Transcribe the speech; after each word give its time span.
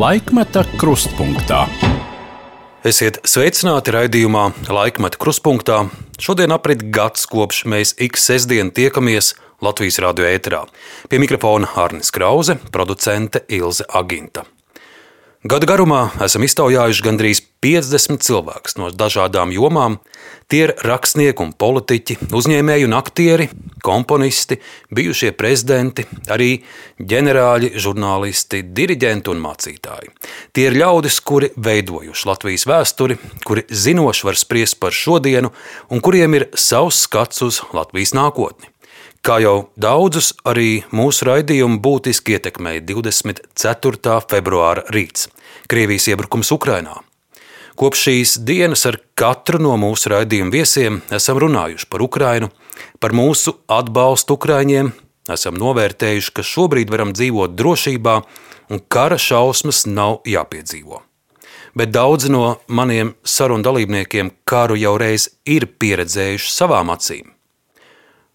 Laikmeta 0.00 0.62
krustpunktā. 0.80 1.66
Esiet 2.88 3.18
sveicināti 3.28 3.92
raidījumā 3.92 4.44
Laikmeta 4.72 5.18
krustpunktā. 5.20 5.80
Šodien 6.16 6.54
aprit 6.56 6.86
gads, 6.94 7.26
kopš 7.28 7.66
mēs 7.68 7.92
ik 8.00 8.16
sestdien 8.16 8.70
tiekamies 8.72 9.34
Latvijas 9.60 10.00
radio 10.00 10.24
ēterā. 10.30 10.62
Pie 11.10 11.20
mikrofona 11.20 11.68
Arnis 11.84 12.14
Krause, 12.16 12.56
producente 12.72 13.44
Ilze 13.52 13.84
Aginta. 13.92 14.46
Gada 15.40 15.64
garumā 15.64 16.10
esam 16.20 16.44
iztaujājuši 16.44 17.00
gandrīz 17.00 17.38
50 17.64 18.20
cilvēkus 18.20 18.74
no 18.76 18.90
dažādām 18.92 19.54
jomām. 19.56 19.94
Tie 20.52 20.66
ir 20.66 20.72
rakstnieki 20.84 21.40
un 21.40 21.54
politiķi, 21.56 22.18
uzņēmēji 22.36 22.84
un 22.84 22.96
aktieri, 22.98 23.46
komponisti, 23.80 24.58
bijušie 24.92 25.30
prezidenti, 25.38 26.04
arī 26.28 26.50
ģenerāļi, 27.00 27.70
žurnālisti, 27.80 28.60
diriģenti 28.76 29.32
un 29.32 29.40
mācītāji. 29.46 30.12
Tie 30.52 30.66
ir 30.68 30.76
ļaudis, 30.76 31.22
kuri 31.24 31.48
veidojuši 31.56 32.28
Latvijas 32.28 32.66
vēsturi, 32.68 33.16
kuri 33.48 33.64
zinoši 33.72 34.28
var 34.28 34.36
spriest 34.36 34.76
par 34.76 34.92
šodienu 34.92 35.54
un 35.88 36.04
kuriem 36.04 36.36
ir 36.36 36.50
savs 36.52 37.00
skats 37.06 37.40
uz 37.48 37.62
Latvijas 37.72 38.12
nākotni. 38.12 38.68
Kā 39.20 39.34
jau 39.36 39.66
daudzus, 39.76 40.30
arī 40.48 40.78
mūsu 40.96 41.26
raidījumu 41.28 41.76
būtiski 41.84 42.38
ietekmēja 42.38 42.80
24. 42.88 44.14
februāra 44.24 44.86
rīts- 44.88 45.26
Krievijas 45.70 46.06
iebrukums 46.08 46.48
Ukrajinā. 46.56 46.94
Kopš 47.76 48.04
šīs 48.06 48.38
dienas 48.40 48.86
ar 48.86 48.96
katru 49.14 49.58
no 49.60 49.76
mūsu 49.76 50.08
raidījumu 50.08 50.50
viesiem 50.50 51.02
esam 51.12 51.36
runājuši 51.36 51.86
par 51.90 52.00
Ukrajinu, 52.00 52.48
par 52.98 53.10
mūsu 53.12 53.52
atbalstu 53.68 54.38
Ukraiņiem, 54.38 54.92
esam 55.28 55.54
novērtējuši, 55.54 56.32
ka 56.32 56.42
šobrīd 56.42 56.88
varam 56.88 57.12
dzīvot 57.12 57.54
drošībā 57.54 58.22
un 58.70 58.80
kara 58.88 59.18
šausmas 59.18 59.84
nav 59.84 60.22
jāpiedzīvo. 60.24 61.02
Bet 61.76 61.92
daudzi 61.92 62.30
no 62.30 62.56
maniem 62.68 63.14
sarunu 63.22 63.62
dalībniekiem 63.62 64.30
karu 64.46 64.76
jau 64.80 64.96
reiz 64.96 65.28
ir 65.44 65.66
pieredzējuši 65.66 66.50
savām 66.56 66.88
acīm. 66.88 67.39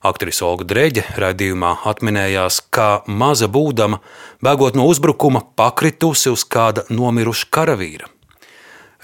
Aktrise 0.06 0.44
Olga 0.46 0.68
Dreģe 0.70 1.04
raidījumā 1.18 1.72
atminējās, 1.90 2.60
kā 2.74 2.90
maza 3.10 3.48
būdama, 3.50 4.02
bēgot 4.46 4.78
no 4.78 4.86
uzbrukuma, 4.92 5.42
pakritusi 5.58 6.30
uz 6.30 6.44
kāda 6.46 6.84
nomiruša 6.94 7.50
karavīra. 7.50 8.12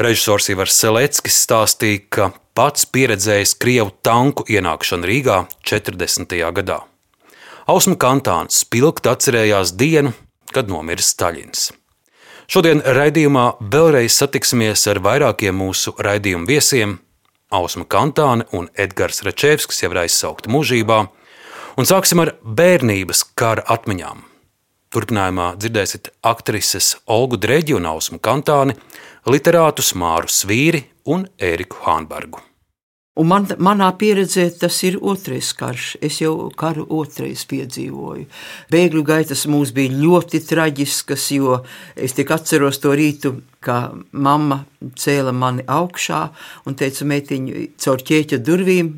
Režisors 0.01 0.49
Ivars 0.53 0.77
Seleckis 0.77 1.41
stāstīja, 1.45 2.03
ka 2.09 2.29
pats 2.57 2.85
pieredzējis 2.85 3.55
Krievu 3.61 3.95
tanku 4.05 4.45
ienākšanu 4.49 5.09
Rīgā 5.09 5.43
40. 5.65 6.37
gadā. 6.61 6.79
Ausma 7.69 7.97
Kantāns 7.97 8.61
spilgti 8.61 9.09
atcerējās 9.09 9.73
dienu, 9.77 10.13
kad 10.53 10.69
nomiris 10.69 11.13
Staļins. 11.15 11.69
Šodien 12.51 12.81
raidījumā 12.83 13.45
vēlreiz 13.73 14.17
satiksimies 14.17 14.83
ar 14.91 14.99
vairākiem 15.01 15.55
mūsu 15.55 15.93
raidījumu 15.97 16.49
viesiem, 16.49 16.97
Ausma 17.51 17.83
Kantāne 17.83 18.45
un 18.55 18.69
Edgars 18.79 19.21
Račevskis 19.27 19.83
jau 19.83 19.91
ir 19.91 20.01
aizsaukti 20.05 20.51
mūžībā, 20.51 20.99
un 21.75 21.87
sāksim 21.87 22.23
ar 22.23 22.35
bērnības 22.41 23.25
kara 23.35 23.65
atmiņām. 23.75 24.23
Turpinājumā 24.91 25.53
dzirdēsiet 25.59 26.11
aktrises 26.27 26.93
Olgu 27.07 27.39
Dreģi 27.39 27.77
un 27.77 27.87
Ausmu 27.91 28.19
Kantāni, 28.23 28.75
literātus 29.27 29.93
Māru 29.95 30.31
Svīri 30.31 30.85
un 31.07 31.27
Ēriku 31.39 31.83
Hānbergu. 31.85 32.50
Un 33.19 33.27
man, 33.27 33.43
manā 33.59 33.89
pieredzē 33.99 34.45
tas 34.55 34.77
ir 34.87 34.95
otrais 35.03 35.49
karš. 35.59 35.97
Es 35.99 36.21
jau 36.21 36.47
karu 36.55 36.85
otrais 36.95 37.43
piedzīvoju. 37.51 38.23
Bēgļu 38.71 39.03
gaitas 39.03 39.43
mums 39.51 39.73
bija 39.75 39.91
ļoti 39.99 40.39
traģiskas, 40.47 41.25
jo 41.35 41.57
es 41.99 42.15
tik 42.15 42.31
atceros 42.31 42.79
to 42.79 42.95
rītu, 42.95 43.33
kā 43.59 43.91
mamma 44.15 44.61
cēla 44.95 45.35
mani 45.35 45.67
augšā 45.67 46.21
un 46.63 46.79
teica 46.79 47.09
meitiņu 47.11 47.65
caur 47.83 48.05
ķēķa 48.07 48.39
durvīm 48.47 48.93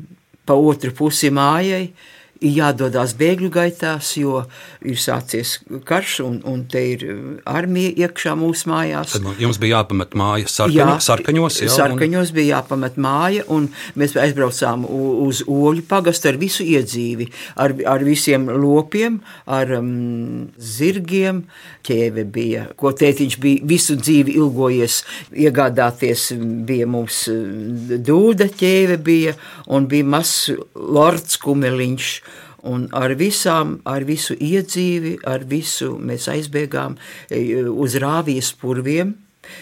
pa 0.46 0.54
otru 0.54 0.94
pusi 0.94 1.32
mājai 1.34 1.88
ir 2.44 2.52
jādodas 2.58 3.14
bēgļu 3.18 3.50
gaitās, 3.54 4.14
jo 4.20 4.42
ir 4.84 4.98
sācies 5.00 5.56
karš 5.88 6.18
un, 6.24 6.38
un 6.48 6.64
te 6.70 6.82
ir 6.92 7.04
armija 7.48 7.92
iekšā 8.04 8.34
mūsu 8.38 8.70
mājās. 8.70 9.16
Tad 9.16 9.42
jums 9.42 9.60
bija 9.62 9.80
jāpamet 9.80 10.14
māja 10.18 10.50
sarkaņo, 10.50 10.78
jā, 10.78 10.98
sarkaņos. 11.08 11.60
Jā, 11.64 11.70
sarkaņos 11.74 12.32
un... 12.32 12.36
bija 12.38 12.58
jāpamet 12.58 12.98
māja, 13.00 13.46
un 13.54 13.68
mēs 13.98 14.16
aizbraucām 14.20 14.86
uz 14.88 15.44
Oļu 15.54 15.84
pagastu 15.88 16.30
ar 16.32 16.40
visu 16.40 16.66
iedzīvi, 16.66 17.28
ar, 17.60 17.76
ar 17.94 18.04
visiem 18.06 18.48
lopiem, 18.50 19.20
ar 19.46 19.76
um, 19.80 20.48
zirgiem. 20.58 21.44
Ķēve 21.84 22.22
bija, 22.32 22.62
ko 22.80 22.94
tētiņš 22.96 23.34
bija 23.42 23.66
visu 23.68 23.98
dzīvi 24.00 24.38
ilgojies 24.38 25.02
iegādāties, 25.44 26.30
bija 26.64 26.86
mums 26.88 27.26
dūda 28.08 28.48
ķēve 28.56 28.96
bija, 29.04 29.34
un 29.68 29.88
bija 29.90 30.08
mazs 30.14 30.54
lords 30.74 31.36
kumeliņš, 31.42 32.08
Un 32.64 32.86
ar, 32.96 33.12
visām, 33.20 33.78
ar 33.84 34.06
visu 34.08 34.36
iedzīvi, 34.40 35.18
ar 35.28 35.44
visu 35.48 35.94
mēs 36.00 36.30
aizbēgām 36.32 36.96
e, 37.28 37.60
uz 37.68 37.98
rāvijas 38.00 38.54
purviem. 38.60 39.12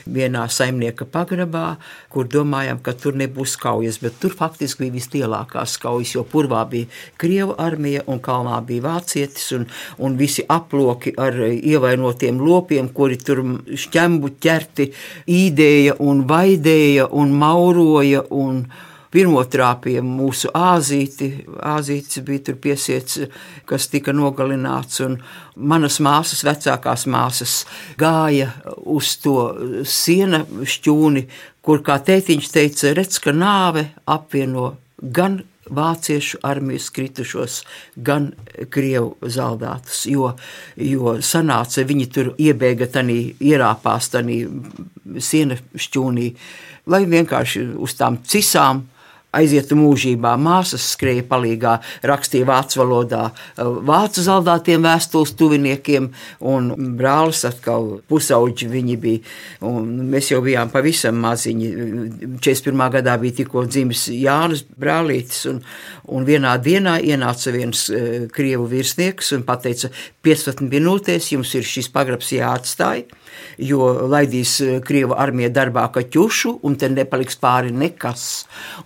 Vienā 0.07 0.45
saimnieka 0.47 1.09
pagrabā, 1.11 1.77
kur 2.13 2.29
domājām, 2.31 2.79
ka 2.87 2.93
tur 2.95 3.17
nebūs 3.19 3.57
kaujas, 3.59 3.99
bet 3.99 4.21
tur 4.23 4.31
faktiski 4.39 4.85
bija 4.85 4.95
vislielākās 4.95 5.75
kaujas, 5.83 6.13
jo 6.15 6.23
purvā 6.23 6.61
bija 6.71 6.87
krievu 7.19 7.57
armija 7.59 8.05
un 8.07 8.23
kalnā 8.23 8.61
bija 8.67 8.85
vācietis 8.87 9.49
un, 9.57 9.67
un 9.99 10.15
visi 10.21 10.45
aploki 10.47 11.17
ar 11.19 11.41
ievainotiem 11.51 12.39
lopiem, 12.39 12.93
kuri 12.95 13.19
tur 13.19 13.43
šķembu 13.75 14.33
ķerti 14.43 14.89
īdēja 15.27 15.99
un 15.99 16.23
vaidēja 16.31 17.11
un 17.11 17.35
mauroja 17.43 18.23
un, 18.31 18.63
pirmo 19.13 19.43
trāpīja 19.45 20.03
mūsu 20.05 20.51
āzīti. 20.57 21.31
Āzītis 21.73 22.23
bija 22.27 22.47
tur 22.49 22.59
piesiets, 22.63 23.21
kas 23.69 23.89
tika 23.93 24.15
nogalināts, 24.17 25.03
un 25.05 25.19
manas 25.57 26.01
māsas, 26.05 26.45
vecākās 26.49 27.07
māsas, 27.11 27.63
gāja 28.01 28.51
uz 28.83 29.15
to 29.23 29.37
siena 29.89 30.45
šķūni, 30.49 31.27
kur, 31.63 31.85
kā 31.85 32.01
tētiņš 32.03 32.53
teica, 32.53 32.93
redz, 32.97 33.21
ka 33.23 33.35
nāve 33.37 33.91
apvieno 34.11 34.73
gan 35.03 35.43
vāciešu 35.73 36.41
armijas 36.45 36.89
kritušos, 36.93 37.61
gan 37.97 38.33
krievu 38.71 39.15
zaldātus. 39.23 40.05
Jo, 40.11 40.33
jo 40.77 41.17
sanāca, 41.25 41.85
viņi 41.89 42.09
tur 42.13 42.33
iebēga, 42.41 42.89
tanī, 42.93 43.21
ierāpās 43.41 44.11
tajā 44.13 44.41
siena 45.23 45.57
šķūnī, 45.57 46.29
lai 46.93 47.05
vienkārši 47.09 47.67
uz 47.79 47.95
tām 47.99 48.19
cisām 48.27 48.83
aizietu 49.37 49.77
mūžībā. 49.79 50.35
Māsas 50.41 50.85
skrēja 50.95 51.25
palīgā, 51.29 51.77
rakstīja 52.07 52.49
vācu 52.49 52.83
valodā, 52.83 53.23
vācu 53.59 54.25
zaldātiem 54.25 54.85
vēstules 54.85 55.35
tuviniekiem, 55.39 56.11
un 56.53 56.71
brālis 56.99 57.45
atkal 57.49 58.03
pusauģi 58.11 58.69
viņi 58.73 58.99
bija. 59.03 59.35
Mēs 60.13 60.33
jau 60.33 60.43
bijām 60.45 60.73
pavisam 60.73 61.21
maziņi. 61.25 61.71
41. 62.43 62.85
gadā 62.99 63.17
bija 63.23 63.41
tikko 63.43 63.65
dzimis 63.69 64.09
Jānis 64.13 64.65
Brālītis, 64.79 65.47
un, 65.51 65.63
un 66.13 66.29
vienā 66.29 66.57
dienā 66.63 66.99
ienāca 67.03 67.55
viens 67.55 67.89
uh, 67.91 68.29
krievu 68.33 68.69
virsnieks 68.71 69.33
un 69.37 69.47
teica, 69.63 69.91
15 70.25 70.65
minūtēs 70.69 71.33
jums 71.35 71.53
ir 71.59 71.67
šis 71.67 71.91
pagrabs 71.93 72.33
jāatstāj 72.35 73.07
jo 73.59 74.09
laidīs 74.13 74.57
eh, 74.65 74.81
Krieva 74.85 75.19
armija 75.23 75.53
darbā 75.55 75.87
kaķušu, 75.95 76.59
un 76.67 76.77
te 76.77 76.91
nepaliks 76.93 77.39
pāri 77.43 77.73
nekas. 77.75 78.27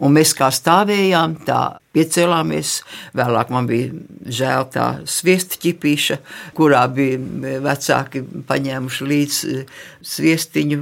Un 0.01 0.17
mēs 0.17 0.35
kā 0.37 0.51
stāvējām, 0.53 1.41
tā 1.47 1.63
piecēlāmies. 1.97 2.77
Vēlāk 3.17 3.53
man 3.55 3.69
bija 3.71 3.91
žēl 4.39 4.69
tā 4.75 4.87
sviesta 5.09 5.59
ķipīša, 5.63 6.21
kurā 6.57 6.85
bija 6.93 7.19
eh, 7.19 7.59
vecāki 7.65 8.25
paņēmuši 8.49 9.11
līdz 9.13 9.43
eh, 9.53 9.77
sviestiņu, 10.07 10.81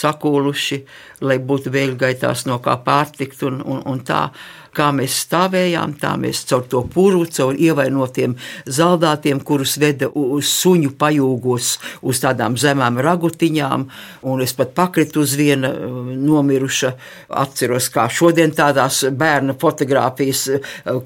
sakūluši, 0.00 0.82
lai 1.24 1.38
būtu 1.42 1.72
vēļgaitās 1.74 2.46
no 2.50 2.60
kā 2.64 2.78
pārtikt 2.84 3.44
un, 3.48 3.62
un, 3.64 3.84
un 3.88 4.06
tā. 4.06 4.28
Kā 4.78 4.90
mēs 4.94 5.14
stāvējām, 5.24 5.94
tā 5.98 6.12
mēs 6.20 6.44
caur 6.46 6.66
to 6.70 6.82
puru, 6.92 7.24
caur 7.34 7.56
ievainotiem 7.56 8.34
zaldātiem, 8.68 9.40
kurus 9.42 9.72
veda 9.80 10.06
uz 10.12 10.50
suņu 10.52 10.92
pajūgos, 11.00 11.70
uz 12.06 12.20
tādām 12.22 12.54
zemām 12.60 13.00
ragutiņām, 13.02 13.86
un 14.28 14.44
es 14.44 14.52
pat 14.54 14.76
pakritu 14.76 15.24
uz 15.24 15.34
viena 15.40 15.72
uh, 15.72 16.12
nomiruša, 16.12 16.92
atceros, 17.40 17.88
kā 17.90 18.06
šodien 18.12 18.52
tādās 18.54 19.00
bērna 19.18 19.56
fotogrāfijas 19.58 20.44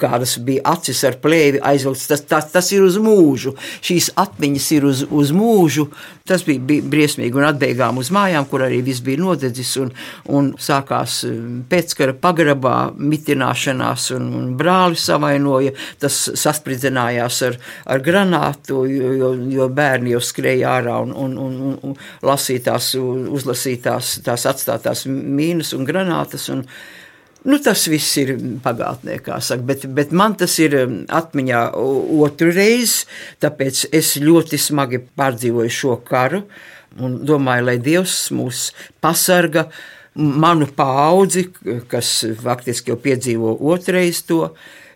kādas 0.01 0.37
bija 0.45 0.65
acis 0.73 1.03
ar 1.09 1.19
plēvi 1.23 1.61
aizvilktas. 1.63 2.09
Tas, 2.13 2.25
tas, 2.29 2.51
tas 2.53 2.73
ir 2.75 2.85
uz 2.87 2.99
mūžu. 3.03 3.55
Šīs 3.85 4.13
atmiņas 4.21 4.71
ir 4.77 4.89
uz, 4.89 5.05
uz 5.11 5.33
mūžu. 5.37 5.89
Tas 6.29 6.45
bija, 6.47 6.63
bija 6.63 6.87
briesmīgi 6.87 7.39
un 7.39 7.49
atbēgām 7.49 7.99
uz 7.99 8.13
mājām, 8.15 8.47
kur 8.51 8.63
arī 8.67 8.79
viss 8.87 9.03
bija 9.05 9.21
nodedzis 9.23 9.73
un, 9.83 9.91
un 10.31 10.53
sākās 10.61 11.23
pēckara 11.71 12.15
pagrabā 12.23 12.77
mitināšanās 12.95 14.11
un, 14.17 14.29
un 14.39 14.49
brāli 14.59 14.99
savainoja. 15.01 15.75
Tas 16.03 16.21
saspridzinājās 16.39 17.43
ar, 17.49 17.59
ar 17.91 18.05
granātu, 18.05 18.85
jo, 18.91 19.33
jo 19.51 19.69
bērni 19.73 20.15
jau 20.15 20.23
skrēja 20.23 20.77
ārā 20.79 20.99
un, 21.03 21.15
un, 21.25 21.37
un, 21.43 21.77
un 21.91 21.99
lasītās, 22.27 22.95
uzlasītās 22.99 24.19
tās 24.27 24.47
atstātās 24.51 25.07
mīnas 25.11 25.75
un 25.77 25.87
granātas. 25.89 26.49
Un, 26.53 26.67
Nu, 27.43 27.59
tas 27.59 27.89
viss 27.91 28.19
ir 28.23 28.37
pagātnē, 28.63 29.17
kā 29.25 29.41
saka, 29.43 29.65
bet, 29.67 29.87
bet 29.91 30.13
man 30.15 30.37
tas 30.39 30.53
ir 30.63 30.77
um, 30.79 30.93
atmiņā 31.11 31.63
otru 31.75 32.53
reizi, 32.55 33.09
tāpēc 33.43 33.89
es 33.91 34.15
ļoti 34.23 34.61
smagi 34.63 35.01
pārdzīvoju 35.19 35.73
šo 35.75 35.97
karu 36.07 36.45
un 37.03 37.17
domāju, 37.27 37.67
lai 37.67 37.79
Dievs 37.83 38.29
mūs 38.37 38.69
pasarga 39.03 39.67
manu 40.15 40.69
paudzi, 40.77 41.49
kas 41.91 42.13
faktiski 42.43 42.93
jau 42.93 43.01
piedzīvo 43.01 43.57
otrais 43.73 44.23
to. 44.29 44.45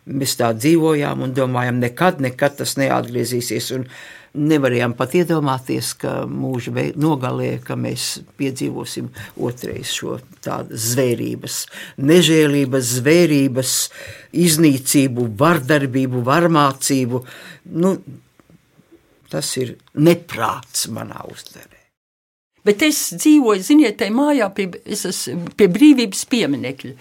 Mēs 0.07 0.37
tā 0.39 0.53
dzīvojām 0.55 1.25
un 1.27 1.33
domājām, 1.35 1.81
nekad, 1.83 2.21
nekad 2.23 2.61
tas 2.61 2.77
neatgriezīsies. 2.79 3.73
Un 3.75 3.89
nevarējām 4.37 4.95
pat 4.99 5.15
iedomāties, 5.19 5.93
ka 6.01 6.13
mūža 6.31 6.73
nogalē, 6.99 7.57
ka 7.65 7.77
mēs 7.81 8.21
piedzīvosim 8.39 9.11
otrais 9.43 9.93
šo 9.97 10.19
tādu 10.45 10.79
zvērības, 10.79 11.63
nežēlības, 11.99 12.93
zvērības, 13.01 13.77
iznīcību, 14.47 15.31
vardarbību, 15.41 16.23
varmācību. 16.27 17.23
Nu, 17.77 17.97
tas 19.33 19.57
ir 19.61 19.77
neprāts 19.99 20.87
manā 20.93 21.25
uztverē. 21.33 21.76
Bet 22.67 22.83
es 22.83 22.99
dzīvoju, 23.15 23.63
ziniet, 23.63 23.95
tajā 24.01 24.11
mājā 24.11 24.47
pie, 24.57 24.65
pie 24.75 25.67
brīvības 25.71 26.25
pieminiekļa. 26.33 26.95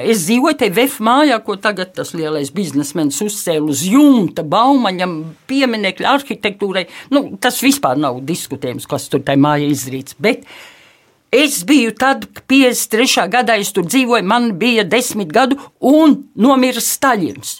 Es 0.00 0.22
dzīvoju 0.24 0.56
tajā 0.62 0.72
VF 0.72 1.02
mājā, 1.04 1.36
ko 1.44 1.58
tagad 1.60 1.92
tas 1.98 2.14
lielais 2.16 2.48
biznesmenis 2.54 3.18
uzcēla 3.26 3.68
uz 3.74 3.82
jumta, 3.84 4.46
baumaņam, 4.46 5.18
pieminiekļa 5.50 6.14
arhitektūrai. 6.14 6.86
Nu, 7.12 7.26
tas 7.42 7.60
vispār 7.64 8.00
nav 8.00 8.22
diskutējums, 8.24 8.88
kas 8.88 9.10
tur 9.12 9.20
tajā 9.26 9.42
mājā 9.44 9.68
izdarīts. 9.74 10.16
Bet 10.16 10.48
es 11.34 11.60
biju 11.68 11.92
tad, 12.00 12.24
53. 12.48 13.28
gadā, 13.36 13.60
es 13.60 13.76
tur 13.76 13.84
dzīvoju, 13.84 14.24
man 14.24 14.54
bija 14.56 14.86
desmit 14.88 15.28
gadu, 15.28 15.60
un 15.84 16.22
nomira 16.40 16.80
Staļins. 16.80 17.58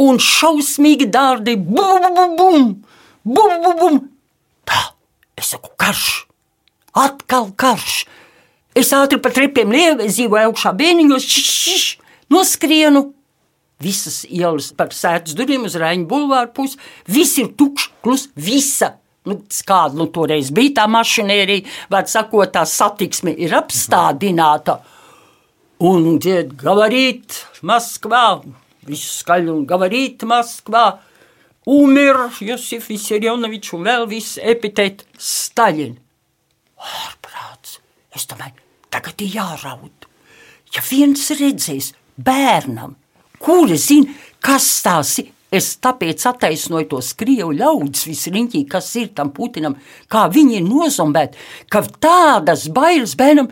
Un 0.00 0.16
šausmīgi 0.16 1.12
dārdi, 1.12 1.60
bum, 1.60 2.08
bum, 2.16 2.36
bum, 2.40 2.68
bum, 3.28 3.56
bum, 3.68 3.80
bum. 3.84 4.04
Tā, 4.64 4.86
es 5.36 5.52
saku, 5.52 5.76
karš! 5.76 6.31
Atkal 6.92 7.48
karš! 7.56 8.04
Es 8.76 8.90
ātri 8.96 9.18
pa 9.20 9.30
trepiem 9.32 9.72
lievu, 9.72 10.06
dzīvoju 10.08 10.50
augšā 10.50 10.72
bēniņos, 10.76 11.24
šš, 11.24 11.84
noskrienu. 12.32 13.10
Visas 13.82 14.22
ielas 14.28 14.70
par 14.76 14.92
sēdes 14.94 15.36
durvīm 15.36 15.64
uz 15.68 15.76
Raņa 15.80 16.04
bulvāru 16.08 16.52
pusi, 16.56 16.78
viss 17.08 17.40
ir 17.40 17.50
tukšs, 17.58 17.88
klus, 18.04 18.26
visa. 18.36 18.94
Nu, 19.28 19.38
kāda 19.68 19.96
nu, 19.96 20.08
toreiz 20.10 20.50
bija 20.54 20.80
tā 20.80 20.86
mašinērija, 20.90 21.68
var 21.92 22.08
sakot, 22.10 22.52
tā 22.54 22.64
satiksme 22.68 23.32
ir 23.40 23.54
apstādināta. 23.56 24.80
Un 25.82 26.18
dzied, 26.22 26.54
gavarīt, 26.60 27.40
Maskvā, 27.66 28.26
viss 28.88 29.18
skaļi 29.22 29.52
un 29.54 29.66
gavarīt, 29.68 30.26
Maskvā. 30.28 30.86
Umir 31.72 32.24
Josif 32.42 32.88
Visarjonovičs 32.90 33.76
un 33.78 33.86
vēl 33.86 34.08
viss 34.10 34.40
epitēt 34.42 35.06
Staļin 35.14 36.01
ārprāts. 36.82 37.78
Es 38.14 38.26
domāju, 38.30 38.58
tagad 38.92 39.22
ir 39.24 39.36
jāraud. 39.38 40.08
Ja 40.72 40.82
viens 40.86 41.28
redzēs 41.36 41.92
bērnam, 42.16 42.96
kuri 43.42 43.78
zina, 43.80 44.12
kas 44.44 44.68
tās 44.84 45.18
ir, 45.22 45.30
es 45.52 45.74
tāpēc 45.84 46.24
attaisnoju 46.30 46.88
tos 46.94 47.12
krievu 47.18 47.52
ļaudis 47.56 48.06
visriņķī, 48.08 48.62
kas 48.72 48.88
ir 49.00 49.10
tam 49.16 49.32
Putinam, 49.36 49.76
kā 50.08 50.24
viņi 50.32 50.60
ir 50.60 50.64
nozombēti, 50.64 51.40
ka 51.72 51.84
tādas 52.00 52.68
bailes 52.72 53.16
bērnam, 53.20 53.50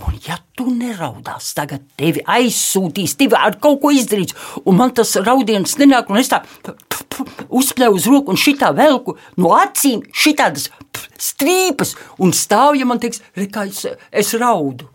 Un, 0.00 0.16
ja 0.24 0.38
tu 0.56 0.70
neraudās, 0.72 1.50
tagad 1.56 1.82
tevi 2.00 2.22
aizsūtīs, 2.24 3.16
tevi 3.20 3.36
ar 3.36 3.58
kaut 3.60 3.80
ko 3.82 3.90
izdarīs, 3.92 4.32
un 4.64 4.78
man 4.78 4.94
tas 4.96 5.12
raudiens 5.20 5.76
nenāk, 5.80 6.08
un 6.08 6.20
es 6.20 6.30
tā 6.32 6.40
uzspļauju 7.48 7.98
uz 7.98 8.06
roku, 8.08 8.32
un 8.32 8.40
šitā 8.40 8.70
velku 8.76 9.16
no 9.36 9.52
acīm 9.58 10.04
šitādas 10.16 10.70
strīpas, 11.20 11.96
un 12.22 12.32
stāvja 12.36 12.88
man 12.88 13.02
teiks, 13.02 13.20
kā 13.52 13.66
es, 13.68 13.84
es 14.10 14.32
raudu, 14.40 14.88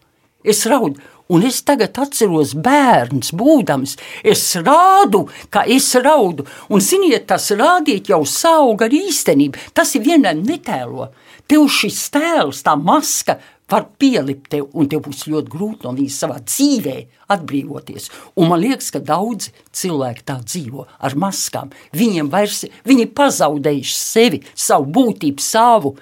es 0.43 0.65
raudu. 0.69 1.01
Un 1.25 1.41
es 1.41 1.63
tagad 1.65 1.95
atceros 1.97 2.51
bērns, 2.53 3.31
būdams, 3.33 3.95
es 4.21 4.43
rādu, 4.61 5.23
ka 5.49 5.63
es 5.65 5.87
raudu. 5.97 6.45
Un, 6.69 6.83
ziniet, 6.85 7.25
tas 7.31 7.49
rādīt 7.57 8.11
jau 8.13 8.19
sauga 8.29 8.85
ar 8.85 8.93
īstenību. 8.93 9.71
Tas 9.73 9.95
ir 9.97 10.05
vienam 10.05 10.43
netēlo. 10.45 11.09
Tev 11.49 11.65
šis 11.73 11.97
tēls, 12.13 12.61
tā 12.65 12.75
maska 12.77 13.39
var 13.71 13.87
pielikt 13.99 14.49
tev, 14.53 14.67
un 14.77 14.89
tev 14.89 15.01
būs 15.07 15.25
ļoti 15.29 15.51
grūti 15.51 15.85
no 15.85 15.93
viņas 15.97 16.17
savā 16.21 16.39
dzīvē 16.43 16.95
atbrīvoties. 17.33 18.09
Un 18.37 18.51
man 18.51 18.61
liekas, 18.61 18.91
ka 18.93 19.01
daudzi 19.01 19.53
cilvēki 19.75 20.25
tā 20.27 20.37
dzīvo 20.43 20.85
ar 20.85 21.15
maskām. 21.21 21.71
Viņiem 21.97 22.29
vairs 22.33 22.65
viņi 22.85 23.07
pazaudējuši 23.17 23.95
sevi, 23.97 24.41
savu 24.53 24.91
būtību, 24.97 25.41
savu 25.41 25.95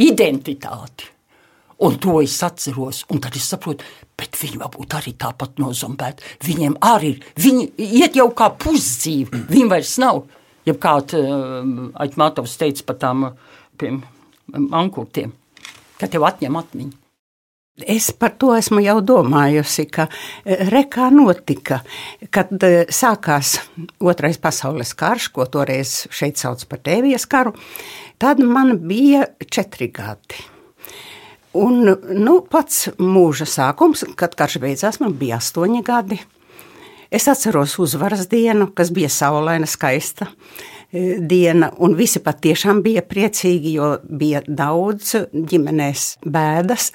identitāti. 0.00 1.10
Un 1.84 1.98
to 2.00 2.20
es 2.22 2.38
atceros, 2.46 3.02
un 3.10 3.20
tad 3.20 3.36
es 3.36 3.50
saprotu, 3.50 3.84
bet 4.16 4.38
viņi 4.38 4.60
varbūt 4.62 4.94
arī 4.96 5.12
tāpat 5.20 5.58
nozombēti. 5.60 6.24
Viņiem 6.46 6.78
arī 6.86 7.16
ir, 7.16 7.30
viņi 7.36 7.66
iet 8.00 8.16
jau 8.16 8.30
kā 8.36 8.48
pusdzīvi, 8.62 9.44
viņi 9.50 9.70
vairs 9.72 9.96
nav. 10.00 10.22
Ja 10.64 10.72
kāds 10.80 11.12
uh, 11.18 11.90
Aitmātovs 12.00 12.54
teica 12.56 12.86
par 12.88 12.96
tām 13.02 13.26
uh, 13.28 13.98
mankūtiem 14.54 15.34
ka 16.00 16.10
tev 16.10 16.26
atņem 16.28 16.60
atmiņu. 16.60 17.00
Es 17.74 18.12
par 18.14 18.36
to 18.38 18.52
esmu 18.54 18.78
jau 18.84 19.00
domājusi, 19.02 19.88
ka 19.90 20.06
eh, 20.06 20.60
rekā 20.70 21.08
notika, 21.10 21.80
kad 22.30 22.52
eh, 22.62 22.84
sākās 22.86 23.56
Otrais 23.98 24.38
pasaules 24.38 24.94
karš, 24.94 25.32
ko 25.34 25.46
toreiz 25.50 26.04
šeit 26.14 26.38
sauc 26.38 26.62
par 26.70 26.84
Tēvijas 26.86 27.26
karu. 27.26 27.54
Tad 28.22 28.38
man 28.38 28.76
bija 28.86 29.24
četri 29.50 29.90
gadi. 29.90 30.38
Un 31.54 31.82
nu, 32.18 32.36
pats 32.50 32.88
mūža 32.98 33.46
sākums, 33.46 34.04
kad 34.18 34.38
karš 34.38 34.60
beidzās, 34.62 35.00
man 35.02 35.18
bija 35.18 35.40
astoņi 35.42 35.82
gadi. 35.86 36.20
Es 37.14 37.26
atceros 37.30 37.76
uzvaras 37.82 38.28
dienu, 38.30 38.70
kas 38.74 38.90
bija 38.94 39.10
saulaina, 39.10 39.66
skaista. 39.70 40.30
E, 40.94 41.18
diena, 41.18 41.72
un 41.82 41.96
visi 41.98 42.20
patiešām 42.22 42.78
bija 42.84 43.02
priecīgi, 43.02 43.72
jo 43.80 43.96
bija 44.06 44.44
daudz 44.46 45.16
ģimenēs 45.34 46.04
bēdas. 46.22 46.92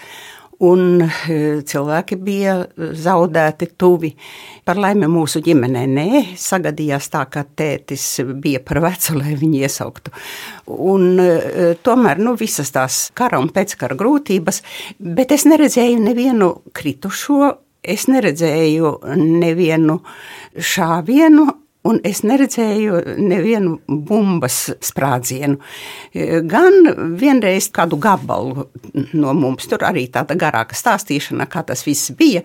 Un 0.63 1.01
e, 1.03 1.35
cilvēki 1.67 2.15
bija 2.23 2.53
zaudēti 2.77 3.69
tuvi. 3.79 4.13
Par 4.67 4.79
laimi 4.79 5.07
mūsu 5.11 5.39
ģimenē 5.43 5.83
nē, 5.91 6.23
sagadījās 6.39 7.11
tā, 7.11 7.25
ka 7.31 7.43
tētis 7.43 8.07
bija 8.39 8.63
par 8.63 8.79
vecu, 8.87 9.17
lai 9.19 9.35
viņu 9.39 9.63
iesauktu. 9.67 10.15
Un, 10.79 11.07
e, 11.19 11.69
tomēr 11.83 12.23
nu, 12.23 12.37
visas 12.39 12.71
tās 12.75 13.05
kara 13.15 13.39
un 13.43 13.51
pēckara 13.55 13.99
grūtības, 13.99 14.63
bet 14.99 15.35
es 15.35 15.47
neredzēju 15.47 16.03
nevienu 16.07 16.53
kritušo, 16.75 17.55
es 17.83 18.07
neredzēju 18.11 18.99
nevienu 19.43 19.99
šāvienu, 20.55 21.51
un 21.87 21.99
es 22.03 22.21
neredzēju 22.27 22.99
nevienu 23.21 23.77
bumbas 23.87 24.57
sprādzienu. 24.83 25.59
Gan 26.49 26.91
vienreiz 27.19 27.69
kādu 27.75 27.99
gabalu 28.01 28.67
no 29.13 29.33
mums, 29.37 29.67
tur 29.69 29.85
arī 29.87 30.07
tāda 30.11 30.37
garāka 30.39 30.77
stāstīšana, 30.77 31.47
kā 31.51 31.63
tas 31.67 31.85
viss 31.87 32.11
bija, 32.19 32.43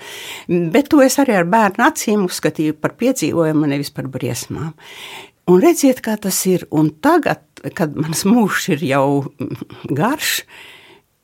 bet 0.48 0.90
to 0.92 1.02
es 1.04 1.18
arī 1.22 1.38
ar 1.40 1.48
bērnu 1.50 1.86
acīm 1.88 2.26
uzskatīju 2.28 2.78
par 2.80 2.96
piedzīvojumu, 3.00 3.70
nevis 3.74 3.92
par 3.94 4.08
briesmām. 4.12 4.74
Un 5.50 5.60
redziet, 5.60 6.00
kā 6.00 6.14
tas 6.16 6.38
ir. 6.48 6.64
Un 6.72 6.88
tagad, 7.04 7.42
kad 7.76 7.96
mans 7.98 8.24
mūžs 8.24 8.70
ir 8.72 8.84
jau 8.86 9.34
garš, 9.90 10.44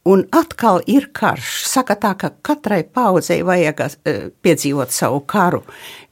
Un 0.08 0.22
atkal 0.32 0.80
ir 0.88 1.10
karš. 1.12 1.48
Saka 1.68 1.92
tā, 2.00 2.14
ka 2.16 2.30
katrai 2.40 2.80
paudzei 2.88 3.42
vajag 3.44 3.82
uh, 3.84 4.20
piedzīvot 4.40 4.94
savu 4.96 5.20
karu. 5.28 5.60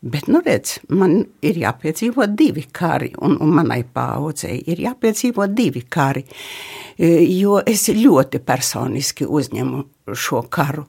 Bet, 0.04 0.28
nu, 0.28 0.42
redz, 0.44 0.76
man 0.92 1.22
ir 1.40 1.56
jāpiedzīvo 1.62 2.26
divi 2.36 2.66
kari, 2.72 3.14
un, 3.24 3.38
un 3.40 3.54
manai 3.56 3.80
paudzei 3.82 4.58
ir 4.68 4.82
jāpiedzīvo 4.84 5.48
divi 5.56 5.86
kari. 5.88 6.26
Uh, 6.28 7.16
jo 7.24 7.62
es 7.64 7.86
ļoti 7.88 8.42
personiski 8.44 9.24
uzņemu 9.24 9.82
šo 10.12 10.42
karu. 10.52 10.84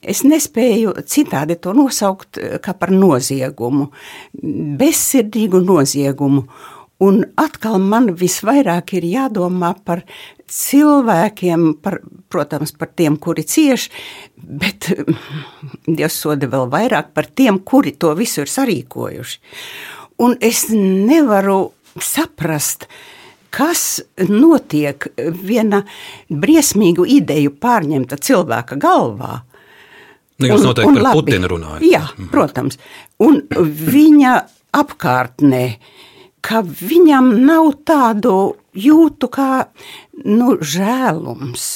Es 0.00 0.24
nespēju 0.24 0.96
citādi 1.04 1.58
to 1.60 1.76
nosaukt 1.76 2.40
kā 2.64 2.74
par 2.78 2.92
noziegumu, 2.94 3.90
bezsirdīgu 4.80 5.60
noziegumu. 5.68 6.46
Un 7.04 7.20
atkal 7.38 7.78
man 7.78 8.10
visvairāk 8.18 8.96
ir 8.98 9.04
jādomā 9.06 9.70
par 9.86 10.02
cilvēkiem, 10.50 11.68
par, 11.82 12.00
protams, 12.32 12.72
par 12.74 12.90
tiem, 12.98 13.18
kuri 13.22 13.44
cieš, 13.46 13.88
bet 14.34 14.90
Dievs 15.86 16.16
soda 16.18 16.48
vēl 16.50 16.66
vairāk 16.72 17.12
par 17.14 17.28
tiem, 17.30 17.60
kuri 17.62 17.94
to 17.94 18.14
visu 18.18 18.42
ir 18.42 18.50
sarīkojuši. 18.50 19.38
Un 20.26 20.34
es 20.42 20.64
nevaru 20.74 21.68
saprast, 22.02 22.88
kas 23.54 24.00
notiek 24.28 25.06
viena 25.16 25.84
briesmīgu 26.28 27.06
ideju 27.18 27.54
pārņemta 27.62 28.18
cilvēka 28.18 28.78
galvā. 28.82 29.44
Nu, 30.38 30.50
jūs 30.50 30.66
noteikti 30.66 30.90
un, 30.90 30.96
un 30.96 30.98
par 30.98 31.06
labi, 31.08 31.22
Putinu 31.22 31.52
runājat. 31.54 31.86
Jā, 31.86 32.02
mhm. 32.10 32.28
protams. 32.34 32.78
Un 33.22 33.40
viņa 33.94 34.34
apkārtnē 34.78 35.64
ka 36.44 36.62
viņam 36.62 37.30
nav 37.46 37.72
tādu 37.88 38.34
jūtu 38.78 39.28
kā 39.32 39.50
nu, 40.26 40.52
žēlums, 40.60 41.66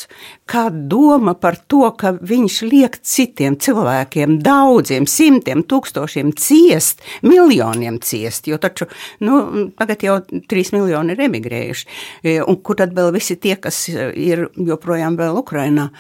kā 0.51 0.65
doma 0.71 1.35
par 1.39 1.57
to, 1.71 1.85
ka 1.99 2.13
viņš 2.15 2.59
liek 2.69 2.99
citiem 3.07 3.57
cilvēkiem, 3.63 4.39
daudziem, 4.45 5.07
simtiem, 5.11 5.65
tūkstošiem 5.67 6.33
ciest, 6.39 7.03
miljoniem 7.27 7.99
ciest. 8.05 8.49
Jo 8.51 8.59
taču 8.63 8.89
nu, 9.25 9.69
tagad 9.79 10.07
jau 10.07 10.19
trīs 10.51 10.73
miljoni 10.75 11.17
ir 11.17 11.25
emigrējuši, 11.29 11.89
e, 12.23 12.39
un 12.43 12.59
kur 12.63 12.79
tad 12.83 12.95
vēl 12.97 13.13
visi 13.15 13.39
tie, 13.41 13.57
kas 13.57 13.85
ir 13.89 14.49
joprojām 14.57 15.19
vēl 15.21 15.43
Ukrainā? 15.43 15.91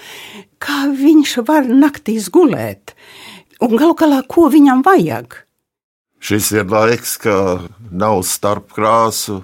Kā 0.62 0.84
viņš 0.94 1.38
var 1.48 1.66
naktīs 1.66 2.30
gulēt? 2.32 2.94
Un 3.62 3.78
galu 3.78 3.94
galā, 3.98 4.22
ko 4.26 4.48
viņam 4.50 4.82
vajag? 4.86 5.42
Šis 6.22 6.52
ir 6.54 6.68
laiks, 6.70 7.16
ka 7.18 7.64
nav 7.90 8.20
starp 8.22 8.68
krāsu, 8.76 9.40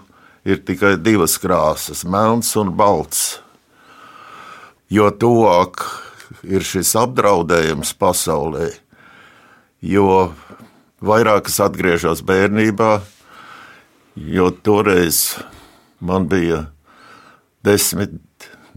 ir 0.47 0.61
tikai 0.63 0.93
divas 1.03 1.35
krāsas, 1.43 2.05
melns 2.07 2.53
un 2.55 2.71
balts. 2.79 3.41
Jo 4.87 5.09
tuvāk 5.11 5.83
ir 6.47 6.63
šis 6.63 6.93
apdraudējums 7.01 7.91
pasaulē, 7.99 8.69
jo 9.83 10.29
vairāk 11.03 11.51
es 11.51 11.59
atgriežos 11.65 12.23
bērnībā, 12.29 13.01
jo 14.15 14.47
toreiz 14.63 15.35
man 15.99 16.29
bija 16.31 16.61
10, 17.67 18.21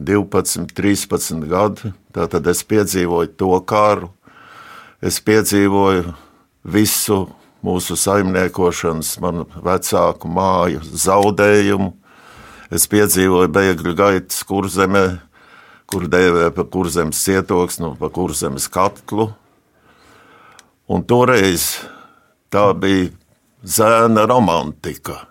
12, 0.02 0.74
13 0.74 1.46
gadi. 1.54 1.94
Tad 2.18 2.50
es 2.50 2.64
piedzīvoju 2.66 3.36
to 3.38 3.52
karu, 3.70 4.10
es 5.06 5.22
piedzīvoju 5.22 6.16
visu 6.66 7.20
mūsu 7.66 7.98
saimniekošanas, 8.00 9.16
manu 9.22 9.46
vecāku 9.64 10.30
māju 10.32 10.82
zaudējumu. 10.82 11.92
Es 12.72 12.88
piedzīvoju 12.92 13.52
bēgļu 13.52 13.94
gaitas 14.00 14.44
kurzemē, 14.48 15.06
kur 15.92 16.08
dēvē 16.08 16.50
par 16.56 16.70
kurzemes 16.72 17.20
cietoksni 17.26 17.90
un 17.90 17.98
par 18.00 18.14
kurzemes 18.16 18.70
katlu. 18.72 19.32
Un 20.92 21.04
toreiz 21.08 21.74
tā 22.52 22.72
bija 22.76 23.12
zēna 23.64 24.26
romantika. 24.28 25.26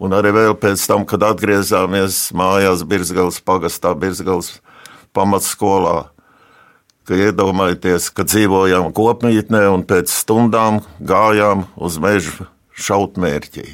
Un 0.00 0.14
arī 0.16 0.32
vēl 0.32 0.54
pēc 0.56 0.82
tam, 0.88 1.04
kad 1.04 1.22
atgriezāmies 1.26 2.30
mājās 2.36 2.84
Birzgals 2.88 3.40
pagastā, 3.44 3.92
Birzgals 3.94 4.54
pamatskolā, 5.16 6.08
iedomājieties, 7.18 8.10
ka 8.14 8.24
dzīvojām 8.28 8.90
kopmītnē 8.96 9.64
un 9.72 9.84
pēc 9.88 10.12
stundām 10.12 10.80
gājām 11.00 11.66
uz 11.80 11.98
mežu 12.02 12.46
šautmērķī. 12.80 13.66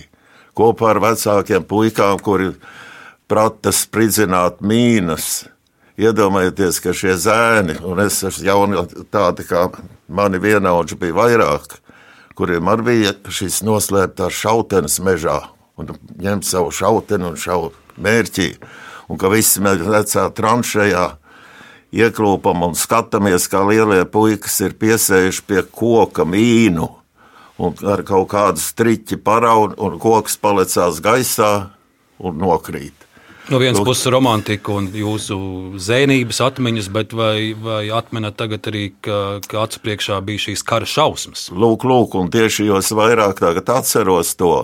Kopā 0.56 0.94
ar 0.94 1.02
vecākiem 1.04 1.66
puikām, 1.68 2.20
kuri 2.24 2.54
prata 3.28 3.72
spridzināt 3.74 4.62
mīnas. 4.64 5.46
Iedomājieties, 5.96 6.80
ka 6.84 6.92
šie 6.96 7.16
zēni, 7.20 7.78
un 7.84 8.00
es 8.04 8.20
esmu 8.24 8.44
jauni, 8.44 8.82
tādi 9.12 9.46
kā 9.48 9.66
mani 10.12 10.40
vienaudži 10.40 10.98
bija 11.00 11.16
vairāk, 11.16 11.78
kuriem 12.36 12.68
arī 12.68 12.88
bija 12.90 13.14
šis 13.32 13.62
noslēptās 13.64 14.36
šautenes 14.36 14.98
mežā, 15.04 15.38
un 15.80 15.94
ņemt 16.20 16.44
savu 16.44 16.72
šauteni 16.72 17.30
un 17.30 17.40
šaut 17.40 17.76
mērķī, 17.96 18.50
un 19.08 19.20
ka 19.20 19.32
visi 19.32 19.64
mēs 19.64 19.80
vecā 19.88 20.28
tranšējā 20.36 21.06
ieklūpam 21.94 22.66
un 22.68 22.76
skatāmies, 22.78 23.48
kā 23.50 23.62
lielie 23.68 24.04
puikas 24.10 24.60
ir 24.64 24.76
piesējuši 24.78 25.44
pie 25.46 25.64
koka 25.70 26.26
mīnu 26.28 26.88
un 27.62 27.88
ar 27.88 28.02
kaut 28.06 28.28
kādu 28.32 28.60
striķi 28.60 29.18
paraunu, 29.24 29.76
un 29.80 29.98
koks 30.00 30.36
palicās 30.40 31.00
gaisā 31.04 31.52
un 32.18 32.38
nokrīt. 32.40 33.06
No 33.46 33.60
vienas 33.62 33.78
puses, 33.86 34.08
romantika 34.10 34.72
un 34.74 34.88
jūsu 34.90 35.36
zēnības 35.78 36.40
atmiņas, 36.42 36.88
bet 36.90 37.12
vai, 37.14 37.52
vai 37.54 37.84
atmenat 37.94 38.34
tagad 38.40 38.66
arī, 38.66 38.88
ka, 38.98 39.38
ka 39.46 39.60
acu 39.62 39.84
priekšā 39.84 40.18
bija 40.26 40.48
šīs 40.48 40.64
kara 40.66 40.88
šausmas? 40.90 41.46
Lūk, 41.54 41.86
lūk, 41.86 42.16
un 42.18 42.32
tieši 42.34 42.66
jūs 42.66 42.90
vairāk 42.98 43.38
tagad 43.38 43.70
atceros 43.76 44.34
to. 44.34 44.56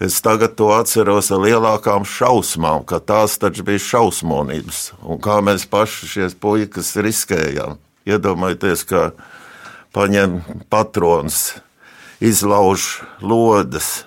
Es 0.00 0.22
tagad 0.24 0.54
to 0.56 0.70
atceros 0.72 1.28
ar 1.28 1.42
lielākām 1.44 2.06
šausmām, 2.08 2.86
ka 2.88 3.02
tās 3.04 3.34
taču 3.36 3.66
bija 3.68 3.82
šausmonības. 3.84 4.78
Un 5.04 5.18
kā 5.20 5.42
mēs 5.44 5.66
paši 5.68 6.06
šie 6.08 6.28
puikas 6.40 6.94
riskējām. 6.96 7.76
Iedomājieties, 8.08 8.86
ka 8.88 9.10
paņem 9.92 10.38
patrons, 10.72 11.58
izlauž 12.16 13.02
lodes, 13.20 14.06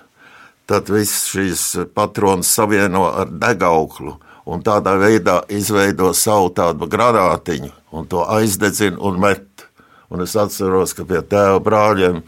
tad 0.66 0.90
viss 0.90 1.28
šīs 1.30 1.66
patronas 1.94 2.50
savieno 2.50 3.06
ar 3.12 3.30
degauklu 3.30 4.16
un 4.50 4.64
tādā 4.66 4.96
veidā 4.98 5.44
izveido 5.54 6.10
savu 6.18 6.50
tādu 6.58 6.88
granātiņu 6.90 7.70
un 7.94 8.08
to 8.10 8.24
aizdedzina 8.34 8.98
un 8.98 9.20
met. 9.22 9.68
Un 10.10 10.26
es 10.26 10.34
atceros, 10.38 10.94
ka 10.98 11.06
pie 11.10 11.22
tēva 11.26 11.62
brāļiem, 11.62 12.20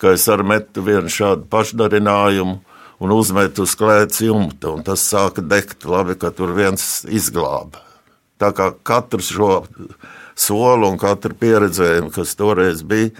ka 0.00 0.16
es 0.16 0.26
arī 0.32 0.48
metu 0.48 0.82
vienu 0.84 1.12
šādu 1.12 1.46
pašdarinājumu, 1.52 2.56
un 3.02 3.12
uzmet 3.12 3.58
uz 3.62 3.74
klēts 3.78 4.22
jumta, 4.24 4.72
un 4.72 4.84
tas 4.86 5.04
sāka 5.04 5.44
degt. 5.44 5.84
Labi, 5.88 6.16
ka 6.20 6.32
tur 6.34 6.54
viens 6.56 7.04
izglāba. 7.08 7.82
Tā 8.40 8.52
kā 8.56 8.70
katru 8.84 9.22
šo 9.24 9.50
soli 10.36 10.88
un 10.90 10.98
katru 11.00 11.36
pieredzējumu, 11.36 12.12
kas 12.12 12.36
toreiz 12.36 12.82
bija, 12.84 13.14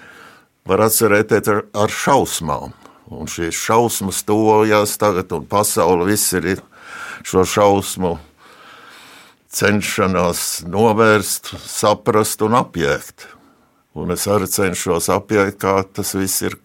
var 0.68 0.84
atcerēties 0.88 1.52
ar, 1.52 1.62
ar 1.72 1.92
šausmām. 1.92 2.74
Un 3.06 3.28
šīs 3.30 3.54
šausmas 3.54 4.24
tuvojas 4.26 4.96
tagad, 4.98 5.30
un 5.32 5.46
pasaule 5.46 6.08
viss 6.08 6.34
ir 6.34 6.56
šo 7.26 7.44
šausmu 7.46 8.16
cenšanās 9.56 10.66
novērst, 10.68 11.54
saprast 11.64 12.42
un 12.44 12.58
apiekt. 12.58 13.28
Un 13.96 14.12
es 14.12 14.26
arī 14.28 14.48
cenšos 14.50 15.08
apiekt, 15.14 15.60
kā 15.62 15.78
tas 15.96 16.12
viss 16.18 16.42
ir 16.44 16.58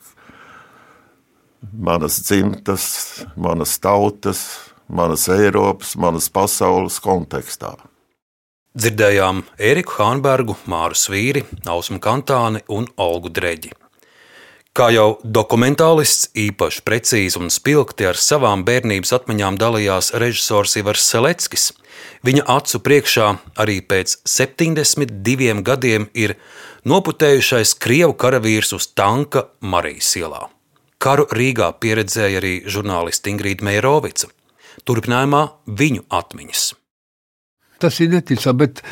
manas 1.74 2.20
dzimtas, 2.24 3.24
manas 3.36 3.78
tautas, 3.80 4.60
manas 4.88 5.28
Eiropas, 5.30 5.96
manas 5.96 6.30
pasaules 6.30 7.00
kontekstā. 7.00 7.76
Dzirdējām 8.72 9.44
Eriku 9.60 9.98
Hānbergu, 10.00 10.56
Māru 10.72 10.96
Svīri, 10.96 11.44
Ausmu 11.68 12.00
Kantāni 12.00 12.62
un 12.72 12.88
Olgu 12.96 13.28
Dreģi. 13.28 13.74
Kā 14.72 14.86
jau 14.96 15.18
dokumentālists 15.28 16.30
īpaši 16.40 16.84
precīzi 16.88 17.36
un 17.42 17.52
spilgti 17.52 18.08
ar 18.08 18.16
savām 18.16 18.64
bērnības 18.64 19.12
atmiņām 19.18 19.58
dalījās 19.60 20.14
režisors 20.24 20.78
Ivars 20.80 21.04
Seleckis, 21.12 21.74
viņa 22.24 22.46
acu 22.56 22.80
priekšā 22.80 23.28
arī 23.60 23.82
pēc 23.84 24.16
72 24.24 25.60
gadiem 25.68 26.08
ir 26.16 26.38
noputējušais 26.88 27.76
Krievu 27.84 28.16
karavīrs 28.16 28.72
uz 28.80 28.88
tanka 28.96 29.50
Marijas 29.60 30.16
ielā. 30.16 30.46
Karu 31.02 31.26
Rīgā 31.34 31.72
pieredzēja 31.82 32.38
arī 32.38 32.52
žurnāliste 32.70 33.32
Ingrīda 33.32 33.66
Meirovica. 33.66 34.28
Turpinājumā 34.86 35.42
viņu 35.80 36.06
atmiņas. 36.14 36.66
Tas 37.82 37.98
ir 38.04 38.12
neticami, 38.12 38.60
bet 38.62 38.84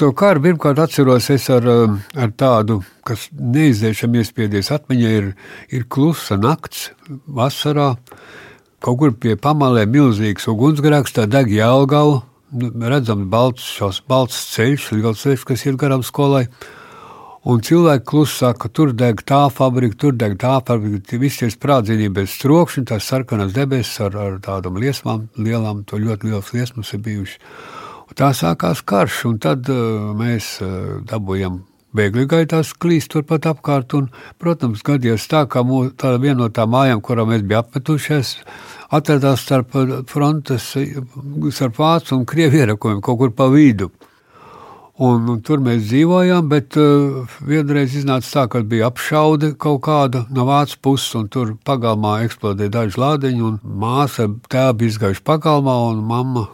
to 0.00 0.08
karu 0.16 0.40
pirmkārt 0.46 0.80
atceros 0.80 1.28
es 1.34 1.50
ar, 1.52 1.66
um, 1.68 1.98
ar 2.16 2.32
tādu, 2.32 2.78
kas 3.04 3.26
neizdzēšami 3.36 4.22
iespiedies 4.22 4.72
atmiņā, 4.72 5.12
ir, 5.18 5.28
ir 5.68 5.84
klusa 5.92 6.40
nakts 6.40 6.88
vasarā. 7.28 7.92
Kaut 8.80 8.96
kur 9.02 9.12
pie 9.12 9.36
pamalē 9.36 9.84
milzīgs 9.84 10.48
ugunsgrēks, 10.48 11.12
tā 11.18 11.28
deg 11.28 11.52
Jālgava, 11.52 12.22
nu, 12.56 12.72
redzams 12.88 13.28
balts, 13.28 13.68
šos, 13.76 14.00
balts 14.08 14.40
ceļš, 14.54 14.94
liels 14.96 15.26
ceļš, 15.26 15.44
kas 15.52 15.68
iet 15.68 15.76
garām 15.76 16.00
skolai. 16.06 16.46
Un 17.48 17.62
cilvēki 17.64 18.04
klusi 18.04 18.34
saka, 18.42 18.68
tur 18.68 18.90
deg 18.92 19.22
tā 19.24 19.46
fabrika, 19.48 19.96
tur 19.96 20.12
deg 20.12 20.34
tā 20.40 20.58
fabrika. 20.60 21.16
Visi 21.16 21.46
tie 21.46 21.48
sprādzieni 21.54 22.10
bez 22.12 22.34
trokšņa, 22.42 22.84
tās 22.90 23.06
sarkanas 23.08 23.54
debesis 23.56 24.02
ar, 24.04 24.18
ar 24.20 24.36
tādām 24.44 24.76
liesmām, 24.76 25.30
lielām, 25.40 25.86
to 25.88 25.96
ļoti 25.96 26.28
liels 26.28 26.52
liesmas 26.52 26.92
ir 26.92 27.00
bijušas. 27.06 27.40
Un 28.10 28.18
tā 28.20 28.34
sākās 28.36 28.84
karš, 28.84 29.24
un 29.30 29.40
tad 29.40 29.70
uh, 29.72 30.10
mēs 30.18 30.58
uh, 30.60 30.98
dabūjām 31.08 31.62
bēgļu 31.96 32.26
gaitās 32.28 32.74
klīst 32.76 33.14
turpat 33.14 33.48
apkārt. 33.48 33.96
Un, 33.96 34.10
protams, 34.42 34.84
gadījās 34.84 35.24
tā, 35.30 35.46
ka 35.48 35.64
mūs, 35.64 35.94
tā 35.96 36.12
viena 36.20 36.42
no 36.42 36.50
tām 36.52 36.74
mājām, 36.74 37.00
kurā 37.00 37.24
mēs 37.24 37.46
bijām 37.46 37.64
apmetušies, 37.64 38.36
atradās 38.92 39.46
starp 39.46 39.72
frontes, 40.12 40.74
starp 41.56 41.80
Vācu 41.80 42.18
un 42.18 42.28
Krievu 42.28 42.60
ierakumiem 42.60 43.00
kaut 43.00 43.22
kur 43.22 43.32
pa 43.32 43.48
vidu. 43.48 43.88
Un, 45.00 45.24
un 45.32 45.38
tur 45.40 45.62
mēs 45.64 45.86
dzīvojām, 45.86 46.48
bet 46.50 46.76
uh, 46.76 47.30
vienreiz 47.48 47.94
iznāca 47.96 48.28
tā, 48.34 48.42
ka 48.52 48.60
bija 48.68 48.90
apšaude 48.90 49.54
kaut 49.56 49.80
kāda 49.86 50.26
no 50.28 50.44
vācu 50.44 50.76
puses, 50.84 51.14
un 51.16 51.30
tur 51.32 51.54
pagalmā 51.64 52.18
eksplodēja 52.26 52.74
daži 52.74 53.00
lādiņi, 53.00 53.40
un 53.48 53.56
māsa 53.64 54.28
tēva 54.52 54.84
izgājuši 54.90 55.24
pagalmā, 55.24 55.78
un 55.88 56.04
mamma 56.04 56.44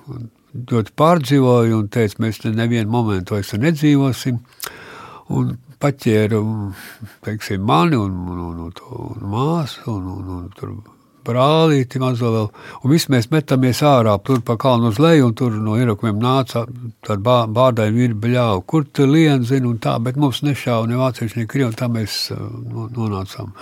ļoti 0.71 0.95
pārdzīvoja 0.95 1.75
un 1.75 1.91
teica, 1.91 2.23
mēs 2.23 2.39
te 2.45 2.55
nevienu 2.55 2.91
momentu 2.93 3.35
vairs 3.35 3.51
nedzīvosim. 3.59 4.39
Un 5.35 5.57
paķēra 5.83 6.39
teiksim, 7.27 7.67
mani 7.67 7.99
un, 7.99 8.15
un, 8.31 8.45
un, 8.47 8.61
un, 8.69 9.09
un 9.11 9.33
māsu 9.33 9.91
un, 9.91 10.07
un, 10.15 10.37
un, 10.39 10.85
un 11.27 11.33
brālīti 11.35 12.01
mazo 12.01 12.31
vēl. 12.33 12.49
Un 12.85 12.93
visi 12.93 13.11
mēs 13.13 13.31
metāmies 13.31 13.83
ārā, 13.83 14.17
tur 14.25 14.41
pa 14.41 14.57
kalnu 14.57 14.93
uz 14.93 14.99
leju, 14.99 15.27
un 15.29 15.35
tur 15.35 15.53
no 15.53 15.77
ierakumiem 15.77 16.21
nāca 16.23 16.67
tādi 17.07 17.23
bārdaini 17.27 17.97
vīri 17.97 18.15
bļāvu. 18.15 18.63
Kur 18.67 18.87
tu 18.93 19.07
lien, 19.07 19.45
zini, 19.45 19.67
un 19.67 19.79
tā, 19.79 19.99
bet 20.03 20.17
mums 20.17 20.43
nešāva 20.43 20.87
ne 20.87 20.97
vācieši, 20.97 21.41
ne 21.41 21.47
krievi, 21.47 21.71
un 21.71 21.77
tā 21.77 21.89
mēs 21.89 22.31
uh, 22.35 22.39
nonācām. 22.97 23.53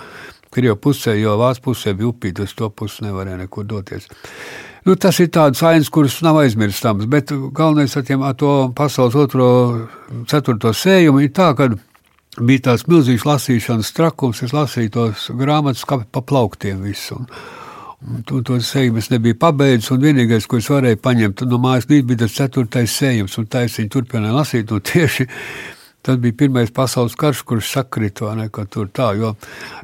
Krievu 0.55 0.77
pusē, 0.79 1.17
jo 1.19 1.35
vācu 1.39 1.65
pusē 1.65 1.95
bija 1.97 2.13
upīt, 2.13 2.39
uz 2.39 2.53
to 2.55 2.69
pusi 2.69 3.03
nevarēja 3.03 3.41
nekur 3.43 3.65
doties. 3.67 4.07
Nu, 4.85 4.93
tas 4.95 5.17
ir 5.19 5.31
tāds 5.33 5.63
ainas, 5.65 5.89
kuras 5.89 6.19
nav 6.21 6.37
aizmirstams, 6.43 7.09
bet 7.09 7.33
galvenais 7.33 7.95
ar, 7.97 8.05
tiem, 8.05 8.21
ar 8.21 8.37
to 8.37 8.69
pasaules 8.77 9.17
otro, 9.17 9.47
ceturto 10.29 10.71
sējumu 10.77 11.25
ir 11.25 11.33
tā, 11.33 11.49
ka 11.57 11.71
bija 12.39 12.69
tāds 12.69 12.85
milzīgs 12.89 13.25
lasīšanas 13.27 13.93
trakums. 13.95 14.43
Es 14.45 14.53
lasīju 14.55 14.93
tos 14.95 15.29
grāmatas 15.35 15.85
kā 15.87 16.01
pa 16.11 16.21
plauktiem 16.21 16.81
visu. 16.85 17.19
Un, 17.19 17.29
un 18.21 18.43
to, 18.45 18.59
sējumu 18.59 19.01
es 19.01 19.09
nebiju 19.13 19.37
pabeidzis, 19.41 19.91
un 19.95 20.03
vienīgais, 20.03 20.47
ko 20.49 20.59
es 20.61 20.69
varēju 20.69 21.01
paņemt 21.03 21.45
no 21.49 21.61
mājas 21.61 21.87
bija 21.89 22.25
tas 22.25 22.35
ceturtais 22.35 22.97
sējums, 22.99 23.37
un 23.39 23.47
tā 23.47 23.65
es 23.65 23.79
viņu 23.79 23.93
turpināju 23.95 24.35
lasīt. 24.35 24.75
Tieši 24.91 25.27
tas 26.05 26.19
bija 26.21 26.37
pirmais 26.37 26.69
pasaules 26.69 27.15
karš, 27.17 27.41
kurš 27.49 27.71
sakrita, 27.73 28.27
vai 28.27 28.35
ne, 28.43 28.49
ka 28.53 28.67
tur 28.69 28.91
tā, 28.93 29.09
jo 29.17 29.33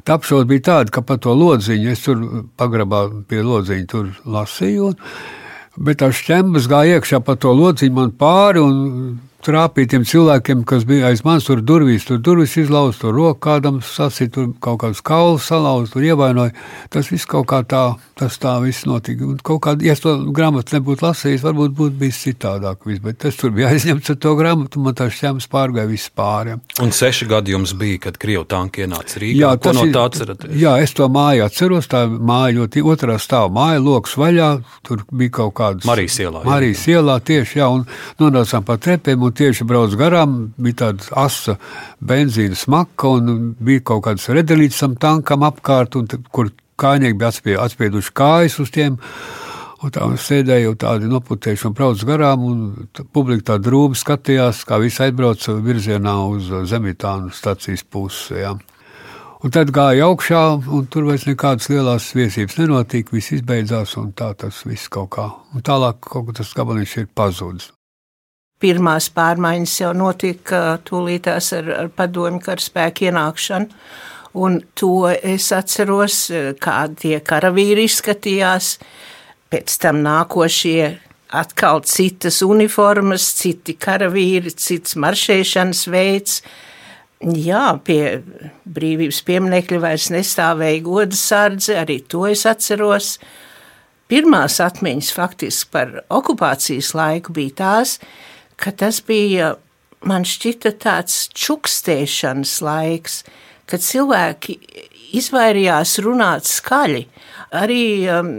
apšauda 0.06 0.46
bija 0.46 0.66
tāda, 0.68 0.94
ka 0.94 1.02
pa 1.02 1.16
to 1.18 1.34
lodziņu, 1.34 1.88
es 1.90 2.04
tur 2.04 2.20
pagrabā 2.60 3.08
pie 3.26 3.42
lodziņa 3.42 3.88
tur 3.90 4.12
lasīju, 4.30 4.92
un, 4.92 5.82
bet 5.82 5.98
tā 5.98 6.12
šķembas 6.14 6.68
gāja 6.70 7.00
iekšā 7.00 7.22
pa 7.26 7.34
to 7.34 7.50
lodziņu 7.58 7.96
man 7.96 8.14
pāri, 8.20 8.62
un 8.62 9.18
trāpītiem 9.42 10.04
cilvēkiem, 10.06 10.62
kas 10.68 10.84
bija 10.88 11.10
aiz 11.10 11.22
manis, 11.26 11.46
tur 11.48 11.62
durvīs, 11.66 12.06
tur 12.06 12.20
durvis 12.22 12.54
izlauzt, 12.60 13.02
tur 13.02 13.14
roku 13.16 13.40
kādam 13.42 13.80
sasīt, 13.84 14.32
tur 14.36 14.52
kaut 14.62 14.80
kāds 14.84 15.02
kauls 15.04 15.48
salauzt, 15.50 15.94
tur 15.96 16.06
ievainoja. 16.06 16.54
Tas 16.92 17.10
viss 17.10 17.26
kaut 17.28 17.48
kā 17.50 17.62
tā, 17.66 17.82
tas 18.18 18.38
tā 18.42 18.54
viss 18.62 18.86
notika. 18.86 19.26
Un 19.26 19.40
kaut 19.42 19.62
kā, 19.64 19.74
ja 19.82 19.96
es 19.96 20.02
to 20.04 20.14
grāmatu 20.34 20.76
nebūtu 20.76 21.06
lasījis, 21.06 21.42
varbūt 21.46 21.74
būtu 21.78 21.98
bijis 22.02 22.20
citādāk 22.26 22.86
viss, 22.86 23.02
bet 23.02 23.26
es 23.28 23.40
tur 23.40 23.54
biju 23.56 23.68
aizņemts 23.72 24.14
ar 24.14 24.20
to 24.22 24.36
grāmatu, 24.38 24.82
man 24.84 24.96
tā 24.98 25.08
šķēmas 25.10 25.50
pārgāja 25.52 25.90
viss 25.90 26.12
pāri. 26.14 26.56
Un 26.84 26.94
seši 26.94 27.28
gadi 27.30 27.56
jums 27.56 27.74
bija, 27.78 28.04
kad 28.06 28.20
Krievu 28.22 28.46
tanki 28.48 28.86
ienāca 28.86 29.22
Rīgā. 29.22 29.42
Jā, 29.42 29.52
Ko 29.62 29.74
no 29.76 29.88
tā 29.94 30.06
atceraties? 30.10 30.54
Jā, 30.58 30.76
es 30.82 30.94
to 30.96 31.08
māju 31.12 31.46
atceros, 31.48 31.90
tā 31.90 32.04
māja 32.06 32.56
ļoti 32.60 32.84
otrā 32.94 33.18
stāva 33.22 33.50
māja, 33.52 33.82
loks 33.82 34.14
vaļā, 34.18 34.52
tur 34.86 35.02
bija 35.10 35.36
kaut 35.40 35.54
kādas. 35.58 35.86
Marijas 35.88 36.20
ielā. 36.22 36.44
Marijas 36.46 36.86
ielā 36.90 37.18
tieši, 37.26 37.58
jā, 37.58 37.68
un 37.72 37.84
nonācām 38.22 38.66
pa 38.66 38.78
trepēm, 38.82 39.22
un 39.22 39.31
un 39.31 39.31
tieši 39.36 39.66
braucu 39.68 39.98
garām, 40.00 40.36
bija 40.60 40.78
tāda 40.86 41.08
asa 41.24 41.56
benzīna 42.00 42.58
smaka, 42.58 43.12
un 43.18 43.52
bija 43.60 43.84
kaut 43.92 44.04
kāds 44.06 44.28
redelīts 44.32 44.82
tam 44.82 44.96
tankam 45.00 45.46
apkārt, 45.46 45.96
un, 45.98 46.08
kur 46.32 46.52
kājnieki 46.80 47.18
bija 47.18 47.32
atspie, 47.32 47.56
atspieduši 47.60 48.14
kājas 48.16 48.58
uz 48.62 48.72
tiem. 48.74 48.98
Un 49.82 49.90
tā 49.90 50.06
sēdēja 50.22 50.76
tādi 50.78 51.08
noputējuši 51.10 51.66
un 51.66 51.72
brauc 51.74 52.02
garām, 52.06 52.44
un 52.46 52.60
publika 53.14 53.48
tā 53.50 53.56
drūmi 53.58 53.98
skatījās, 53.98 54.62
kā 54.68 54.78
visi 54.78 55.02
aizbrauca 55.02 55.56
virzienā 55.58 56.14
uz 56.30 56.52
Zemitānu 56.70 57.34
stacijas 57.34 57.82
pusi. 57.82 58.38
Ja. 58.44 58.54
Un 59.42 59.50
tad 59.50 59.74
gāja 59.74 60.06
augšā, 60.06 60.44
un 60.70 60.86
tur 60.86 61.10
vairs 61.10 61.26
nekādas 61.26 61.66
lielas 61.72 62.12
viesības 62.14 62.60
nenotika. 62.62 63.16
Viss 63.18 63.34
izbeidzās, 63.34 63.98
un 63.98 64.14
tā 64.14 64.30
tas 64.38 64.62
viss 64.70 64.86
kaut 64.86 65.16
kā. 65.18 65.32
Un 65.50 65.66
tālāk 65.66 65.98
kaut 66.06 66.30
kas 66.30 66.44
tas 66.44 66.58
gabaliņš 66.62 66.98
ir 67.02 67.10
pazudis 67.10 67.72
pirmās 68.62 69.10
pārmaiņas 69.12 69.76
jau 69.82 69.92
notika 69.96 70.62
tūlītās 70.86 71.52
ar, 71.58 71.70
ar 71.84 71.92
padomju 71.96 72.42
karaspēku 72.46 73.10
ienākšanu. 73.10 73.82
Un 74.42 74.62
to 74.78 75.10
es 75.12 75.50
atceros, 75.52 76.24
kā 76.62 76.76
tie 76.96 77.18
karavīri 77.20 77.84
izskatījās. 77.84 78.78
Pēc 79.52 79.74
tam 79.82 80.00
nākošie 80.06 80.94
atkal 81.32 81.82
citas 81.84 82.40
uniformas, 82.44 83.26
citi 83.36 83.74
karavīri, 83.76 84.54
cits 84.56 84.96
maršēšanas 85.00 85.84
veids. 85.92 86.40
Jā, 87.22 87.76
pie 87.84 88.22
brīvības 88.64 89.20
pieminekļa 89.28 89.84
vairs 89.84 90.08
nestāvēja 90.14 90.82
goda 90.88 91.18
sardze, 91.18 91.76
arī 91.84 92.00
to 92.08 92.24
es 92.30 92.46
atceros. 92.48 93.18
Pirmās 94.10 94.58
atmiņas 94.60 95.12
faktiski 95.16 95.70
par 95.72 95.94
okupācijas 96.12 96.90
laiku 96.98 97.36
bija 97.36 97.58
tās, 97.62 97.98
ka 98.00 98.31
tas 98.70 99.00
bija 99.02 99.56
man 100.06 100.26
šķita 100.26 100.74
tāds 100.82 101.26
čukstēšanas 101.34 102.54
laiks, 102.64 103.22
kad 103.66 103.82
cilvēki 103.82 104.58
izvairījās 105.18 105.98
runāt 106.04 106.48
skaļi. 106.48 107.06
Arī 107.58 107.82
um, 108.10 108.32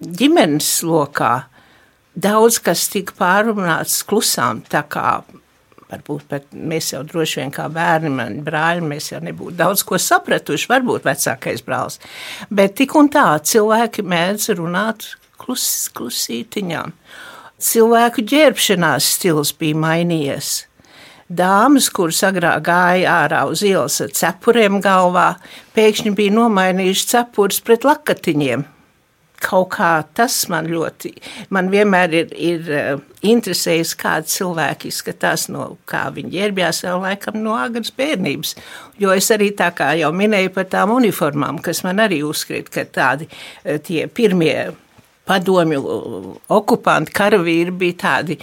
ģimenes 0.00 0.70
lokā 0.86 1.34
daudz 2.16 2.58
kas 2.64 2.86
tika 2.92 3.14
pārunāts 3.18 4.00
klusām, 4.08 4.62
tā 4.66 4.82
kā 4.88 5.20
varbūt 5.90 6.24
pat 6.30 6.48
mēs 6.50 6.90
jau 6.94 7.02
droši 7.06 7.42
vien 7.42 7.52
kā 7.54 7.68
bērni, 7.72 8.10
mani 8.16 8.42
brāļi, 8.46 8.82
mēs 8.90 9.12
jau 9.12 9.20
nebūtu 9.22 9.54
daudz 9.60 9.84
ko 9.86 10.00
sapratuši, 10.02 10.70
varbūt 10.72 11.06
vecākais 11.06 11.62
brālis. 11.66 12.00
Bet 12.50 12.74
tik 12.80 12.96
un 12.98 13.10
tā 13.12 13.28
cilvēki 13.38 14.02
mēdz 14.06 14.50
runāt 14.58 15.12
klus, 15.38 15.66
klusītiņām 15.94 16.94
cilvēku 17.62 18.24
ģērbšanās 18.26 19.12
stils 19.16 19.52
bija 19.56 19.78
mainījies. 19.80 20.64
Dāmas, 21.26 21.88
kuras 21.90 22.20
agrāk 22.22 22.62
gāja 22.68 23.16
ārā 23.24 23.42
uz 23.50 23.64
ielas 23.66 23.98
ar 24.04 24.12
cepuriem 24.14 24.78
galvā, 24.84 25.32
pēkšņi 25.74 26.14
bija 26.14 26.34
nomainījušas 26.36 27.12
cepures 27.16 27.58
pret 27.66 27.86
lakatiņiem. 27.88 28.62
Kaut 29.42 29.74
kā 29.74 29.90
tas 30.16 30.36
man 30.48 30.68
ļoti, 30.70 31.10
man 31.52 31.66
vienmēr 31.68 32.14
ir, 32.14 32.30
ir 32.40 32.70
uh, 32.72 33.02
interesējis, 33.26 33.92
kādi 34.00 34.32
cilvēki 34.32 34.88
izskatās 34.88 35.48
no, 35.52 35.74
kā 35.84 36.06
viņi 36.14 36.32
ģērbjās 36.38 36.80
jau 36.86 36.94
laikam 37.02 37.42
no 37.42 37.58
agras 37.58 37.92
bērnības. 37.98 38.54
Jo 39.02 39.12
es 39.12 39.28
arī 39.34 39.50
tā 39.58 39.68
kā 39.76 39.90
jau 39.98 40.14
minēju 40.16 40.54
par 40.54 40.70
tām 40.72 40.94
uniformām, 40.94 41.60
kas 41.60 41.82
man 41.84 42.00
arī 42.06 42.22
uzskrīt, 42.24 42.70
ka 42.72 42.86
tādi 42.88 43.28
uh, 43.28 43.76
tie 43.82 44.06
pirmie 44.08 44.70
padomju 45.26 45.82
okupanti, 46.54 47.14
karavīri 47.16 47.74
bija 47.74 47.98
tādi 48.04 48.38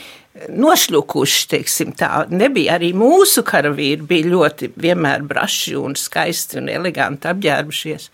nošļukuši, 0.49 1.43
teiksim 1.51 1.93
tā. 1.97 2.25
Nebija 2.33 2.77
arī 2.77 2.91
mūsu 2.97 3.45
karavīri, 3.47 4.05
bija 4.09 4.31
ļoti 4.33 4.73
vienmēr 4.81 5.25
braši 5.29 5.77
un 5.79 5.97
skaisti 5.99 6.59
un 6.61 6.71
eleganti 6.73 7.29
apģērbušies. 7.31 8.09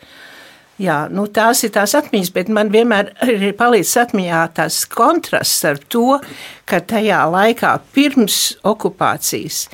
Jā, 0.80 1.00
nu 1.12 1.26
tās 1.36 1.66
ir 1.68 1.74
tās 1.76 1.92
atmiņas, 2.00 2.32
bet 2.32 2.52
man 2.56 2.70
vienmēr 2.72 3.12
ir 3.28 3.56
palicis 3.60 3.98
atmiņā 4.00 4.44
tas 4.62 4.86
kontrasts 4.88 5.66
ar 5.68 5.80
to, 5.92 6.22
ka 6.70 6.80
tajā 6.80 7.26
laikā 7.34 7.74
pirms 7.96 8.40
okupācijas 8.68 9.66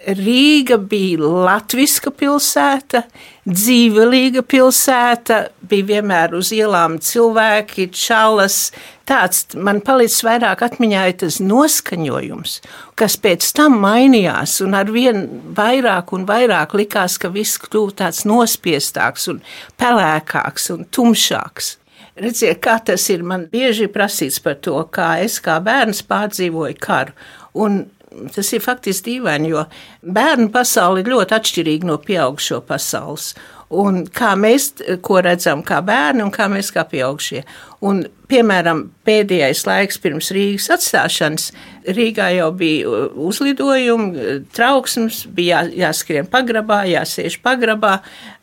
Rīga 0.00 0.78
bija 0.80 1.20
latviska 1.20 2.12
pilsēta, 2.16 3.02
dzīvelīga 3.48 4.42
pilsēta, 4.44 5.40
bija 5.70 5.86
vienmēr 5.94 6.34
uz 6.36 6.50
ielām 6.52 6.98
cilvēki, 7.02 7.88
čalas. 7.96 8.70
Tāds 9.08 9.56
man 9.56 9.80
palicis 9.82 10.22
vairāk 10.26 10.62
atmiņā 10.66 11.06
tas 11.22 11.40
noskaņojums, 11.42 12.60
kas 13.00 13.16
pēc 13.18 13.48
tam 13.56 13.80
mainījās, 13.82 14.60
un 14.64 14.76
ar 14.78 14.92
vien 14.92 15.24
vairāk 15.56 16.12
un 16.14 16.28
vairāk 16.28 16.76
likās, 16.78 17.18
ka 17.18 17.32
viss 17.32 17.58
kļūst 17.62 18.00
tāds 18.02 18.24
nospiestāks 18.28 19.30
un 19.32 19.40
pelēkāks 19.80 20.70
un 20.76 20.86
tumšāks. 20.92 21.76
Redziet, 22.20 22.58
kā 22.60 22.76
tas 22.84 23.06
ir. 23.08 23.22
Man 23.24 23.46
bieži 23.48 23.88
prasīts 23.88 24.42
par 24.44 24.58
to, 24.60 24.76
kā 24.92 25.14
es 25.24 25.38
kā 25.40 25.56
bērns 25.64 26.02
pārdzīvoju 26.04 26.76
karu. 26.82 27.14
Un 27.56 27.86
tas 28.34 28.52
ir 28.52 28.62
faktiski 28.64 29.14
dīvaini, 29.14 29.52
jo 29.54 29.64
bērnu 30.02 30.50
pasaule 30.54 31.02
ir 31.02 31.10
ļoti 31.12 31.36
atšķirīga 31.36 31.90
no 31.90 31.98
pieaugušo 32.02 32.60
pasaules. 32.68 33.32
Un 33.70 34.02
kā 34.10 34.32
mēs 34.34 34.72
ko 35.06 35.20
redzam, 35.22 35.60
kā 35.62 35.78
bērni 35.86 36.24
un 36.24 36.32
kā 36.34 36.48
mēs 36.50 36.72
kā 36.74 36.82
pieaugušie. 36.90 37.44
Un, 37.86 38.02
piemēram, 38.30 38.88
pēdējais 39.06 39.62
laiks 39.68 40.00
pirms 40.02 40.32
Rīgas 40.34 40.66
atstāšanas, 40.74 41.52
Rīgā 41.86 42.28
jau 42.36 42.50
bija 42.52 43.06
uzlidojumi, 43.16 44.24
trauksmes, 44.54 45.22
bija 45.32 45.62
jā, 45.64 45.86
jāskrien 45.86 46.28
pagrabā, 46.30 46.82
jāsēž 46.90 47.38
pagrabā. 47.44 47.98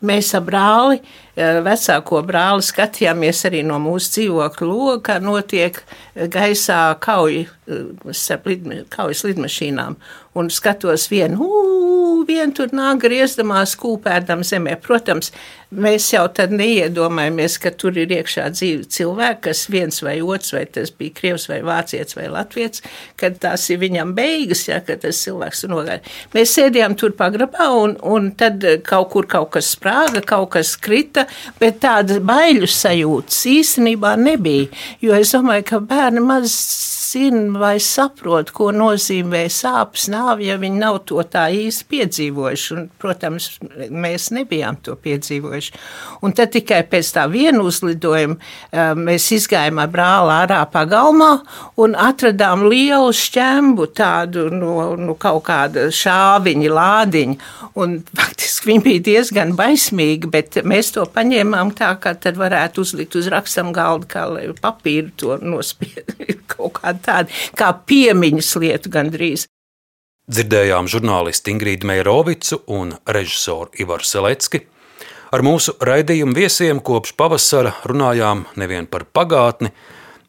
Mēs 0.05 0.33
ar 0.37 0.45
brāli, 0.45 1.01
vecāko 1.37 2.21
brāli, 2.25 2.65
skatījāmies 2.65 3.43
arī 3.49 3.63
no 3.65 3.77
mūsu 3.81 4.13
dzīvokļa 4.15 4.67
loga, 4.69 4.99
kā 5.09 5.17
notiek 5.21 5.79
gaisā 6.33 6.81
kauja, 7.03 7.45
kaujas 8.93 9.25
lidmašīnām. 9.27 9.97
Un 10.37 10.49
skatos 10.53 11.07
vienu, 11.09 11.45
uu, 11.45 12.25
vienu 12.27 12.53
tur 12.57 12.73
nāk 12.75 12.99
griezdamās 13.01 13.73
kūpēdam 13.79 14.43
zemē. 14.45 14.75
Protams, 14.83 15.31
mēs 15.73 16.11
jau 16.13 16.27
tad 16.29 16.53
neiedomājamies, 16.53 17.57
ka 17.63 17.71
tur 17.73 17.97
ir 17.97 18.13
iekšā 18.19 18.45
dzīve 18.53 18.85
cilvēki, 18.93 19.41
kas 19.47 19.63
viens 19.73 19.97
vai 20.05 20.19
otrs, 20.21 20.53
vai 20.53 20.65
tas 20.69 20.93
bija 20.93 21.15
krievs 21.17 21.47
vai 21.49 21.63
vācietis 21.65 22.17
vai 22.19 22.27
latviets, 22.33 22.85
kad 23.27 23.39
tās 23.43 23.67
ir 23.73 23.81
viņam 23.81 24.13
beigas, 24.17 24.65
ja, 24.69 24.79
kad 24.85 25.01
tas 25.03 25.19
cilvēks 25.25 25.63
tur 25.63 25.73
nogāja. 25.75 26.01
Mēs 26.35 26.55
sēdījām 26.57 26.95
tur 26.99 27.15
pagrabā 27.17 27.69
un, 27.75 27.97
un 28.07 28.31
tad 28.39 28.63
kaut 28.87 29.11
kur 29.13 29.27
kaut 29.29 29.51
kas 29.57 29.73
sprāga, 29.75 30.23
kaut 30.25 30.53
kas 30.55 30.75
krita, 30.79 31.27
bet 31.61 31.81
tāda 31.83 32.21
baiļu 32.23 32.69
sajūtas 32.71 33.43
īstenībā 33.51 34.15
nebija, 34.21 34.71
jo 35.03 35.17
es 35.17 35.33
domāju, 35.35 35.67
ka 35.67 35.81
bērni 35.83 36.23
maz 36.23 36.55
zina 37.11 37.59
vai 37.59 37.77
saprot, 37.83 38.51
ko 38.55 38.69
nozīmē 38.75 39.45
sāpes 39.51 40.07
nāvi, 40.11 40.47
ja 40.49 40.57
viņi 40.59 40.81
nav 40.81 40.99
to 41.09 41.21
tā 41.23 41.47
īsti 41.53 41.87
piedzīvojuši. 41.93 42.73
Un, 42.75 42.87
protams, 42.99 43.49
mēs 43.89 44.29
nebijām 44.35 44.79
to 44.83 44.95
piedzīvojuši. 45.01 45.73
Un 46.25 46.35
tad 46.37 46.53
tikai 46.55 46.81
pēc 46.89 47.11
tā 47.15 47.27
viena 47.31 47.63
uzlidojuma 47.65 48.37
eh, 48.37 48.93
mēs 48.97 49.29
izgājām 49.37 49.81
ar 49.83 49.91
brāli 49.93 50.35
ārā 50.37 50.61
pagalmā 50.73 51.31
un 51.81 51.95
atradām 51.97 52.67
lielu 52.67 53.13
šķembu 53.15 53.89
tādu 53.97 54.47
no, 54.53 54.93
no 54.99 55.17
kaut 55.19 55.45
kāda 55.47 55.87
šāviņa 55.93 56.73
lādiņa. 56.77 57.39
Un 57.77 57.99
faktiski 58.17 58.71
viņi 58.71 58.83
bija 58.85 59.05
diezgan 59.05 59.53
baismīgi, 59.57 60.29
bet 60.33 60.59
mēs 60.65 60.91
to 60.95 61.05
paņēmām 61.13 61.75
tā, 61.77 61.91
ka 62.01 62.15
tad 62.17 62.39
varētu 62.39 62.81
uzlikt 62.83 63.17
uz 63.19 63.29
rakstam 63.31 63.69
galda, 63.75 64.09
kā 64.09 64.25
lai 64.31 64.47
papīru 64.61 65.13
to 65.17 65.37
nospied 65.41 66.15
kaut 66.53 66.81
kādu 66.97 67.27
tādu 67.27 67.57
kā 67.57 67.73
piemiņas 67.87 68.55
lietu 68.61 68.91
gandrīz. 68.93 69.47
Dzirdējām 70.27 70.89
žurnālistu 70.91 71.53
Ingrīdu 71.53 71.87
Meirovicu 71.87 72.59
un 72.67 72.97
režisoru 73.07 73.71
Ivaru 73.79 74.03
Selecki. 74.03 74.65
Ar 75.31 75.43
mūsu 75.43 75.75
raidījumu 75.83 76.35
viesiem 76.35 76.79
kopš 76.83 77.13
pavasara 77.19 77.73
runājām 77.87 78.45
nevien 78.59 78.87
par 78.87 79.05
pagātni, 79.07 79.71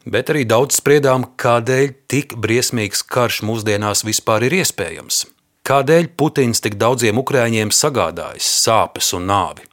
bet 0.05 0.31
arī 0.31 0.45
daudz 0.47 0.79
spriedām, 0.79 1.25
kādēļ 1.39 1.91
tik 2.11 2.35
briesmīgs 2.39 3.03
karš 3.03 3.41
mūsdienās 3.47 4.05
vispār 4.07 4.47
ir 4.47 4.59
iespējams. 4.61 5.25
Kādēļ 5.67 6.11
Putins 6.17 6.63
tik 6.63 6.79
daudziem 6.79 7.19
ukrāņiem 7.19 7.71
sagādājis 7.75 8.47
sāpes 8.63 9.11
un 9.15 9.27
nāvi? 9.29 9.67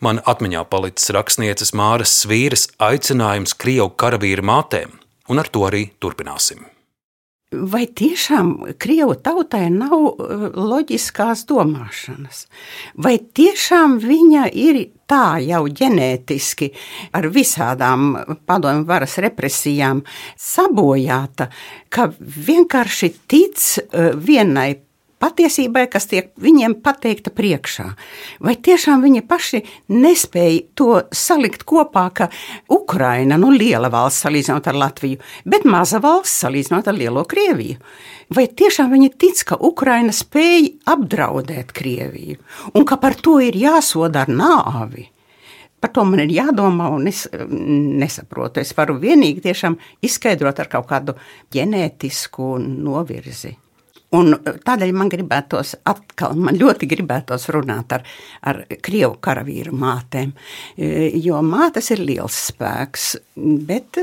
Man 0.00 0.20
atmiņā 0.24 0.62
palicis 0.72 1.12
rakstnieces 1.12 1.74
Māras 1.76 2.12
Svīras 2.22 2.68
aicinājums 2.80 3.56
Krievu 3.56 3.90
karavīru 4.00 4.44
mātēm, 4.48 4.99
un 5.30 5.42
ar 5.42 5.48
to 5.48 5.64
arī 5.68 5.86
turpināsim. 6.02 6.66
Vai 7.50 7.88
tiešām 7.98 8.76
Krievu 8.78 9.16
tautai 9.18 9.64
nav 9.74 9.94
uh, 9.98 10.42
loģiskās 10.54 11.42
domāšanas? 11.50 12.44
Vai 12.94 13.16
tiešām 13.18 13.96
viņa 13.98 14.44
ir 14.54 14.78
tā 15.10 15.40
jau 15.42 15.64
ģenētiski 15.66 16.68
ar 17.18 17.26
visādām 17.34 18.12
padomju 18.46 18.86
varas 18.86 19.18
represijām 19.18 20.04
sabojāta, 20.38 21.48
ka 21.90 22.06
vienkārši 22.20 23.10
tic 23.26 23.58
uh, 23.58 24.14
vienai 24.14 24.76
patiesībai, 25.20 25.84
kas 25.92 26.08
tiek 26.10 26.30
viņiem 26.40 26.78
pateikta 26.84 27.32
priekšā. 27.34 27.86
Vai 28.44 28.56
tiešām 28.56 29.04
viņi 29.04 29.22
paši 29.28 29.62
nespēja 29.92 30.62
to 30.78 30.88
salikt 31.14 31.66
kopā, 31.68 32.06
ka 32.16 32.30
Ukraina, 32.72 33.38
nu 33.40 33.52
liela 33.54 33.92
valsts 33.92 34.24
salīdzinot 34.26 34.70
ar 34.70 34.80
Latviju, 34.80 35.20
bet 35.44 35.68
maza 35.68 36.00
valsts 36.02 36.40
salīdzinot 36.44 36.88
ar 36.90 36.96
lielo 36.96 37.26
Krieviju? 37.28 37.78
Vai 38.34 38.46
tiešām 38.46 38.92
viņi 38.94 39.12
tic, 39.18 39.44
ka 39.48 39.58
Ukraina 39.58 40.14
spēj 40.14 40.68
apdraudēt 40.90 41.72
Krieviju 41.74 42.38
un 42.74 42.86
ka 42.86 43.00
par 43.02 43.18
to 43.18 43.40
ir 43.42 43.58
jāsoda 43.58 44.24
ar 44.24 44.30
nāvi? 44.30 45.08
Par 45.80 45.94
to 45.96 46.04
man 46.04 46.20
ir 46.20 46.32
jādomā, 46.34 46.90
un 46.92 47.08
es 47.08 47.24
nesaprotu. 47.32 48.60
Es 48.60 48.74
varu 48.76 48.98
vienīgi 49.00 49.54
izskaidrot 50.04 50.60
ar 50.60 50.68
kaut 50.68 50.86
kādu 50.90 51.16
ģenētisku 51.56 52.58
novirzi. 52.60 53.54
Un 54.18 54.34
tādēļ 54.42 54.90
man 54.96 55.10
gribētos 55.12 55.76
atkal, 55.86 56.34
man 56.34 56.56
ļoti 56.58 56.88
gribētos 56.90 57.46
runāt 57.54 57.92
ar, 57.94 58.02
ar 58.42 58.64
krievu 58.82 59.14
karavīru 59.22 59.74
mātēm, 59.78 60.32
jo 61.22 61.42
mātes 61.46 61.92
ir 61.94 62.02
liels 62.02 62.40
spēks, 62.50 63.12
bet 63.36 64.00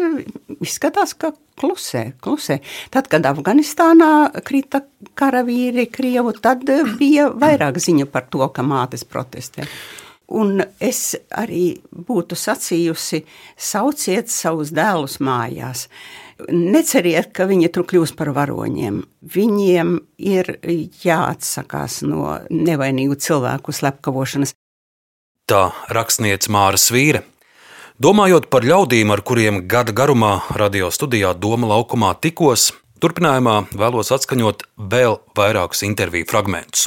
izskatās, 0.63 1.11
ka 1.19 1.33
klusē, 1.59 2.05
klusē. 2.23 2.61
Tad, 2.93 3.09
kad 3.11 3.27
Afganistānā 3.27 4.11
krita 4.47 4.85
karavīri 5.17 5.89
krievu, 5.91 6.31
tad 6.39 6.63
bija 6.99 7.27
vairāk 7.35 7.81
ziņu 7.83 8.07
par 8.13 8.29
to, 8.31 8.47
ka 8.47 8.63
mātes 8.63 9.03
protestē. 9.03 9.67
Un 10.27 10.59
es 10.83 11.15
arī 11.31 11.77
būtu 11.91 12.35
sacījusi, 12.35 13.21
sauciet 13.55 14.31
savus 14.31 14.73
dēlus 14.75 15.21
mājās. 15.23 15.85
Neceriet, 16.53 17.31
ka 17.33 17.47
viņi 17.49 17.71
tur 17.73 17.85
kļūs 17.89 18.13
par 18.17 18.29
varoņiem. 18.35 18.99
Viņiem 19.33 19.95
ir 20.21 20.51
jāatsakās 21.03 22.03
no 22.05 22.37
nevainīgu 22.53 23.17
cilvēku 23.17 23.73
slepkavošanas. 23.73 24.53
Tā 25.49 25.63
rakstniece 25.95 26.51
Māra 26.53 26.77
Svīra. 26.77 27.23
Domājot 27.97 28.51
par 28.53 28.67
ļaudīm, 28.67 29.09
ar 29.09 29.23
kuriem 29.25 29.63
gada 29.65 29.95
garumā 29.95 30.43
radio 30.53 30.91
studijā 30.93 31.31
Doma 31.33 31.71
laukumā 31.71 32.11
tikos, 32.21 32.69
turpinājumā 33.01 33.55
vēlos 33.73 34.13
atskaņot 34.13 34.67
vēl 34.77 35.17
vairākus 35.37 35.81
interviju 35.87 36.27
fragmentus. 36.29 36.85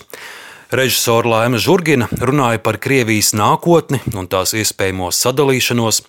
Režisora 0.70 1.26
Laima 1.32 1.58
Zurgina 1.58 2.06
runāja 2.14 2.60
par 2.62 2.78
Krievijas 2.78 3.32
nākotni 3.34 3.98
un 4.14 4.28
tās 4.30 4.54
iespējamo 4.54 5.10
sadalīšanos, 5.10 6.04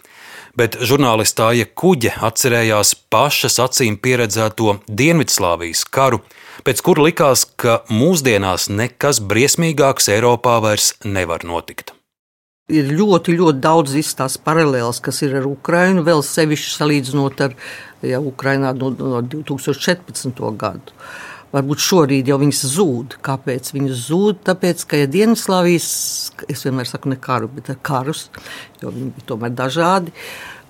bet 0.57 0.77
žurnālistāja 0.81 1.67
Kuģe 1.77 2.13
atcerējās 2.27 2.93
pašas 3.13 3.59
acīm 3.63 3.97
pieredzēto 4.01 4.77
Dienvidslāvijas 4.87 5.85
karu, 5.87 6.21
pēc 6.67 6.83
kura 6.85 7.07
likās, 7.07 7.45
ka 7.55 7.81
mūsdienās 7.91 8.69
nekas 8.71 9.21
briesmīgāks 9.23 10.11
Eiropā 10.13 10.59
vairs 10.63 10.93
nevar 11.05 11.45
notikt. 11.47 11.95
Ir 12.71 12.87
ļoti, 12.95 13.33
ļoti 13.35 13.59
daudz 13.59 14.13
tās 14.15 14.37
paralēlas, 14.39 15.01
kas 15.03 15.19
ir 15.25 15.33
ar 15.41 15.47
Ukrajinu, 15.49 16.05
vēl 16.07 16.21
sevišķi 16.23 16.71
salīdzinot 16.77 17.41
ar 17.43 17.55
ja, 18.05 18.21
Ukrajinā 18.23 18.71
no, 18.77 18.93
no 18.95 19.19
2014. 19.25 20.39
gadu. 20.61 20.95
Varbūt 21.51 21.83
šorīt 21.83 22.29
jau 22.31 22.37
viņas 22.39 22.61
zūd. 22.75 23.17
Kāpēc 23.25 23.73
viņas 23.75 24.05
zūd? 24.07 24.39
Tāpēc, 24.47 24.85
ka 24.87 25.01
ja 25.01 25.09
Dienvidslāvijas, 25.11 25.89
es 26.47 26.63
vienmēr 26.63 26.87
saku 26.87 27.11
ne 27.11 27.17
karu, 27.19 27.49
bet 27.51 27.73
karus, 27.83 28.29
jo 28.79 28.93
viņi 28.93 29.11
bija 29.17 29.27
tomēr 29.33 29.51
dažādi. 29.59 30.15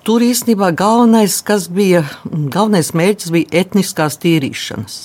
Tur 0.02 0.18
īstenībā 0.26 0.72
galvenais, 0.74 1.36
kas 1.46 1.68
bija, 1.70 2.00
galvenais 2.26 2.88
mērķis 2.98 3.30
bija 3.30 3.60
etniskās 3.60 4.16
tīrīšanas. 4.18 4.96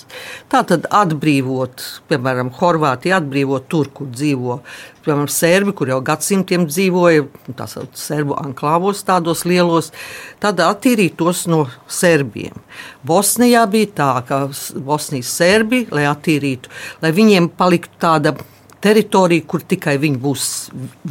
Tā 0.50 0.64
tad 0.72 0.88
atbrīvot, 0.90 1.84
piemēram, 2.10 2.50
Horvātiju, 2.58 3.14
atbrīvot 3.20 3.68
tur, 3.70 3.92
kur 3.94 4.10
dzīvo 4.10 4.58
piemēram, 5.08 5.30
serbi, 5.32 5.74
kur 5.78 5.92
jau 5.92 6.00
gadsimtiem 6.04 6.66
dzīvoja, 6.68 7.28
tā 7.56 7.68
saucamā 7.70 8.02
serbu 8.02 8.38
anklāvos, 8.42 9.04
tādos 9.08 9.46
lielos, 9.48 9.92
tad 10.44 10.60
attīrīt 10.64 11.18
tos 11.20 11.46
no 11.52 11.66
serbiem. 11.88 12.58
Bosnijā 13.08 13.64
bija 13.72 13.94
tā, 14.02 14.12
ka 14.28 14.44
Bosnijas 14.84 15.32
serbi, 15.40 15.86
lai 15.94 16.08
attīrītu, 16.10 16.74
lai 17.04 17.14
viņiem 17.16 17.52
paliktu 17.58 18.02
tāda 18.02 18.36
teritorija, 18.88 19.46
kur 19.48 19.64
tikai 19.68 19.98
viņi 20.02 20.22
būs 20.24 20.48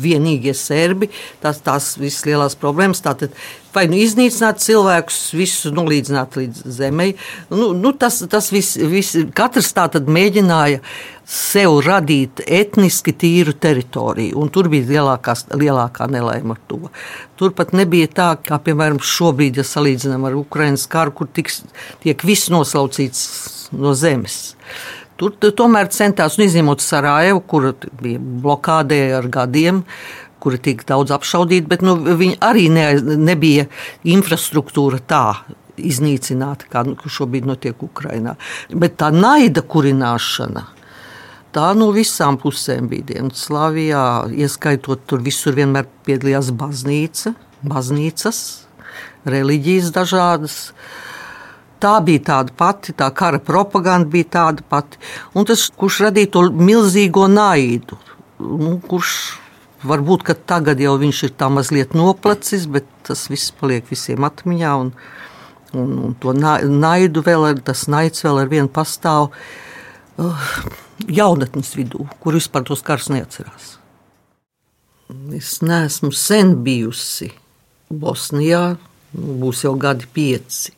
vienīgie 0.01 0.57
serbi. 0.57 1.11
Tās, 1.43 1.61
tās 1.65 1.93
visas 2.01 2.25
lielās 2.29 2.57
problēmas. 2.59 3.05
Tātad, 3.05 3.37
vai 3.77 3.87
nu 3.93 3.99
iznīcināt 4.01 4.62
cilvēkus, 4.65 5.21
visus 5.37 5.75
nolīdzināt 5.77 6.39
līdz 6.41 6.65
zemei. 6.79 7.12
Nu, 7.53 7.73
nu, 7.77 7.93
tas 7.93 8.23
tas 8.33 8.49
viss, 8.55 8.79
vis, 8.81 9.12
katrs 9.37 9.75
tātad 9.77 10.09
mēģināja 10.09 10.81
sev 11.27 11.81
radīt 11.83 12.41
etniski 12.47 13.12
tīru 13.19 13.57
teritoriju, 13.59 14.37
un 14.39 14.51
tur 14.55 14.71
bija 14.71 14.87
lielākā, 14.93 15.35
lielākā 15.59 16.07
nelaime 16.11 16.55
ar 16.55 16.61
to. 16.71 16.79
Turpat 17.41 17.75
nebija 17.77 18.11
tā, 18.15 18.29
kā 18.47 18.61
piemēram 18.62 19.03
šobrīd, 19.03 19.59
ja 19.59 19.67
salīdzinām 19.67 20.29
ar 20.29 20.39
Ukraiņas 20.39 20.87
karu, 20.93 21.17
kur 21.19 21.31
tiks, 21.35 21.65
tiek 22.05 22.23
viss 22.27 22.53
noslaucīts 22.55 23.27
no 23.75 23.97
zemes. 23.99 24.55
Tur 25.16 25.33
tomēr 25.40 25.88
centās, 25.94 26.37
nu, 26.37 26.44
izņemot 26.44 26.83
Sarajevu, 26.85 27.40
kur 27.48 27.70
bija 28.02 28.20
blokādē 28.20 29.00
ar 29.16 29.29
gadiem, 29.33 29.81
kuri 30.44 30.61
tika 30.62 30.85
daudz 30.92 31.14
apšaudīti, 31.16 31.68
bet 31.70 31.85
nu, 31.85 31.96
viņi 31.96 32.37
arī 32.44 32.66
ne, 32.72 32.85
nebija 33.00 33.64
infrastruktūra 34.05 35.00
tā 35.09 35.24
iznīcināta, 35.76 36.68
kā 36.72 36.85
nu, 36.88 36.96
šobrīd 37.00 37.48
notiek 37.48 37.81
Ukrajinā. 37.85 38.37
Bet 38.72 38.98
tā 39.00 39.09
naida 39.14 39.64
kurināšana. 39.64 40.66
Tā 41.57 41.70
no 41.79 41.88
visām 41.96 42.37
pusēm 42.37 42.90
bija 42.90 43.14
Dienvidslāvijā, 43.14 44.05
ieskaitot 44.44 45.07
tur 45.09 45.24
visur 45.24 45.57
vienmēr 45.57 45.88
piedalījās 46.05 46.52
baznīca, 46.61 47.33
baznīcas, 47.64 48.42
reliģijas 49.24 49.88
dažādas. 49.96 50.59
Uh, 50.68 51.06
Tā 51.83 51.97
bija 52.05 52.23
tāda 52.31 52.55
pati, 52.57 52.95
tā 52.97 53.11
kara 53.12 53.41
propaganda 53.43 54.09
bija 54.12 54.31
tāda 54.39 54.65
pati. 54.69 55.01
Un 55.37 55.49
tas, 55.49 55.67
kurš 55.69 56.01
radīja 56.07 56.33
to 56.37 56.47
milzīgo 56.57 57.27
naidu, 57.29 57.99
nu, 58.41 58.79
kurš 58.87 59.12
varbūt 59.87 60.31
tagad 60.49 60.81
jau 60.81 60.97
viņš 61.01 61.23
ir 61.29 61.37
tā 61.39 61.51
mazliet 61.53 61.95
noplacis, 61.97 62.67
bet 62.71 62.89
tas 63.07 63.27
viss 63.31 63.55
paliek 63.61 63.87
visiem 63.91 64.25
atmiņā. 64.27 64.73
Un, 64.83 64.93
un, 65.77 65.95
un 66.09 66.17
to 66.21 66.35
naidu 66.37 67.23
vēl, 67.27 67.51
ar, 67.53 67.62
tas 67.65 67.87
naids 67.93 68.25
vēl 68.25 68.43
ar 68.43 68.53
vienu 68.53 68.73
pastāv 68.73 69.31
uh, 69.31 70.51
jaunatnes 71.07 71.75
vidū, 71.77 72.07
kur 72.23 72.39
vispār 72.39 72.65
tos 72.67 72.85
karus 72.87 73.11
neatcerās. 73.12 73.77
Es 75.37 75.61
neesmu 75.62 76.11
sen 76.11 76.57
bijusi 76.67 77.31
Bosnijā, 77.87 78.77
būs 79.15 79.62
jau 79.62 79.77
gadi 79.79 80.09
pieci. 80.12 80.73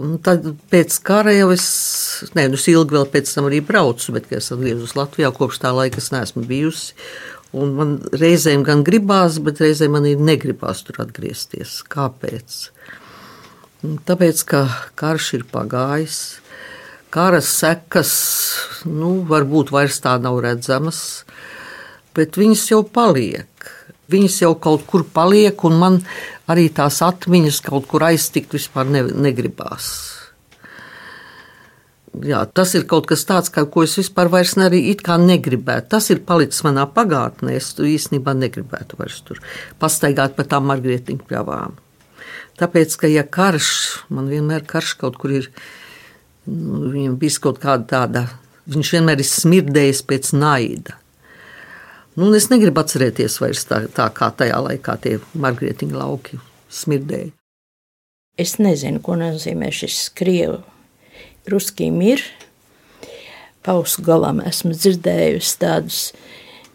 Un 0.00 0.16
tad 0.24 0.46
pēc 0.72 0.96
kara 1.06 1.34
jau 1.34 1.50
es, 1.54 1.66
ne, 2.34 2.48
nu, 2.50 2.58
es 2.58 2.66
ilgi 2.70 2.96
vēl 2.96 3.06
pēc 3.12 3.30
tam 3.30 3.46
arī 3.48 3.60
braucu, 3.64 4.14
bet 4.16 4.32
es 4.34 4.50
atgriežos 4.54 4.96
Latvijā, 4.98 5.30
kopš 5.34 5.60
tā 5.62 5.70
laika 5.74 6.02
es 6.02 6.10
neesmu 6.14 6.42
bijusi. 6.48 6.96
Un 7.54 7.76
man 7.78 7.92
reizēm 8.18 8.64
gan 8.66 8.82
gribās, 8.86 9.38
bet 9.44 9.62
reizēm 9.62 9.94
man 9.94 10.08
ir 10.10 10.18
negribās 10.18 10.82
tur 10.86 10.98
atgriezties. 11.04 11.78
Kāpēc? 11.86 12.56
Tāpēc, 14.08 14.42
ka 14.48 14.64
karš 14.98 15.28
ir 15.38 15.44
pagājis, 15.52 16.18
kara 17.14 17.38
sekas, 17.44 18.14
nu, 18.88 19.20
varbūt 19.28 19.70
vairs 19.74 20.00
tā 20.02 20.16
nav 20.18 20.40
redzamas, 20.42 21.22
bet 22.16 22.40
viņas 22.40 22.64
jau 22.72 22.82
paliek. 22.82 23.53
Viņas 24.12 24.40
jau 24.42 24.52
kaut 24.60 24.84
kur 24.88 25.06
paliek, 25.14 25.64
un 25.64 25.78
man 25.80 26.02
arī 26.50 26.68
tās 26.74 27.00
atmiņas 27.04 27.62
kaut 27.64 27.88
kur 27.88 28.04
aiztikt 28.04 28.52
vispār 28.56 28.90
ne, 28.90 29.06
negribās. 29.28 29.88
Jā, 32.22 32.44
tas 32.46 32.76
ir 32.78 32.84
kaut 32.86 33.08
kas 33.10 33.24
tāds, 33.26 33.50
kā, 33.50 33.64
ko 33.66 33.82
es 33.82 33.96
vispār 33.98 34.28
negribētu. 35.18 35.88
Tas 35.96 36.10
ir 36.14 36.20
palicis 36.26 36.62
manā 36.66 36.84
pagātnē. 36.86 37.56
Es 37.58 37.72
īstenībā 37.74 38.36
negribētu 38.38 39.00
vairs 39.00 39.18
tur 39.26 39.40
pastaigāt 39.82 40.36
pa 40.36 40.46
tām 40.46 40.68
margrietiņu 40.70 41.26
pļavām. 41.26 41.74
Tāpēc, 42.60 42.94
ka 43.00 43.10
ja 43.10 43.24
karš, 43.26 43.70
man 44.14 44.30
vienmēr 44.30 44.62
karš 44.68 44.94
kaut 45.00 45.18
kur 45.18 45.34
ir, 45.34 45.48
nu, 46.46 46.92
viņam 46.92 47.16
bijis 47.18 47.40
kaut 47.42 47.58
kāda 47.62 47.88
tāda, 47.90 48.26
viņš 48.70 48.92
vienmēr 48.94 49.24
ir 49.24 49.26
smirdējis 49.26 50.04
pēc 50.06 50.30
naida. 50.38 50.94
Nu, 52.14 52.28
es 52.38 52.46
negribu 52.46 52.78
atcerēties 52.84 53.40
vairs 53.42 53.64
tā, 53.66 53.80
tā 53.90 54.06
kā 54.14 54.28
tajā 54.38 54.60
laikā 54.68 54.94
tie 55.02 55.16
margrietiņa 55.34 55.98
lauki 55.98 56.38
smirdēja. 56.70 57.32
Es 58.38 58.56
nezinu, 58.62 59.00
ko 59.02 59.16
nozīmē 59.18 59.70
šis 59.74 60.08
krievu 60.14 60.60
ruskī 61.50 61.90
mir. 61.94 62.22
Pausu 63.66 64.02
galam 64.06 64.40
esmu 64.44 64.74
dzirdējusi 64.76 65.58
tādus 65.62 66.00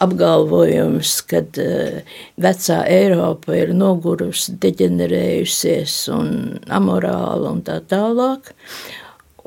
apgalvojumus, 0.03 1.13
ka 1.27 1.41
uh, 1.43 2.17
vecā 2.39 2.81
Eiropa 2.87 3.55
ir 3.59 3.73
nogurusi, 3.75 4.55
deģenerējusies 4.63 5.95
un 6.15 6.29
amorāla 6.71 7.51
un 7.51 7.63
tā 7.67 7.79
tālāk. 7.91 8.53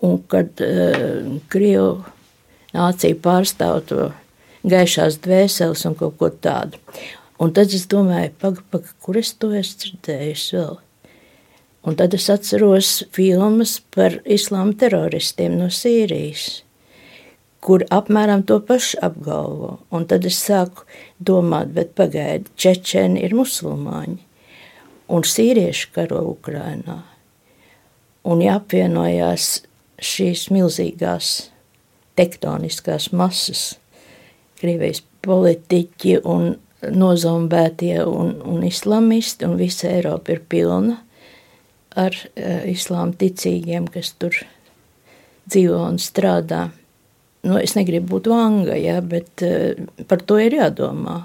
Un 0.02 0.18
kad 0.28 0.60
uh, 0.64 1.38
Krievu 1.52 2.02
nācija 2.72 3.16
pārstāv 3.24 3.80
to 3.88 4.10
gaišās 4.68 5.18
dvēseles 5.24 5.84
un 5.88 5.98
kaut 5.98 6.16
ko 6.20 6.30
tādu. 6.30 6.80
Un 7.42 7.50
tad 7.54 7.72
es 7.74 7.88
domāju, 7.90 8.30
paga, 8.38 8.62
paga, 8.70 8.90
kur 9.02 9.18
es 9.18 9.32
to 9.34 9.50
esmu 9.58 9.82
dzirdējis 9.82 10.48
vēl. 10.56 10.76
Un 11.82 11.96
tad 11.98 12.14
es 12.14 12.28
atceros 12.30 12.90
filmas 13.10 13.80
par 13.94 14.20
islāma 14.22 14.76
teroristiem 14.78 15.56
no 15.58 15.66
Sīrijas, 15.66 16.62
kur 17.62 17.82
apmēram 17.90 18.44
to 18.46 18.60
pašu 18.62 19.00
apgalvo. 19.02 19.72
Un 19.90 20.06
tad 20.06 20.28
es 20.28 20.38
sāku 20.38 20.86
domāt, 21.18 21.74
bet 21.74 21.96
pagaidi, 21.98 22.54
čečeni 22.54 23.24
ir 23.26 23.34
musulmaņi, 23.34 24.20
un 25.10 25.26
sīrieši 25.26 25.90
karo 25.96 26.22
Ukrainā. 26.30 27.00
Un 28.22 28.46
jāapvienojās 28.46 29.50
šīs 29.98 30.46
milzīgās 30.54 31.34
tektoniskās 32.14 33.10
masas, 33.10 33.72
Krievijas 34.62 35.02
politiķi 35.26 36.20
un 36.28 36.54
nozombētie 36.90 38.02
un, 38.06 38.34
un 38.46 38.62
islamisti, 38.66 39.46
un 39.46 39.58
visa 39.58 39.90
Eiropa 39.90 40.34
ir 40.34 40.42
pilna 40.50 40.98
ar 41.98 42.16
uh, 42.16 42.62
islāma 42.70 43.14
ticīgiem, 43.18 43.86
kas 43.92 44.14
tur 44.18 44.38
dzīvo 45.50 45.82
un 45.90 46.00
strādā. 46.02 46.70
Nu, 47.42 47.58
es 47.58 47.74
negribu 47.76 48.16
būt 48.16 48.30
vanga, 48.32 48.78
ja, 48.78 49.00
bet 49.04 49.44
uh, 49.46 49.76
par 50.08 50.24
to 50.26 50.38
ir 50.42 50.56
jādomā. 50.58 51.20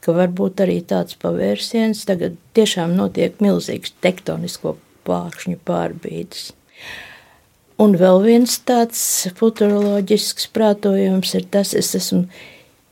Ka 0.00 0.14
varbūt 0.16 0.62
arī 0.64 0.78
tāds 0.88 1.18
pavērsiens 1.20 2.06
tagad 2.08 2.38
tiešām 2.56 2.94
notiek 2.96 3.36
milzīgs 3.44 3.92
tektonisko 4.00 4.78
plākšņu 5.04 5.60
pārbīdes. 5.68 6.50
Un 7.80 7.94
vēl 7.96 8.18
viens 8.26 8.58
tāds 8.68 9.02
futuroloģisks 9.38 10.50
prātojums 10.52 11.30
ir 11.38 11.46
tas, 11.48 11.70
es 11.72 11.94
esmu 11.96 12.26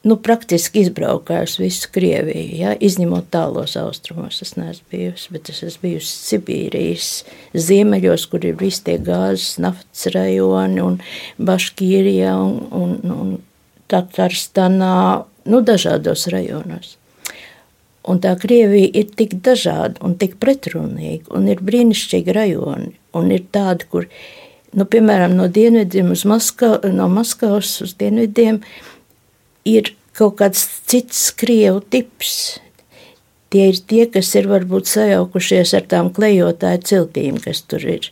nu, 0.09 0.17
praktiski 0.25 0.81
izbraukājusi 0.87 1.61
visu 1.61 1.91
Krieviju, 1.93 2.55
ja, 2.57 2.73
izņemot 2.73 3.29
tālos 3.35 3.75
austrumos. 3.77 4.41
Es 4.45 4.55
neesmu 4.57 4.89
bijusi, 4.95 5.33
bet 5.35 5.51
es 5.53 5.61
esmu 5.67 5.91
bijusi 5.91 6.15
Sibīrijas 6.31 7.11
ziemeļos, 7.53 8.25
kur 8.33 8.47
ir 8.49 8.57
visi 8.61 8.87
tie 8.87 8.97
gāzes, 9.03 9.59
naftas 9.61 10.09
rajoni 10.15 10.81
un 10.85 10.97
Baškīrijā 11.37 12.33
un, 12.47 12.57
un, 12.73 12.97
un 13.13 13.37
Tatarstanā, 13.93 14.97
nu, 15.53 15.63
dažādos 15.65 16.27
rajonos. 16.33 16.97
Un 18.09 18.25
tā 18.25 18.33
Krievija 18.41 18.89
ir 19.03 19.13
tik 19.21 19.37
dažāda 19.45 20.01
un 20.07 20.17
tik 20.17 20.39
pretrunīga, 20.41 21.29
un 21.37 21.49
ir 21.53 21.61
brīnišķīgi 21.61 22.33
rajoni, 22.33 22.95
un 23.21 23.33
ir 23.35 23.45
tādi, 23.53 23.85
kur 23.93 24.09
nu, 24.77 24.85
piemēram, 24.85 25.37
no 25.39 25.49
dienvidiem 25.53 26.13
uz 26.15 26.25
Maskavu, 26.29 26.93
no 26.93 27.09
Maskavas 27.13 27.71
uz 27.85 27.95
dienvidiem 27.99 28.61
ir 29.69 29.93
kaut 30.19 30.39
kāds 30.41 30.65
cits 30.91 31.29
krievu 31.39 31.83
tips. 31.93 32.59
Tie 33.49 33.71
ir 33.71 33.79
tie, 33.89 34.05
kas 34.13 34.35
ir 34.37 34.49
varbūt 34.51 34.91
sajaukušies 34.91 35.73
ar 35.79 35.87
tām 35.89 36.11
klejotāju 36.13 36.83
ciltīm, 36.91 37.39
kas 37.41 37.63
tur 37.65 37.85
ir. 37.89 38.11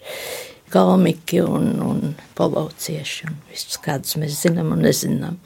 Kalmiki 0.73 1.43
un, 1.45 1.69
un 1.85 2.15
pavalcieši 2.39 3.29
un 3.29 3.37
viss, 3.53 3.77
kādus 3.85 4.17
mēs 4.19 4.41
zinām 4.43 4.73
un 4.75 4.83
nezinām. 4.83 5.37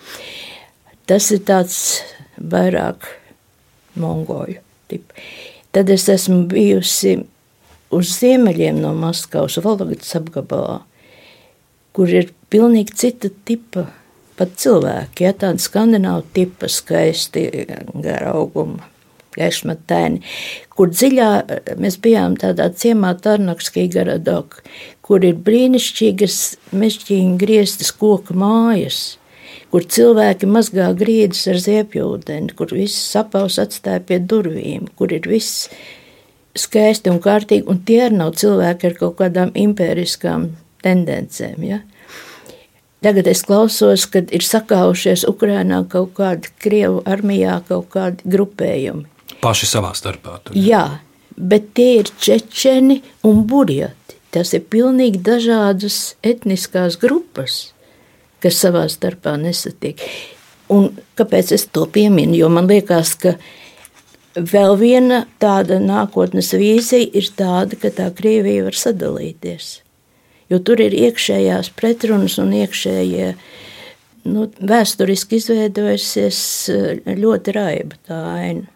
Tas 1.10 1.26
ir 1.34 1.42
tāds 1.44 1.76
vairāk 2.38 3.04
mongoļu 4.00 4.62
tips. 4.88 5.26
Tad 5.70 5.90
es 5.92 6.08
esmu 6.10 6.46
bijusi 6.50 7.18
uz 7.94 8.14
ziemeļiem 8.16 8.80
no 8.82 8.94
Maskavas, 8.96 9.58
Vologdas 9.62 10.16
apgabalā, 10.18 10.80
kur 11.96 12.12
ir 12.12 12.30
pilnīgi 12.52 12.96
cita 12.96 13.30
tipa 13.46 13.86
pat 14.40 14.54
cilvēki, 14.56 15.26
ja 15.26 15.34
tādi 15.36 15.60
skandināvu 15.60 16.24
tipa 16.36 16.70
skaisti, 16.72 17.44
gara 18.00 18.32
auguma, 18.32 18.86
gaišmataini, 19.36 20.22
kur 20.74 20.90
dziļā 20.90 21.28
mēs 21.80 21.98
bijām 22.02 22.38
tādā 22.40 22.70
ciemā 22.72 23.12
Tarnakskī 23.22 23.86
garadok, 23.92 24.62
kur 25.04 25.24
ir 25.26 25.38
brīnišķīgas 25.44 26.38
mežģīņa 26.72 27.38
griestas 27.40 27.92
koka 27.92 28.34
mājas, 28.38 29.18
kur 29.70 29.86
cilvēki 29.86 30.48
mazgā 30.50 30.88
grīdas 30.98 31.44
ar 31.52 31.60
ziepjūdeni, 31.62 32.54
kur 32.58 32.72
viss 32.74 33.10
sapaus 33.12 33.60
atstāja 33.62 34.02
pie 34.06 34.18
durvīm, 34.24 34.88
kur 34.98 35.12
ir 35.14 35.28
viss 35.30 35.68
skaisti 36.58 37.12
un 37.12 37.20
kārtīgi, 37.22 37.68
un 37.70 37.84
tie 37.86 38.00
arī 38.08 38.18
nav 38.18 38.34
cilvēki 38.40 38.88
ar 38.88 38.98
kaut 38.98 39.20
kādām 39.20 39.52
impēriskām 39.54 40.50
tendencēm. 40.84 41.64
Ja? 41.64 41.80
Tagad 43.00 43.30
es 43.30 43.40
klausos, 43.48 44.04
kad 44.12 44.28
ir 44.28 44.44
sakaušies 44.44 45.22
Ukrainā 45.28 45.80
kaut 45.88 46.12
kādi 46.18 46.50
Krievu 46.60 47.00
armijā, 47.08 47.62
kaut 47.68 47.88
kādi 47.94 48.28
grupējumi. 48.28 49.06
Paši 49.40 49.68
savā 49.70 49.94
starpā. 49.96 50.36
Tur. 50.44 50.58
Jā, 50.60 51.00
bet 51.36 51.70
tie 51.78 52.02
ir 52.02 52.12
čečeni 52.20 52.98
un 53.24 53.46
burjati. 53.48 54.18
Tas 54.30 54.52
ir 54.54 54.66
pilnīgi 54.68 55.22
dažādas 55.26 56.14
etniskās 56.22 57.00
grupas, 57.00 57.72
kas 58.44 58.60
savā 58.60 58.84
starpā 58.92 59.34
nesatiek. 59.40 60.04
Un 60.70 60.92
kāpēc 61.18 61.56
es 61.56 61.66
to 61.72 61.88
pieminu? 61.90 62.36
Jo 62.36 62.52
man 62.52 62.68
liekas, 62.70 63.16
ka 63.16 63.38
vēl 64.36 64.76
viena 64.78 65.24
tāda 65.42 65.80
nākotnes 65.82 66.52
vīzija 66.52 67.08
ir 67.16 67.32
tāda, 67.34 67.80
ka 67.80 67.90
tā 67.96 68.12
Krievija 68.14 68.68
var 68.68 68.76
sadalīties 68.76 69.78
jo 70.50 70.58
tur 70.64 70.82
ir 70.82 70.96
iekšējās 70.96 71.72
pretrunas 71.78 72.36
un 72.42 72.52
iekšējie. 72.60 73.30
Nu, 74.30 74.50
vēsturiski 74.60 75.38
izveidojusies 75.40 76.42
eh, 76.74 77.16
ļoti 77.16 77.56
raiba 77.56 77.98
tā 78.08 78.20
aina. 78.34 78.68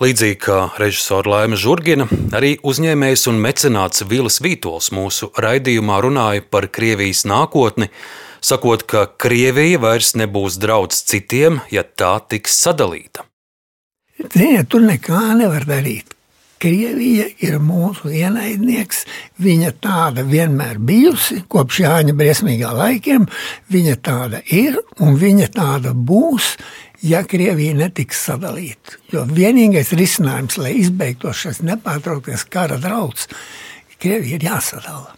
Līdzīgi 0.00 0.38
kā 0.40 0.58
režisora 0.80 1.28
Laima 1.28 1.58
Zurgina, 1.60 2.06
arī 2.32 2.54
uzņēmējs 2.64 3.26
un 3.28 3.40
mecenāts 3.44 4.00
Vils 4.08 4.40
Vītols 4.40 4.88
mūsu 4.96 5.28
raidījumā 5.36 5.98
runāja 6.00 6.44
par 6.48 6.70
Krievijas 6.72 7.26
nākotni, 7.28 7.90
sakot, 8.40 8.86
ka 8.88 9.04
Krievija 9.20 9.82
vairs 9.82 10.14
nebūs 10.16 10.56
draudz 10.62 11.02
citiem, 11.04 11.60
ja 11.68 11.84
tā 11.84 12.14
tiks 12.32 12.56
sadalīta. 12.64 13.26
Ziniet, 14.32 14.70
tur 14.72 14.88
nekā 14.88 15.20
nevar 15.36 15.68
darīt. 15.68 16.16
Krievija 16.60 17.24
ir 17.40 17.56
mūsu 17.64 18.10
ienaidnieks. 18.12 19.06
Viņa 19.40 19.70
tāda 19.80 20.26
vienmēr 20.28 20.76
bijusi, 20.76 21.38
kopš 21.48 21.78
Jāņa 21.86 22.14
briesmīgā 22.18 22.72
laikiem. 22.76 23.24
Viņa 23.72 23.94
tāda 24.04 24.42
ir 24.52 24.76
un 25.00 25.16
viņa 25.20 25.48
tāda 25.54 25.94
būs, 25.96 26.52
ja 27.06 27.22
Krievija 27.24 27.78
netiks 27.78 28.20
sadalīta. 28.28 29.00
Jo 29.12 29.24
vienīgais 29.30 29.94
risinājums, 29.96 30.58
lai 30.60 30.74
izbeigtos 30.82 31.46
šis 31.46 31.62
nepārtrauktais 31.64 32.44
kara 32.52 32.76
drauds, 32.82 33.30
Krievija 34.00 34.36
ir 34.36 34.46
jāsadala. 34.50 35.16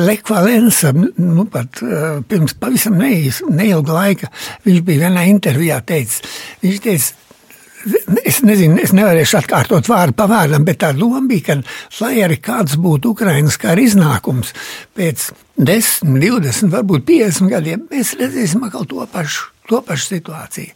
Lekvalēns, 0.00 0.82
nu 1.20 1.44
pat 1.52 1.82
eh, 1.84 2.20
pirms 2.26 2.54
pavisam 2.58 2.96
neilga 2.98 3.92
laika, 3.92 4.30
viņš 4.64 4.84
bija 4.86 5.06
vienā 5.06 5.26
intervijā 5.30 5.82
teicis, 5.86 6.22
viņš 6.62 6.78
teica, 6.86 7.29
Es 8.28 8.42
nezinu, 8.44 8.76
es 8.82 8.92
nevarēšu 8.92 9.38
atkārtot 9.38 9.88
vārdu 9.88 10.16
pa 10.18 10.26
vārdam, 10.28 10.66
bet 10.68 10.82
tā 10.82 10.90
doma 10.96 11.22
bija, 11.28 11.46
ka 11.46 12.02
lai 12.04 12.20
arī 12.26 12.36
kāds 12.42 12.76
būtu 12.80 13.14
Ukrainas 13.14 13.56
kara 13.60 13.80
iznākums 13.80 14.52
pēc 14.96 15.30
10, 15.56 16.18
20, 16.20 16.68
varbūt 16.74 17.06
50 17.08 17.48
gadiem, 17.52 17.86
mēs 17.90 18.12
redzēsim 18.20 18.66
atkal 18.68 18.84
to 18.90 19.06
pašu, 19.12 19.48
to 19.70 19.80
pašu 19.86 20.14
situāciju. 20.14 20.74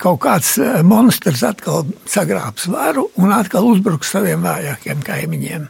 Kaut 0.00 0.22
kāds 0.24 0.54
eh, 0.58 0.80
monstrs 0.86 1.44
atkal 1.46 1.84
sagrābs 2.08 2.66
varu 2.72 3.10
un 3.20 3.34
atkal 3.36 3.68
uzbruks 3.68 4.10
saviem 4.16 4.42
vājākiem 4.46 5.04
kaimiņiem. 5.06 5.68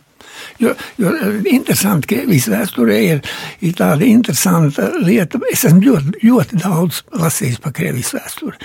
Jo, 0.61 0.75
jo 1.01 1.13
interesanti, 1.49 2.07
ka 2.11 2.19
Krievijas 2.21 2.49
vēsturē 2.53 2.97
ir, 3.01 3.21
ir 3.65 3.77
tāda 3.79 4.05
interesanta 4.05 4.91
lieta. 5.01 5.41
Es 5.53 5.65
esmu 5.65 5.81
ļoti, 5.87 6.19
ļoti 6.27 6.61
daudz 6.61 7.01
lasījis 7.17 7.63
par 7.65 7.73
Krievijas 7.77 8.13
vēsturi. 8.17 8.61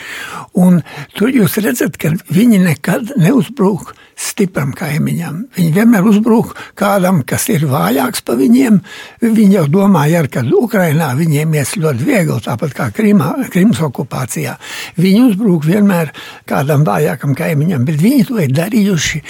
Un 0.60 0.82
tur 1.16 1.32
jūs 1.32 1.56
redzat, 1.64 1.96
ka 2.02 2.12
viņi 2.36 2.60
nekad 2.66 3.16
neuzbrūk 3.22 3.94
stipram 4.16 4.72
kaimiņam. 4.76 5.42
Viņi 5.56 5.74
vienmēr 5.76 6.08
uzbrūk 6.08 6.54
kādam, 6.80 7.22
kas 7.28 7.48
ir 7.52 7.66
vājāks 7.70 8.24
par 8.26 8.40
viņiem. 8.40 8.80
Viņi 9.24 9.58
jau 9.58 9.66
domāja, 9.72 10.24
ka 10.32 10.44
Ukrainā 10.46 11.12
viņiem 11.20 11.56
ies 11.60 11.76
ļoti 11.80 12.08
viegli, 12.08 12.40
tāpat 12.46 12.76
kā 12.78 12.90
Krimā, 12.96 13.34
Krimas 13.52 13.82
okupācijā. 13.86 14.56
Viņi 15.00 15.26
uzbrūk 15.30 15.68
vienmēr 15.68 16.14
kādam 16.50 16.86
vājākam 16.88 17.36
kaimiņam, 17.38 17.86
bet 17.88 18.02
viņi 18.02 18.28
to 18.30 18.40
ir 18.44 18.56
darījuši 18.56 19.22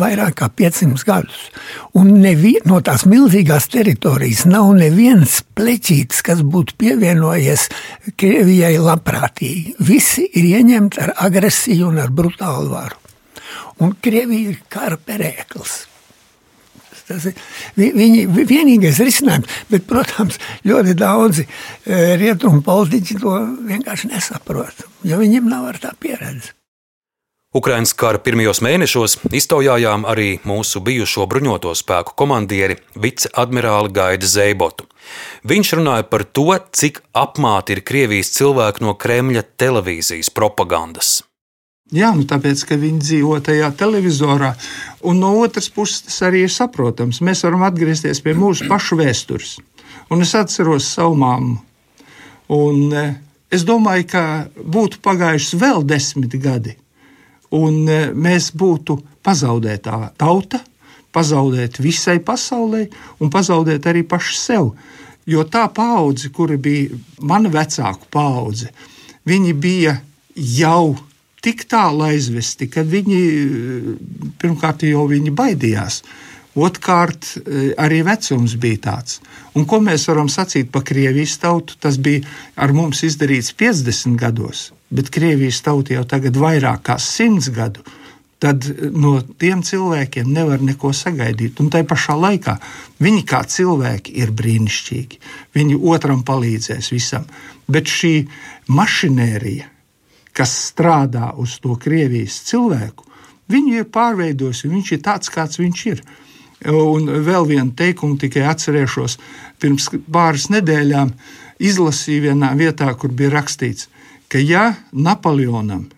vairāk 0.00 0.38
kā 0.40 0.48
500 0.54 1.04
gadus. 1.06 1.42
Un 1.98 2.12
nevi, 2.22 2.54
no 2.68 2.80
tās 2.84 3.06
milzīgās 3.10 3.68
teritorijas 3.72 4.46
nav 4.48 4.70
neviens 4.78 5.40
pleķītis, 5.58 6.22
kas 6.26 6.44
būtu 6.46 6.78
pievienojies 6.80 7.68
Krievijai 8.20 8.76
labprātīgi. 8.80 9.76
Visi 9.84 10.28
ir 10.30 10.50
ieņemti 10.56 11.04
ar 11.04 11.14
agresiju 11.28 11.90
un 11.90 12.02
ar 12.04 12.14
brutālu 12.14 12.70
varu. 12.74 12.99
Un 13.80 13.94
Krievija 14.02 14.52
ir 14.52 14.60
kara 14.72 14.98
perēklis. 15.00 15.86
Tas 17.10 17.24
ir 17.26 17.38
viņi, 17.74 18.26
vienīgais 18.46 19.00
risinājums, 19.02 19.50
bet, 19.72 19.82
protams, 19.88 20.38
ļoti 20.68 20.94
daudzi 20.98 21.42
e, 21.42 22.14
rietumu 22.20 22.62
politiķi 22.62 23.18
to 23.18 23.34
vienkārši 23.66 24.12
nesaprot, 24.12 24.86
jo 25.02 25.18
viņiem 25.18 25.50
nav 25.50 25.72
ar 25.72 25.80
tā 25.82 25.90
pieredze. 25.98 26.54
Ukraiņas 27.50 27.96
kara 27.98 28.20
pirmajos 28.22 28.60
mēnešos 28.62 29.16
iztaujājām 29.34 30.04
arī 30.06 30.36
mūsu 30.46 30.78
bijušo 30.86 31.24
bruņoto 31.26 31.72
spēku 31.74 32.14
komandieri 32.14 32.76
viceadmirāli 32.94 33.90
Gaida 33.96 34.30
Zeibotu. 34.30 34.86
Viņš 35.50 35.72
runāja 35.80 36.06
par 36.06 36.22
to, 36.30 36.46
cik 36.70 37.02
apmāti 37.10 37.74
ir 37.74 37.82
Krievijas 37.82 38.30
cilvēki 38.36 38.86
no 38.86 38.94
Kremļa 38.94 39.42
televīzijas 39.58 40.30
propagandas. 40.30 41.24
Jā, 41.90 42.12
nu 42.14 42.22
tāpēc, 42.22 42.60
ka 42.68 42.76
viņi 42.78 43.00
dzīvo 43.02 43.40
tajā 43.42 43.72
televizorā. 43.74 44.52
Un 45.10 45.18
no 45.18 45.32
otras 45.42 45.66
puses, 45.74 46.04
tas 46.06 46.20
arī 46.28 46.44
ir 46.46 46.52
saprotams. 46.54 47.18
Mēs 47.26 47.42
varam 47.42 47.64
atgriezties 47.66 48.22
pie 48.22 48.36
mūsu 48.38 48.68
pašu 48.70 49.00
vēstures. 49.00 49.56
Un 50.14 50.22
es 50.22 50.36
atceros 50.38 50.86
savu 50.86 51.18
māmu. 51.18 51.56
Un 52.54 52.94
eh, 52.94 53.16
es 53.50 53.66
domāju, 53.66 54.06
ka 54.10 54.22
būtu 54.54 55.02
pagājuši 55.02 55.58
vēl 55.58 55.82
desmit 55.86 56.34
gadi, 56.42 56.76
un 57.54 57.82
e, 57.90 57.98
mēs 58.14 58.52
būtu 58.54 58.96
pazaudētā 59.26 60.12
tauta, 60.18 60.62
pazaudēt 61.14 61.80
visai 61.82 62.18
pasaulē 62.22 62.84
un 63.18 63.30
pazaudēt 63.30 63.86
arī 63.90 64.04
paši 64.06 64.38
sev. 64.38 64.72
Jo 65.30 65.44
tā 65.46 65.66
paudze, 65.74 66.30
kura 66.34 66.56
bija 66.58 66.96
mana 67.22 67.50
vecāku 67.52 68.06
paudze, 68.10 68.70
viņi 69.26 69.54
bija 69.58 69.96
jau 70.34 70.96
tik 71.44 71.66
tālu 71.70 72.06
aizvesti, 72.08 72.68
ka 72.70 72.84
viņi 72.86 73.20
pirmkārt 74.40 74.84
jau 74.88 75.06
viņi 75.10 75.32
baidījās. 75.36 76.02
Otrkārt, 76.60 77.36
e, 77.38 77.70
arī 77.78 78.00
vecums 78.04 78.56
bija 78.58 78.80
tāds. 78.88 79.20
Un 79.54 79.68
ko 79.70 79.78
mēs 79.84 80.08
varam 80.10 80.28
sacīt 80.28 80.72
par 80.74 80.82
Krievijas 80.84 81.38
tautu? 81.38 81.78
Tas 81.78 81.96
bija 82.02 82.26
ar 82.58 82.74
mums 82.74 83.04
izdarīts 83.06 83.54
50 83.54 84.18
gados 84.18 84.70
bet 84.90 85.10
Krievijas 85.10 85.62
tauta 85.62 85.94
jau 85.94 86.04
tagad 86.08 86.36
vairāk 86.36 86.84
kā 86.90 86.98
simts 86.98 87.50
gadu. 87.54 87.84
Tad 88.40 88.64
no 88.96 89.18
tiem 89.20 89.60
cilvēkiem 89.62 90.30
nevar 90.32 90.62
neko 90.64 90.94
sagaidīt. 90.96 91.60
Un 91.60 91.68
tai 91.72 91.82
pašā 91.84 92.16
laikā 92.16 92.56
viņi 93.04 93.24
kā 93.28 93.42
cilvēki 93.44 94.14
ir 94.22 94.32
brīnišķīgi. 94.36 95.20
Viņi 95.56 95.76
otram 95.92 96.24
palīdzēs 96.24 96.88
visam. 96.94 97.26
Bet 97.68 97.92
šī 97.92 98.14
mašinērija, 98.72 99.68
kas 100.36 100.52
strādā 100.70 101.32
uz 101.40 101.58
to 101.62 101.76
Krievijas 101.80 102.40
cilvēku, 102.48 103.06
viņu 103.50 103.80
ir 103.80 103.88
pārveidojusi. 103.92 104.70
Viņš 104.70 104.92
ir 104.96 105.04
tāds, 105.04 105.32
kāds 105.32 105.60
viņš 105.60 105.84
ir. 105.90 106.02
Un 106.70 107.08
vēl 107.24 107.46
vienu 107.48 107.72
teikumu 107.76 108.18
tikai 108.20 108.44
atcerēšos. 108.50 109.16
Pirms 109.60 109.88
pāris 110.12 110.50
nedēļām 110.52 111.14
izlasīju 111.60 112.28
vienā 112.28 112.52
vietā, 112.58 112.90
kur 112.94 113.12
bija 113.12 113.32
rakstīts, 113.38 113.88
ka 114.28 114.40
ja 114.40 114.74
Napoleonam 114.92 115.88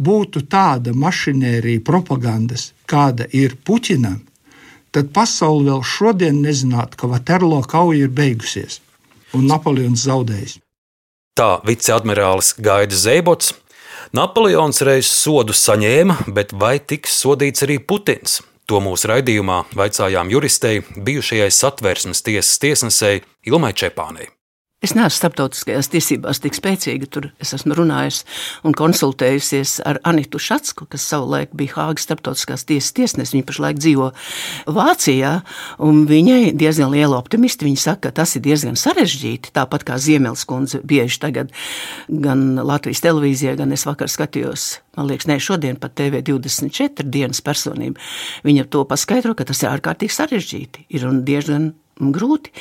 būtu 0.00 0.44
tāda 0.48 0.94
mašinērija 0.96 1.82
propagandas, 1.84 2.70
kāda 2.88 3.26
ir 3.36 3.56
Puķinam, 3.64 4.20
tad 4.94 5.12
pasaule 5.14 5.68
vēl 5.68 5.82
šodien 5.84 6.40
nezinātu, 6.44 6.96
ka 7.00 7.10
Vaterlo 7.10 7.60
kauja 7.68 8.06
ir 8.06 8.14
beigusies 8.14 8.80
un 9.36 9.46
Napoleons 9.50 10.06
zaudējis. 10.08 10.58
Tā 11.38 11.60
viceadmirālis 11.64 12.54
Gaida 12.58 12.96
Zeibots. 12.96 13.54
Napoleons 14.10 14.80
reiz 14.82 15.06
sodu 15.06 15.54
saņēma, 15.54 16.16
bet 16.34 16.50
vai 16.58 16.80
tiks 16.82 17.14
sodīts 17.22 17.62
arī 17.62 17.76
Putins? 17.78 18.40
To 18.66 18.80
mūsu 18.82 19.06
raidījumā 19.06 19.60
vaicājām 19.78 20.32
juristei, 20.34 20.82
bijušajai 20.82 21.46
satversmes 21.54 22.26
tiesas 22.26 22.58
tiesnesei 22.58 23.22
Ilmai 23.46 23.70
Čepānei. 23.70 24.26
Es 24.80 24.94
neesmu 24.96 25.12
starptautiskajās 25.12 25.90
tiesībās 25.92 26.38
tik 26.40 26.54
spēcīga. 26.56 27.04
Tur 27.12 27.26
es 27.44 27.50
esmu 27.52 27.74
runājusi 27.76 28.22
un 28.64 28.72
konsultējusies 28.72 29.74
ar 29.84 29.98
Anitu 30.08 30.40
Šatsku, 30.40 30.86
kas 30.88 31.04
savulaik 31.04 31.52
bija 31.52 31.74
Hāgas 31.74 32.06
starptautiskās 32.06 32.64
tiesas 32.64 32.94
tiesnesis. 32.96 33.34
Viņa 33.34 33.48
pašlaik 33.50 33.76
dzīvo 33.76 34.06
Vācijā, 34.72 35.34
un 35.84 36.06
viņai 36.08 36.54
diezgan 36.56 36.94
liela 36.94 37.18
optimisti. 37.18 37.68
Viņa 37.68 37.82
saka, 37.82 38.06
ka 38.08 38.22
tas 38.22 38.32
ir 38.40 38.44
diezgan 38.46 38.80
sarežģīti. 38.80 39.52
Tāpat 39.58 39.84
kā 39.84 39.98
Ziemeļs 40.00 40.46
kundze 40.48 40.80
bieži 40.80 41.20
tagad 41.26 41.52
gan 42.08 42.56
Latvijas 42.56 43.04
televīzijā, 43.04 43.58
gan 43.60 43.76
es 43.76 43.84
vakar 43.84 44.08
skatījos. 44.08 44.78
Man 44.96 45.12
liekas, 45.12 45.28
ne 45.28 45.36
šodien 45.44 45.76
pat 45.76 45.92
TV24 46.00 47.04
dienas 47.04 47.44
personība. 47.44 48.00
Viņa 48.48 48.64
to 48.72 48.88
paskaidro, 48.88 49.36
ka 49.36 49.44
tas 49.52 49.60
ir 49.60 49.74
ārkārtīgi 49.74 50.16
sarežģīti. 50.16 50.88
Ir 50.96 51.04
diezgan 51.28 51.74
grūti, 52.14 52.52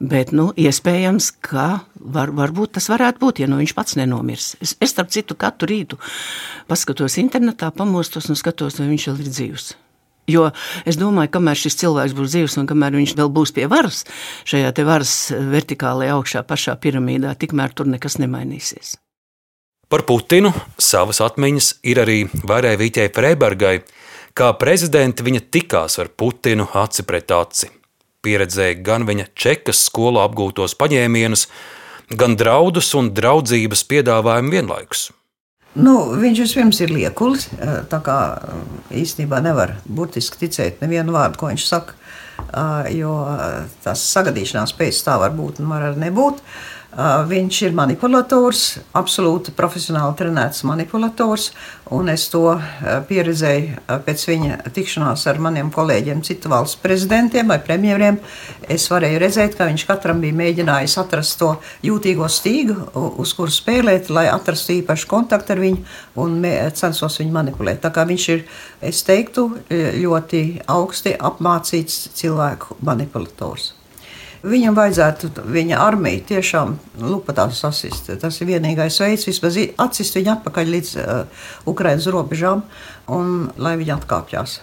bet 0.00 0.32
nu, 0.36 0.52
iespējams, 0.56 1.32
ka 1.44 1.68
var, 1.98 2.32
varbūt 2.34 2.76
tas 2.78 2.88
varētu 2.92 3.22
būt, 3.22 3.42
ja 3.42 3.50
nu 3.50 3.58
viņš 3.60 3.74
pats 3.76 3.98
nenomirs. 4.00 4.54
Es, 4.62 4.76
es 4.80 4.94
starp 4.94 5.10
citu, 5.14 5.36
katru 5.38 5.70
rītu 5.72 5.98
paskatos 6.70 7.18
internetā, 7.22 7.72
pamostos 7.74 8.30
un 8.30 8.38
skatos, 8.38 8.78
vai 8.78 8.92
viņš 8.92 9.08
vēl 9.10 9.24
ir 9.24 9.32
dzīvs. 9.32 9.72
Jo 10.30 10.48
es 10.88 10.96
domāju, 10.96 11.34
kamēr 11.34 11.58
šis 11.60 11.76
cilvēks 11.82 12.14
būs 12.16 12.32
dzīves 12.32 12.56
un 12.62 12.68
kamēr 12.68 12.96
viņš 12.96 13.12
vēl 13.18 13.30
būs 13.34 13.52
pie 13.56 13.66
varas, 13.68 14.04
šajā 14.48 14.70
te 14.72 14.86
varas 14.88 15.12
vertikālajā 15.34 16.16
augšā 16.16 16.44
pašā 16.48 16.78
piramīdā, 16.80 17.34
tikmēr 17.36 17.76
tur 17.76 17.90
nekas 17.92 18.16
nemainīsies. 18.22 18.96
Par 19.92 20.06
Putinu 20.08 20.50
savas 20.80 21.20
atmiņas 21.20 21.74
ir 21.84 22.00
arī 22.00 22.18
Vīķai 22.32 23.10
Freibergai. 23.14 23.76
Kā 24.34 24.48
prezidenti 24.58 25.22
viņa 25.22 25.44
tikās 25.52 26.00
ar 26.02 26.08
Putinu 26.08 26.66
aci 26.74 27.04
pret 27.06 27.30
aci 27.30 27.68
pieredzēja 28.24 28.80
gan 28.84 29.06
viņa 29.08 29.28
čekas 29.38 29.84
skolā 29.88 30.24
apgūtos 30.28 30.76
paņēmienus, 30.80 31.48
gan 32.18 32.38
draudus 32.40 32.92
un 32.98 33.12
draudzības 33.16 33.84
piedāvājumu 33.90 34.56
vienlaikus. 34.56 35.10
Nu, 35.74 35.94
viņš 36.20 36.44
vispirms 36.44 36.78
ir 36.84 36.92
liekulis. 36.94 37.48
Tā 37.90 37.98
kā 38.06 38.18
īstenībā 38.94 39.40
nevar 39.42 39.74
burtiski 39.84 40.44
ticēt 40.44 40.84
nevienu 40.84 41.16
vārdu, 41.16 41.40
ko 41.40 41.50
viņš 41.50 41.66
saka. 41.66 41.98
Jo 42.94 43.14
tas 43.82 44.02
sagadīšanās 44.14 44.74
pēc 44.78 45.00
tā 45.06 45.16
var 45.22 45.34
būt 45.34 45.60
un 45.62 45.70
var 45.70 45.88
arī 45.88 46.06
nebūt. 46.06 46.38
Uh, 46.38 46.73
viņš 47.28 47.60
ir 47.66 47.72
manipulators, 47.74 48.78
absolūti 48.94 49.50
profesionāli 49.56 50.14
trenēts 50.18 50.62
manipulators, 50.68 51.50
un 51.94 52.08
es 52.12 52.28
to 52.30 52.54
pieredzēju 53.08 53.82
pēc 54.06 54.24
viņa 54.30 54.58
tikšanās 54.74 55.26
ar 55.30 55.40
maniem 55.42 55.72
kolēģiem, 55.74 56.22
citu 56.26 56.52
valstu 56.52 56.80
prezidentiem 56.84 57.50
vai 57.50 57.58
premjeriem. 57.64 58.20
Es 58.70 58.86
varēju 58.92 59.20
redzēt, 59.24 59.58
ka 59.58 59.68
viņš 59.68 59.86
katram 59.90 60.22
bija 60.22 60.38
mēģinājis 60.38 60.96
atrast 61.02 61.38
to 61.42 61.52
jūtīgo 61.84 62.30
stīgu, 62.30 62.78
uz 63.18 63.34
kuru 63.36 63.52
spēlēt, 63.52 64.10
lai 64.14 64.28
atrastu 64.30 64.78
īpašu 64.78 65.10
kontaktu 65.10 65.56
ar 65.56 65.64
viņu 65.66 65.84
un 66.24 66.42
censos 66.78 67.20
viņu 67.20 67.34
manipulēt. 67.34 67.82
Tā 67.84 67.90
kā 67.94 68.06
viņš 68.08 68.28
ir, 68.36 68.44
es 68.80 69.02
teiktu, 69.06 69.50
ļoti 70.00 70.44
augsti 70.70 71.18
apmācīts 71.18 72.04
cilvēku 72.14 72.78
manipulators. 72.86 73.74
Viņam 74.44 74.76
vajadzētu 74.76 75.30
viņa 75.48 75.78
armiju 75.80 76.20
tiešām 76.28 76.74
lupatās 77.00 77.62
sasist. 77.64 78.10
Tas 78.20 78.40
ir 78.42 78.50
vienīgais 78.50 78.98
veids, 79.00 79.24
vismaz 79.30 79.56
atsist 79.80 80.18
viņu 80.18 80.34
atpakaļ 80.34 80.72
līdz 80.74 80.90
uh, 81.00 81.46
Ukraiņas 81.70 82.10
robežām 82.12 82.60
un 83.08 83.48
lai 83.56 83.78
viņi 83.80 83.94
atkāpjas. 83.96 84.58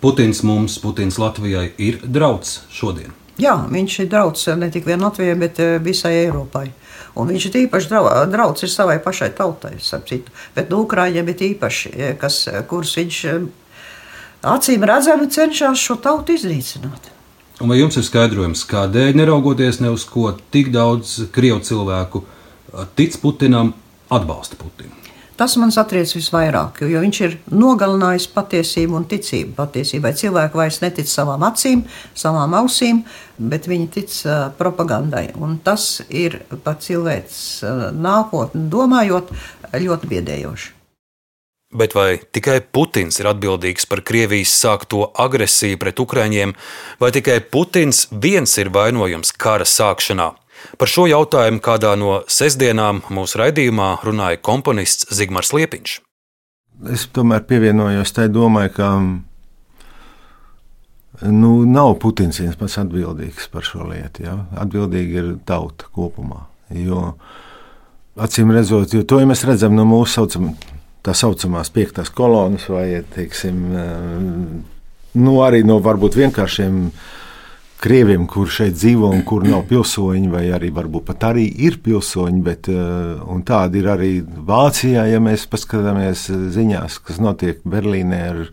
Putins 0.00 0.44
mums, 0.46 0.78
Putins 0.78 1.18
Latvijai 1.18 1.72
ir 1.82 1.98
drauds 2.06 2.60
šodien. 2.70 3.10
Jā, 3.40 3.56
viņš 3.72 3.98
ir 4.04 4.10
drauds 4.12 4.46
ne 4.60 4.70
tikai 4.70 4.96
Latvijai, 5.00 5.36
bet 5.42 5.58
visai 5.82 6.14
Eiropai. 6.22 6.68
Un 7.18 7.30
viņš 7.32 7.46
ir 7.48 7.62
īpaši 7.64 7.90
draugs 8.30 8.64
savai 8.70 9.00
pašai 9.02 9.32
tautai, 9.34 9.74
bet 10.54 10.70
no 10.70 10.84
Ukrāņiem 10.84 11.32
ir 11.32 11.46
īpaši, 11.50 11.94
kas, 12.20 12.44
kurus 12.70 12.94
viņš 13.00 13.22
acīm 14.46 14.84
redzami 14.86 15.28
cenšas 15.28 15.82
šo 15.82 15.98
tautu 16.04 16.36
iznīcināt. 16.38 17.10
Un 17.60 17.68
vai 17.68 17.76
jums 17.76 17.98
ir 18.00 18.06
skaidrojums, 18.06 18.62
kādēļ, 18.70 19.12
neraugoties 19.20 19.82
ne 19.84 19.90
uz 19.92 20.06
ko, 20.08 20.30
tik 20.54 20.70
daudz 20.72 21.18
krievu 21.34 21.60
cilvēku 21.60 22.24
tic 22.96 23.18
Putinam, 23.20 23.74
atbalsta 24.08 24.56
Putinu? 24.56 24.96
Tas 25.40 25.54
man 25.56 25.70
satriec 25.72 26.10
visvairāk, 26.12 26.82
jo 26.84 27.00
viņš 27.00 27.18
ir 27.24 27.36
nogalinājis 27.48 28.26
patiesību 28.34 28.98
un 28.98 29.06
ticību 29.08 29.54
patiesībai. 29.56 30.12
Cilvēki 30.16 30.60
vairs 30.60 30.80
netic 30.82 31.08
savām 31.08 31.46
acīm, 31.48 31.86
savām 32.12 32.56
ausīm, 32.58 33.04
bet 33.38 33.68
viņi 33.68 33.88
tic 33.94 34.16
uh, 34.26 34.50
propagandai. 34.58 35.30
Un 35.40 35.56
tas 35.64 36.02
ir 36.08 36.42
par 36.64 36.76
cilvēks 36.84 37.40
uh, 37.64 37.86
nākotni 37.96 38.68
domājot 38.72 39.32
ļoti 39.80 40.12
biedējoši. 40.12 40.76
Bet 41.70 41.94
vai 41.94 42.18
tikai 42.18 42.56
Putins 42.66 43.20
ir 43.22 43.28
atbildīgs 43.30 43.84
par 43.86 44.00
Krievijas 44.02 44.50
sākto 44.58 45.04
agresiju 45.22 45.78
pret 45.78 46.00
Ukraiņiem, 46.02 46.56
vai 46.98 47.10
tikai 47.14 47.36
Putins 47.46 48.08
viens 48.10 48.56
ir 48.58 48.72
vainojams 48.74 49.30
kara 49.38 49.62
sākšanā? 49.62 50.32
Par 50.82 50.90
šo 50.90 51.06
jautājumu 51.06 51.62
kādā 51.62 51.92
no 51.94 52.16
sestdienām 52.26 53.04
mūsu 53.14 53.38
raidījumā 53.38 53.92
runāja 54.02 54.40
komponists 54.42 55.06
Zigmārs 55.14 55.52
Liepiņš. 55.54 56.00
Es 56.90 57.06
tomēr 57.14 57.46
pievienojos 57.46 58.16
tai 58.18 58.26
domai, 58.34 58.66
ka 58.74 58.90
nu, 61.22 61.52
nav 61.70 61.94
Putins 62.02 62.42
viens 62.42 62.58
pats 62.58 62.80
atbildīgs 62.82 63.46
par 63.54 63.62
šo 63.68 63.86
lietu. 63.92 64.26
Ja? 64.26 64.40
Atbildīga 64.58 65.22
ir 65.22 65.30
tauta 65.46 65.86
kopumā. 65.94 66.48
Jo, 66.74 67.14
acīm 68.18 68.50
redzot, 68.58 68.90
jo 68.90 69.06
to 69.06 69.22
ja 69.22 69.30
mēs 69.30 69.46
redzam 69.46 69.78
no 69.78 69.86
mūsu 69.86 70.18
saucamā 70.18 70.56
tā 71.06 71.14
saucamās 71.16 71.72
piektās 71.72 72.12
kolonas, 72.12 72.68
vai 72.72 73.02
teiksim, 73.14 73.64
eh, 73.72 73.94
nu, 75.20 75.38
arī 75.44 75.62
no 75.66 75.80
varbūt 75.82 76.18
vienkāršiem 76.20 76.82
krieviem, 77.80 78.26
kur 78.28 78.50
šeit 78.52 78.76
dzīvo 78.76 79.08
un 79.08 79.22
kur 79.24 79.46
nav 79.48 79.64
pilsoņi, 79.70 80.28
vai 80.28 80.44
arī 80.52 80.68
varbūt 80.76 81.06
pat 81.08 81.30
arī 81.30 81.46
ir 81.64 81.80
pilsoņi, 81.80 82.42
bet 82.44 82.68
eh, 82.68 83.42
tādi 83.48 83.80
ir 83.80 83.90
arī 83.94 84.12
Vācijā, 84.22 85.06
ja 85.08 85.20
mēs 85.20 85.48
paskatāmies 85.50 86.28
ziņās, 86.28 87.00
kas 87.06 87.20
notiek 87.22 87.64
Berlīnē 87.64 88.22
ar 88.28 88.46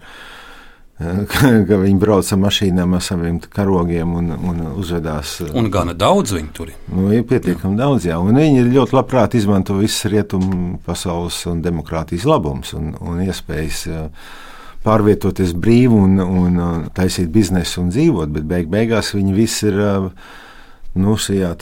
ka 1.69 1.77
viņi 1.77 1.99
brauc 2.01 2.29
ar 2.33 2.39
mašīnām, 2.41 2.95
ar 2.97 3.03
saviem 3.05 3.37
karogiem 3.53 4.15
un, 4.17 4.31
un 4.33 4.63
uzvedās. 4.81 5.37
Un 5.53 5.69
gana 5.73 5.93
daudz 5.93 6.33
viņi 6.33 6.51
tur 6.57 6.71
ir. 6.73 6.79
Nu, 6.89 7.11
ir 7.13 7.25
pietiekami 7.29 7.77
daudz, 7.77 8.07
jā. 8.09 8.17
Un 8.17 8.39
viņi 8.41 8.65
ļoti 8.71 8.97
labprāt 8.97 9.37
izmanto 9.37 9.77
visas 9.77 10.09
rietumu 10.09 10.79
pasaules 10.85 11.37
un 11.51 11.61
demokrātijas 11.65 12.25
labumus 12.29 12.73
un, 12.77 12.95
un 12.97 13.21
iespējas 13.27 13.85
pārvietoties 14.87 15.53
brīvi 15.57 15.93
un, 15.93 16.19
un 16.23 16.59
taisīt 16.95 17.29
biznesu 17.33 17.83
un 17.83 17.93
dzīvot, 17.93 18.33
bet 18.33 18.47
beig 18.49 18.69
beigās 18.71 19.13
viņi 19.13 19.35
visi 19.37 19.67
ir 19.69 19.81
nu, 20.97 21.17
šajā 21.19 21.53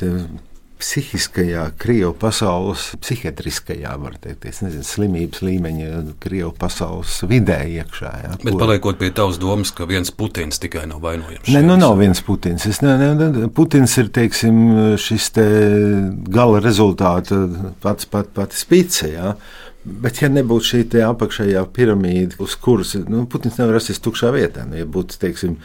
psihiskajā, 0.80 1.65
krievu 1.80 2.11
pasaules, 2.19 2.89
psihiatriskajā, 3.01 3.93
var 4.01 4.17
teikt, 4.21 4.45
nezinu, 4.63 4.84
slimības 4.86 5.41
līmeņa, 5.45 5.89
krievu 6.23 6.51
pasaules 6.59 7.17
vidē 7.30 7.61
iekšā. 7.78 8.11
Jā, 8.26 8.32
Bet 8.41 8.51
kur... 8.51 8.59
paliekot 8.65 8.99
pie 9.01 9.11
tavas 9.15 9.39
domas, 9.41 9.71
ka 9.76 9.88
viens 9.89 10.11
Putins 10.15 10.59
tikai 10.61 10.86
nav 10.91 11.03
vainojams. 11.05 11.47
Nē, 11.51 11.63
nu 11.65 11.78
nav 11.80 11.97
viens 12.01 12.21
Putins. 12.26 12.67
Es, 12.69 12.82
ne, 12.86 12.95
ne, 12.99 13.49
Putins 13.55 13.97
ir, 14.01 14.11
teiksim, 14.15 14.61
šis 15.01 15.30
te 15.36 15.45
gala 16.32 16.63
rezultāta 16.63 17.45
pats, 17.84 18.09
pats, 18.11 18.34
pats 18.36 18.65
spice, 18.65 19.11
jā. 19.15 19.36
Bet, 19.86 20.17
ja 20.23 20.31
nebūtu 20.33 20.65
šī 20.65 20.79
apakšējā 21.05 21.61
piramīda, 21.75 22.39
uz 22.41 22.55
kuras 22.57 22.95
nu, 23.05 23.27
Putins 23.29 23.59
nevar 23.59 23.75
rasties 23.77 24.01
tukšā 24.01 24.31
vietā, 24.33 24.63
nu, 24.65 24.79
ja 24.79 24.88
būtu 24.89 25.19
teiksim, 25.21 25.59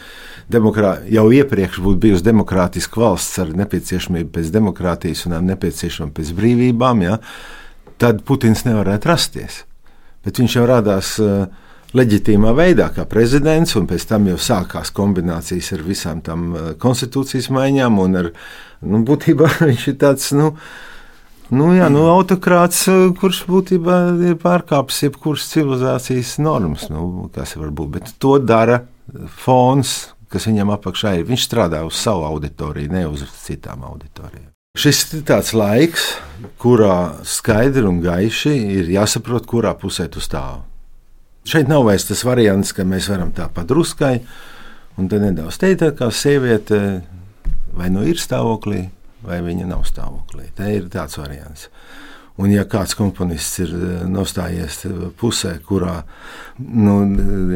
demokrā, 0.53 0.99
jau 1.09 1.25
iepriekš 1.33 1.81
būtu 1.81 2.03
bijusi 2.03 2.27
demokrātiska 2.27 3.01
valsts 3.01 3.41
ar 3.41 3.55
nepieciešamību 3.57 4.29
pēc 4.35 4.53
demokrātijas 4.53 5.25
un 5.25 5.39
nepieciešamību 5.49 6.19
pēc 6.19 6.35
brīvībām, 6.37 7.01
ja, 7.07 7.17
tad 8.01 8.21
Putins 8.29 8.67
nevarētu 8.69 9.09
rasties. 9.09 9.63
Bet 10.25 10.37
viņš 10.41 10.59
jau 10.59 10.67
radās 10.69 11.15
uh, 11.25 11.49
leģitīmā 11.97 12.53
veidā, 12.57 12.91
kā 12.93 13.07
prezidents, 13.09 13.73
un 13.81 13.89
pēc 13.89 14.05
tam 14.13 14.29
jau 14.29 14.37
sākās 14.41 14.93
kombinācijas 14.95 15.73
ar 15.79 15.85
visām 15.87 16.21
tām 16.25 16.47
uh, 16.53 16.71
konstitūcijas 16.81 17.49
maiņām. 17.57 17.97
Ar, 18.21 18.31
nu, 18.85 19.03
būtībā 19.09 19.49
viņš 19.71 19.89
ir 19.95 19.99
tāds. 20.05 20.29
Nu, 20.37 20.53
Nu, 21.51 21.73
jā, 21.75 21.89
nu, 21.91 22.05
autokrāts, 22.13 22.85
eh, 22.87 23.09
kurš 23.19 23.43
būtībā 23.51 23.97
ir 24.29 24.39
pārkāpis 24.39 25.03
jebkuras 25.09 25.49
civilizācijas 25.51 26.37
normas, 26.39 26.87
nu, 26.93 27.29
kas 27.35 27.57
var 27.59 27.73
būt. 27.75 27.91
Bet 27.97 28.13
to 28.23 28.39
dara 28.39 28.85
fons, 29.27 30.15
kas 30.31 30.47
viņam 30.47 30.71
apakšā 30.77 31.17
ir. 31.19 31.27
Viņš 31.27 31.49
strādā 31.49 31.83
uz 31.87 31.99
savu 31.99 32.23
auditoriju, 32.29 32.93
ne 32.93 33.07
uz 33.11 33.25
citām 33.43 33.83
auditorijām. 33.83 34.51
Šis 34.79 35.03
ir 35.19 35.25
tāds 35.27 35.51
laiks, 35.51 36.05
kurā 36.63 37.19
skaidri 37.27 37.83
un 37.89 37.99
gaiši 38.05 38.53
ir 38.79 38.93
jāsaprot, 38.95 39.49
kurā 39.51 39.75
pusē 39.75 40.07
tu 40.07 40.23
stāv. 40.23 40.63
Šeit 41.43 41.67
nav 41.67 41.83
vairs 41.89 42.07
tas 42.07 42.23
variants, 42.23 42.71
ka 42.77 42.87
mēs 42.87 43.09
varam 43.11 43.33
tā 43.35 43.49
padruskai, 43.51 44.21
un 45.01 45.11
te 45.11 45.19
nedaudz 45.19 45.59
teikt, 45.59 45.83
kā 45.99 46.13
sieviete 46.15 47.03
vai 47.75 47.91
nu 47.91 48.05
ir 48.07 48.23
stāvoklī, 48.23 48.85
vai 49.27 49.41
viņa 49.45 49.69
nav 49.71 49.85
stāvoklī. 49.89 50.51
Tā 50.57 50.71
ir 50.75 50.89
tāds 50.93 51.19
variants. 51.21 51.69
Un, 52.41 52.49
ja 52.55 52.65
kāds 52.69 52.95
komponists 52.97 53.61
ir 53.61 53.73
eh, 53.75 54.05
nostājies 54.09 54.83
pusē, 55.21 55.59
kurā 55.67 56.01
nu, 56.59 57.01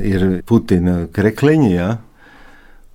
ir 0.04 0.26
Putina 0.46 1.04
krekliņa, 1.14 1.70
ja, 1.72 1.90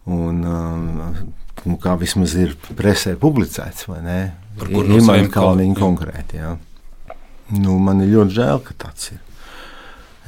un, 0.10 0.44
nu, 0.44 1.80
kā 1.82 1.96
vismaz 2.00 2.36
ir 2.38 2.54
presē 2.78 3.16
publicēts, 3.20 3.88
vai 3.90 4.04
ne? 4.06 4.20
Par 4.60 4.70
kur 4.74 4.92
ir 4.92 5.32
Kalniņa 5.34 5.80
konkrēti. 5.80 6.42
Ja. 6.42 6.54
Nu, 7.56 7.80
man 7.82 8.04
ir 8.04 8.14
ļoti 8.14 8.38
žēl, 8.38 8.62
ka 8.66 8.76
tāds 8.86 9.12
ir. 9.16 9.26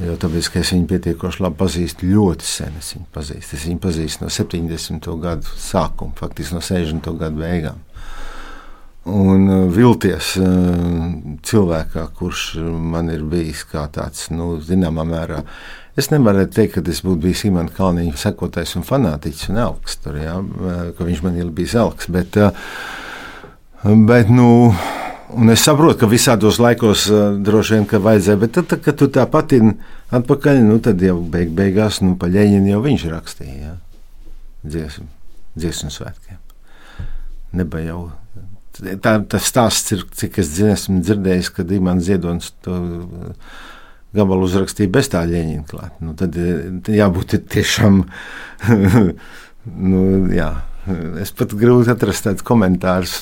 Jo 0.01 0.15
tāpēc, 0.17 0.47
ka 0.49 0.61
es 0.63 0.71
viņu 0.73 0.87
pietiekoši 0.89 1.43
labi 1.43 1.59
pazīstu, 1.59 2.07
ļoti 2.09 2.47
sen 2.47 2.77
es 2.79 2.93
viņu 2.95 3.05
pazīstu. 3.13 3.57
Es 3.57 3.65
viņu 3.67 3.81
pazīstu 3.83 4.23
no 4.23 4.31
70. 4.33 5.09
gadu 5.21 5.57
sākuma, 5.61 6.15
faktiski 6.17 6.57
no 6.57 6.61
60. 6.65 7.11
gadu 7.19 7.43
beigām. 7.43 7.83
Un 9.09 9.47
uh, 9.49 9.65
vilties 9.73 10.35
uh, 10.37 10.47
cilvēkā, 11.41 12.03
kurš 12.17 12.43
man 12.61 13.09
ir 13.09 13.23
bijis 13.25 13.63
kā 13.65 13.87
tāds, 13.89 14.27
nu, 14.29 14.59
zināmā 14.61 15.05
mērā, 15.09 15.41
es 15.97 16.11
nevaru 16.13 16.45
teikt, 16.45 16.77
ka 16.77 16.83
es 16.93 17.01
būtu 17.01 17.23
bijis 17.23 17.45
Imants 17.49 17.73
Kalniņa 17.77 18.19
sekotājs 18.21 18.75
un 18.77 18.85
fanātiķis 18.85 19.49
un 19.49 19.61
elks 19.63 19.97
tur, 20.03 20.21
ja, 20.21 20.37
ka 20.97 21.07
viņš 21.07 21.23
man 21.25 21.41
ir 21.41 21.49
bijis 21.49 21.73
elks. 21.81 22.11
Bet, 22.13 22.37
uh, 22.37 22.53
bet 24.05 24.29
nu, 24.29 24.51
Un 25.31 25.47
es 25.47 25.61
saprotu, 25.63 25.95
ka 26.01 26.07
visādos 26.11 26.57
laikos 26.59 27.05
uh, 27.07 27.37
droši 27.39 27.77
vien 27.77 28.03
vajadzēja, 28.03 28.39
bet 28.41 28.57
tad, 28.57 28.73
kad 28.83 28.97
tu 28.99 29.07
tā 29.07 29.23
pati 29.31 29.61
atpakaļ, 30.11 30.59
nu, 30.67 30.79
tad 30.83 30.99
jau 30.99 31.21
beig, 31.23 31.53
beigās 31.55 32.01
nu, 32.03 32.17
pa 32.19 32.27
ļeņinu 32.27 32.73
jau 32.73 32.81
viņš 32.83 33.05
rakstīja 33.13 33.59
ja? 33.61 33.75
dziesmu, 34.67 35.07
dziesmu 35.55 35.93
svētkiem. 35.95 36.41
Neba 37.55 37.79
jau. 37.85 38.01
Tā, 38.71 39.17
tas 39.27 39.49
stāsts 39.51 39.91
ir, 39.95 40.05
cik 40.15 40.39
es 40.41 40.53
esmu 40.63 41.01
dzirdējis, 41.03 41.51
kad 41.57 41.71
Imants 41.75 42.07
Ziedonis 42.07 42.53
to 42.63 42.77
gabalu 44.15 44.47
uzrakstīja 44.47 44.91
bez 44.91 45.11
tā 45.11 45.23
ļeņina 45.27 45.67
klāt. 45.67 45.97
Nu, 46.03 46.15
tad 46.19 46.35
jābūt 46.87 47.35
tiešām, 47.51 48.01
nu, 49.91 50.03
jā. 50.35 50.51
Es 51.21 51.29
pat 51.37 51.51
grūti 51.53 51.91
atrast 51.93 52.25
tādus 52.25 52.45
komentārus, 52.45 53.13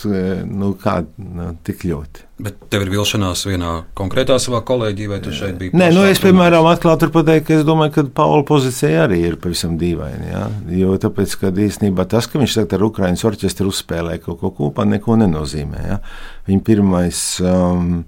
nu, 0.47 0.71
kā 0.79 1.01
nu, 1.19 1.49
tik 1.67 1.81
ļoti. 1.89 2.23
Bet 2.39 2.61
tev 2.71 2.85
ir 2.85 2.91
vilšanās 2.93 3.41
vienā 3.49 3.71
konkrētā 3.99 4.37
savā 4.39 4.61
kolēģijā, 4.63 5.09
vai 5.11 5.17
tu 5.25 5.33
šeit 5.35 5.57
biji? 5.59 5.73
Nē, 5.75 5.89
nu, 5.91 6.05
es, 6.07 6.21
piemēram, 6.23 6.69
atklāti 6.71 7.09
pateicu, 7.11 7.45
ka 7.49 7.57
es 7.57 7.65
domāju, 7.67 7.91
ka 7.97 8.03
Paula 8.15 8.45
pozīcija 8.47 9.01
arī 9.09 9.17
ir 9.27 9.35
pavisam 9.43 9.73
dīvaina. 9.81 10.29
Ja? 10.29 10.43
Jo 10.71 10.95
tāpēc, 11.03 11.35
ka 11.41 11.51
īstenībā 11.51 12.05
tas, 12.07 12.29
ka 12.31 12.39
viņš 12.39 12.55
tagad 12.61 12.77
ar 12.77 12.85
Ukraiņas 12.87 13.25
orķestru 13.27 13.73
uzspēlē 13.73 14.15
kaut 14.23 14.39
ko 14.39 14.53
kopā, 14.61 14.85
neko 14.87 15.17
nenozīmē. 15.19 15.83
Ja? 15.83 15.99
Viņa 16.47 16.65
pirmais. 16.69 17.25
Um, 17.43 18.05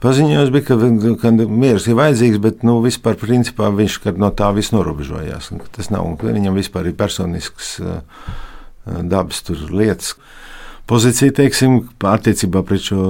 Paziņojums 0.00 0.52
bija, 0.54 0.64
ka, 0.64 0.76
ka 1.20 1.32
miers 1.44 1.84
ir 1.90 1.98
vajadzīgs, 1.98 2.38
bet 2.40 2.62
nu, 2.64 2.78
vispār 2.80 3.18
principā 3.20 3.66
viņš 3.68 3.98
no 4.16 4.30
tā 4.32 4.46
viss 4.56 4.72
norobežojās. 4.72 5.50
Tas 5.74 5.90
nav 5.92 6.06
viņam 6.22 6.56
vispār 6.56 6.88
ir 6.88 6.96
personisks. 6.96 7.74
Uh, 7.82 8.46
dabas 9.10 9.42
lietas. 9.70 10.14
Pozīcija, 10.90 11.34
teiksim, 11.38 11.84
attiecībā 12.02 12.64
pret 12.66 12.88
šo 12.90 13.02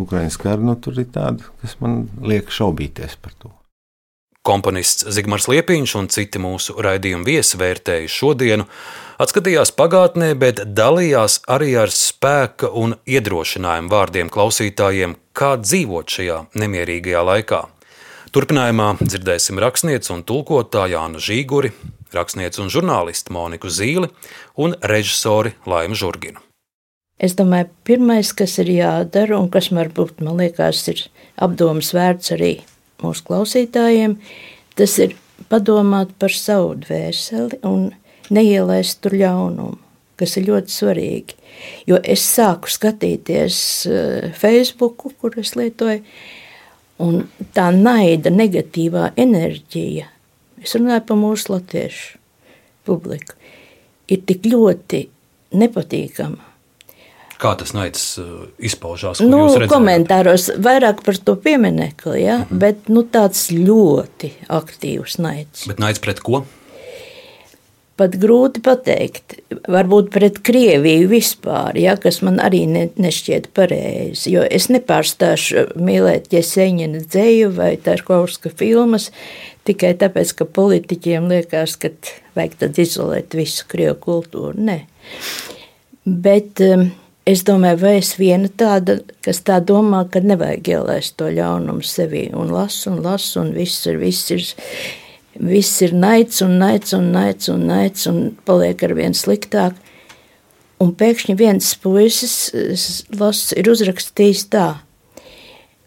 Ukraiņas 0.00 0.36
karu, 0.38 0.68
nu, 0.68 0.76
tur 0.78 1.00
ir 1.02 1.08
tāda, 1.10 1.48
kas 1.62 1.74
man 1.82 2.04
liek 2.22 2.52
šaubīties 2.54 3.16
par 3.22 3.34
to. 3.38 3.50
Komponists 4.46 5.04
Zigmārs 5.12 5.50
Liepiņš 5.50 5.92
un 5.98 6.06
citi 6.08 6.40
mūsu 6.40 6.78
raidījuma 6.80 7.26
viesi 7.26 7.58
vērtēja 7.60 8.08
šodienu, 8.08 8.64
atskatījās 9.20 9.74
pagātnē, 9.76 10.30
bet 10.40 10.62
dalījās 10.64 11.42
arī 11.50 11.74
ar 11.82 11.92
spēka 11.92 12.70
un 12.72 12.94
iedrošinājumu 13.04 13.92
vārdiem 13.92 14.32
klausītājiem, 14.32 15.18
kā 15.36 15.58
dzīvot 15.60 16.16
šajā 16.16 16.38
nemierīgajā 16.56 17.26
laikā. 17.32 17.60
Turpinājumā 18.32 18.94
dzirdēsim 19.02 19.60
rakstnieci 19.60 20.14
un 20.14 20.24
tulkotāju 20.24 20.94
Jānu 20.94 21.20
Žīguri, 21.20 21.74
rakstnieci 22.16 22.62
un 22.62 22.70
žurnālisti 22.72 23.32
Moniku 23.34 23.70
Zīli 23.70 24.10
un 24.60 24.76
režisori 24.82 25.54
Laimu 25.66 25.98
Žurginu. 25.98 26.42
Es 27.20 27.34
domāju, 27.36 27.68
pirmais, 27.84 28.30
kas 28.32 28.56
ir 28.62 28.70
jādara 28.72 29.36
un 29.36 29.50
kas 29.52 29.68
varbūt 29.76 30.22
man 30.24 30.38
liekas, 30.40 30.86
ir 30.88 31.02
apdomas 31.36 31.92
vērts 31.92 32.32
arī 32.36 32.54
mūsu 33.02 33.26
klausītājiem, 33.28 34.16
tas 34.78 34.96
ir 35.04 35.16
padomāt 35.52 36.14
par 36.20 36.32
savu 36.32 36.74
dvēseli 36.80 37.60
un 37.68 37.90
neielaist 38.32 39.02
tur 39.04 39.16
ļaunumu, 39.20 39.76
kas 40.20 40.36
ir 40.40 40.48
ļoti 40.48 40.72
svarīgi. 40.72 41.36
Jo 41.90 41.98
es 42.00 42.24
sāku 42.24 42.72
skatīties 42.72 43.58
eh, 43.88 44.30
Facebook, 44.36 45.10
kur 45.20 45.36
es 45.40 45.52
lietoju, 45.58 46.00
un 47.04 47.24
tā 47.56 47.68
naida, 47.74 48.32
negatīvā 48.32 49.10
enerģija 49.20 50.08
es 50.62 50.76
runāju 50.76 51.06
par 51.08 51.18
mūsu 51.20 51.54
latviešu 51.54 52.20
publiku, 52.88 53.36
ir 54.10 54.22
tik 54.26 54.46
ļoti 54.50 55.04
nepatīkama. 55.60 56.46
Kā 57.40 57.54
tas 57.56 57.72
naids 57.72 58.02
uh, 58.20 58.50
izpaužās? 58.60 59.22
Nu, 59.24 59.46
komentāros 59.70 60.50
vairāk 60.60 61.00
par 61.06 61.16
to 61.24 61.38
pieminekli, 61.40 62.20
ja? 62.20 62.38
mm 62.38 62.44
-hmm. 62.44 62.58
bet 62.58 62.88
nu, 62.88 63.02
tāds 63.02 63.48
ļoti 63.48 64.32
aktīvs 64.48 65.18
naids. 65.18 65.66
Bet 65.66 65.78
naids 65.78 65.98
pret 65.98 66.20
ko? 66.20 66.44
pat 68.00 68.16
grūti 68.20 68.62
pateikt. 68.64 69.36
Varbūt 69.70 70.10
pret 70.14 70.40
Krieviju 70.46 71.10
vispār, 71.10 71.76
ja, 71.80 71.96
kas 72.00 72.20
man 72.26 72.40
arī 72.42 72.64
ne, 72.70 72.86
nešķiet 73.00 73.50
pareizi. 73.56 74.32
Jo 74.34 74.46
es 74.46 74.70
nepārstāšu 74.72 75.66
mīlēt 75.80 76.30
Jeseņina 76.34 77.04
dzēju 77.04 77.52
vai 77.58 77.74
Tarkovska 77.82 78.52
filmas 78.56 79.10
tikai 79.70 79.94
tāpēc, 80.02 80.34
ka 80.38 80.48
politiķiem 80.60 81.30
liekas, 81.30 81.78
ka 81.80 81.94
vajag 82.36 82.58
tad 82.60 82.80
izolēt 82.82 83.38
visu 83.38 83.66
Krievu 83.70 83.96
kultūru. 84.02 84.54
Nē. 84.58 84.80
Bet 86.04 86.62
um, 86.64 86.88
es 87.28 87.44
domāju, 87.46 87.82
vai 87.84 87.96
es 88.00 88.14
viena 88.18 88.50
tāda, 88.50 89.00
kas 89.24 89.42
tā 89.46 89.60
domā, 89.64 90.04
ka 90.10 90.22
nevajag 90.24 90.74
ielaist 90.76 91.16
to 91.20 91.30
ļaunumu 91.32 91.86
sevī 91.86 92.28
un 92.36 92.52
lasu 92.54 92.90
un 92.94 93.04
lasu 93.04 93.44
un 93.44 93.54
viss 93.56 93.86
ir, 93.90 94.00
viss 94.02 94.34
ir 94.34 94.44
viss 95.40 95.80
ir 95.84 95.94
naids 95.96 96.42
un 96.44 96.58
naids 96.60 96.94
un 96.96 97.10
naids 97.14 97.48
un 97.52 97.66
naids 97.68 98.06
un 98.10 98.18
paliek 98.46 98.82
ar 98.84 98.94
vien 98.98 99.16
sliktāk. 99.16 99.76
Un 100.80 100.94
pēkšņi 100.96 101.36
viens 101.36 101.74
puisis 101.82 102.34
las, 103.12 103.50
ir 103.52 103.68
uzrakstījis 103.68 104.46
tā, 104.52 104.80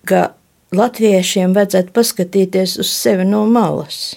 ka 0.05 0.35
latviešiem 0.75 1.55
vajadzētu 1.55 1.93
paskatīties 1.95 2.77
uz 2.81 2.91
sevi 2.91 3.25
no 3.27 3.43
malas, 3.49 4.15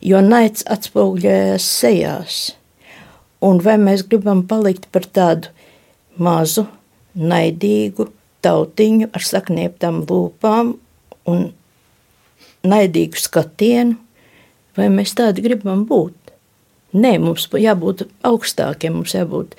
jo 0.00 0.20
naids 0.24 0.66
atspoguļojas 0.70 1.66
sejās. 1.80 2.38
Un 3.44 3.60
vai 3.64 3.76
mēs 3.80 4.06
gribam 4.08 4.44
palikt 4.48 4.88
par 4.92 5.04
tādu 5.04 5.50
mazu, 6.16 6.66
naidīgu 7.14 8.08
tautiņu 8.44 9.10
ar 9.12 9.24
saknieptām 9.24 10.04
lūpām 10.08 10.72
un 11.30 11.44
naidīgu 12.64 13.20
skatienu, 13.20 13.98
Vai 14.74 14.88
mēs 14.90 15.14
tādi 15.14 15.44
gribam 15.44 15.84
būt? 15.86 16.32
Nē, 16.98 17.16
mums 17.22 17.46
jābūt 17.58 18.04
augstākiem, 18.26 18.98
mums 18.98 19.14
jābūt 19.14 19.54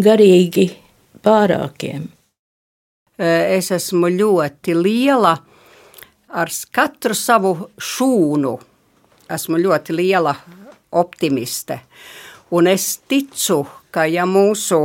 garīgi 0.00 0.68
pārākiem. 1.24 2.10
Es 3.18 3.70
esmu 3.70 4.08
ļoti 4.10 4.74
liela 4.74 5.36
ar 6.34 6.50
katru 6.74 7.14
savu 7.14 7.54
šūnu. 7.78 8.54
Esmu 9.30 9.60
ļoti 9.62 9.94
liela 9.94 10.34
optimiste. 10.98 11.78
Un 12.54 12.66
es 12.70 12.98
ticu, 13.08 13.62
ka 13.94 14.04
ja, 14.10 14.26
mūsu, 14.26 14.82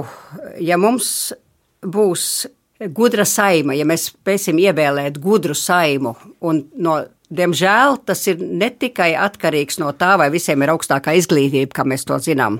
ja 0.62 0.78
mums 0.78 1.34
būs 1.82 2.26
gudra 2.96 3.26
saima, 3.28 3.76
ja 3.76 3.86
mēs 3.86 4.12
spēsim 4.14 4.60
ievēlēt 4.62 5.20
gudru 5.22 5.56
saimu 5.58 6.16
un 6.46 6.64
no 6.80 7.00
Diemžēl 7.30 8.00
tas 8.10 8.24
ir 8.26 8.40
ne 8.42 8.72
tikai 8.74 9.12
atkarīgs 9.14 9.78
no 9.78 9.92
tā, 9.94 10.16
vai 10.18 10.32
visiem 10.34 10.64
ir 10.66 10.72
augstākā 10.74 11.14
izglītība, 11.20 11.76
kā 11.78 11.84
mēs 11.86 12.08
to 12.10 12.18
zinām. 12.26 12.58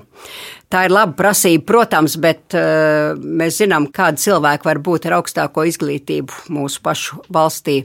Tā 0.70 0.84
ir 0.86 0.94
laba 0.94 1.16
prasība, 1.18 1.64
protams, 1.66 2.14
bet 2.22 2.54
uh, 2.54 3.18
mēs 3.18 3.58
zinām, 3.58 3.88
kāda 3.90 4.22
cilvēka 4.22 4.68
var 4.68 4.78
būt 4.86 5.08
ar 5.10 5.16
augstāko 5.18 5.64
izglītību 5.66 6.52
mūsu 6.54 6.84
pašu 6.86 7.18
valstī. 7.34 7.80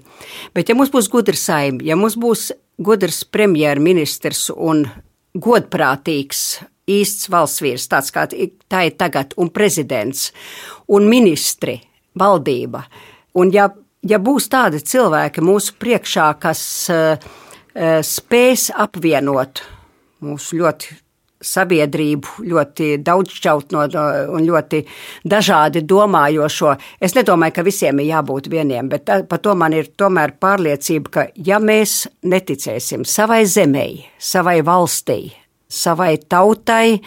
Bet, 0.53 0.69
ja 0.69 0.77
mums 0.77 0.93
būs 0.93 1.09
gudrs 1.09 1.47
saim, 1.49 1.79
ja 1.81 1.97
mums 1.97 2.19
būs 2.21 2.51
gudrs 2.77 3.23
premjerministrs 3.33 4.51
un 4.53 4.85
godprātīgs 5.33 6.43
īsts 6.85 7.31
valsts 7.33 7.63
vīrs, 7.65 7.87
tāds 7.89 8.13
kā 8.13 8.27
tā 8.29 8.83
ir 8.85 8.93
tagad, 8.99 9.33
un 9.41 9.49
prezidents, 9.49 10.29
un 10.93 11.09
ministri, 11.09 11.79
valdība, 12.13 12.85
un 13.41 13.49
ja 13.53 13.71
ja 14.07 14.19
būs 14.21 14.49
tādi 14.51 14.81
cilvēki 14.81 15.43
mūsu 15.45 15.75
priekšā, 15.81 16.29
kas 16.41 16.61
uh, 16.93 17.33
spēs 18.05 18.69
apvienot 18.71 19.63
mūsu 20.23 20.61
ļoti 20.61 21.01
sabiedrību, 21.45 22.45
ļoti 22.49 22.87
daudzšķautno 23.05 23.83
un 24.33 24.45
ļoti 24.47 24.81
dažādi 25.27 25.83
domājošo. 25.87 26.73
Es 27.03 27.15
nedomāju, 27.17 27.57
ka 27.57 27.65
visiem 27.65 27.99
ir 28.01 28.11
jābūt 28.13 28.49
vieniem, 28.51 28.89
bet 28.91 29.11
par 29.29 29.41
to 29.43 29.55
man 29.57 29.75
ir 29.77 29.91
tomēr 29.97 30.35
pārliecība, 30.41 31.11
ka 31.11 31.27
ja 31.35 31.59
mēs 31.61 32.05
neticēsim 32.25 33.05
savai 33.05 33.43
zemei, 33.49 34.05
savai 34.17 34.61
valstī, 34.65 35.19
savai 35.69 36.15
tautai, 36.17 36.99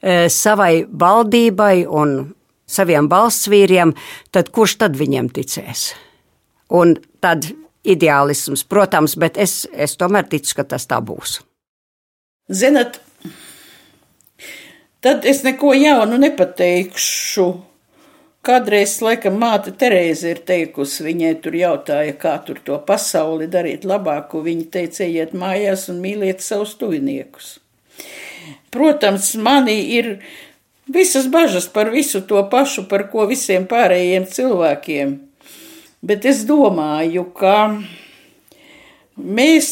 eh, 0.00 0.28
savai 0.28 0.86
valdībai 0.88 1.86
un 1.86 2.34
saviem 2.66 3.08
valsts 3.10 3.48
vīriem, 3.48 3.94
tad 4.32 4.50
kurš 4.50 4.78
tad 4.78 4.96
viņiem 4.96 5.30
ticēs? 5.34 5.92
Un 6.72 6.96
tad 7.20 7.50
ideālisms, 7.84 8.64
protams, 8.64 9.16
bet 9.20 9.36
es, 9.40 9.64
es 9.72 9.98
tomēr 10.00 10.28
ticu, 10.30 10.56
ka 10.60 10.64
tas 10.74 10.88
tā 10.88 11.00
būs. 11.04 11.38
Zinat, 12.48 12.98
tad 15.04 15.28
es 15.28 15.44
neko 15.44 15.74
jaunu 15.76 16.18
nepateikšu. 16.20 17.46
Kādreiz, 18.44 18.98
laikam, 19.00 19.38
māte 19.40 19.72
Terēze 19.72 20.34
ir 20.34 20.40
teikusi, 20.44 21.00
viņai 21.06 21.30
tur 21.40 21.54
jautāja, 21.56 22.12
kā 22.20 22.34
tur 22.44 22.58
to 22.64 22.76
pasauli 22.84 23.48
darīt 23.48 23.86
labāku. 23.88 24.42
Viņa 24.44 24.66
teica, 24.74 25.00
ejiet 25.06 25.32
mājās 25.32 25.86
un 25.88 26.02
mīliet 26.04 26.44
savus 26.44 26.74
tuviniekus. 26.76 27.54
Protams, 28.74 29.30
manī 29.40 29.78
ir 29.96 30.10
visas 30.92 31.30
bažas 31.32 31.70
par 31.72 31.88
visu 31.94 32.20
to 32.28 32.42
pašu, 32.52 32.84
par 32.90 33.06
ko 33.08 33.24
visiem 33.30 33.64
pārējiem 33.70 34.28
cilvēkiem. 34.28 35.16
Bet 36.04 36.26
es 36.28 36.42
domāju, 36.44 37.22
ka 37.32 37.80
mēs 39.16 39.68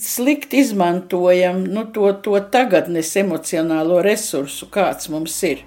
slikti 0.00 0.62
izmantojam 0.62 1.64
nu, 1.68 1.84
to, 1.92 2.08
to 2.24 2.38
tagadnes 2.52 3.10
emocionālo 3.20 4.00
resursu, 4.04 4.70
kāds 4.72 5.10
mums 5.12 5.36
ir. 5.44 5.60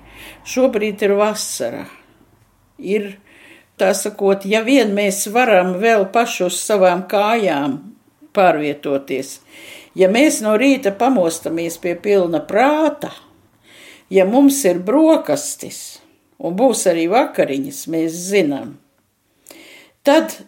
Šobrīd 0.49 1.03
ir 1.05 1.13
vasara. 1.19 1.83
Ir 2.81 3.11
tā 3.77 3.91
sakot, 3.93 4.47
ja 4.49 4.63
vien 4.65 4.95
mēs 4.97 5.27
varam 5.33 5.75
vēl 5.81 6.07
paši 6.13 6.47
uz 6.47 6.57
savām 6.57 7.05
kājām 7.09 7.77
pārvietoties, 8.33 9.39
ja 9.97 10.09
mēs 10.09 10.41
no 10.45 10.55
rīta 10.57 10.93
pamostamies 10.97 11.77
pie 11.81 11.93
pilna 12.01 12.41
prāta, 12.49 13.13
ja 14.09 14.25
mums 14.25 14.63
ir 14.65 14.81
brokastis 14.85 15.99
un 16.37 16.57
būs 16.57 16.85
arī 16.89 17.07
vakariņas, 17.13 17.85
mēs 17.93 18.19
zinām, 18.33 18.75
tad 20.07 20.39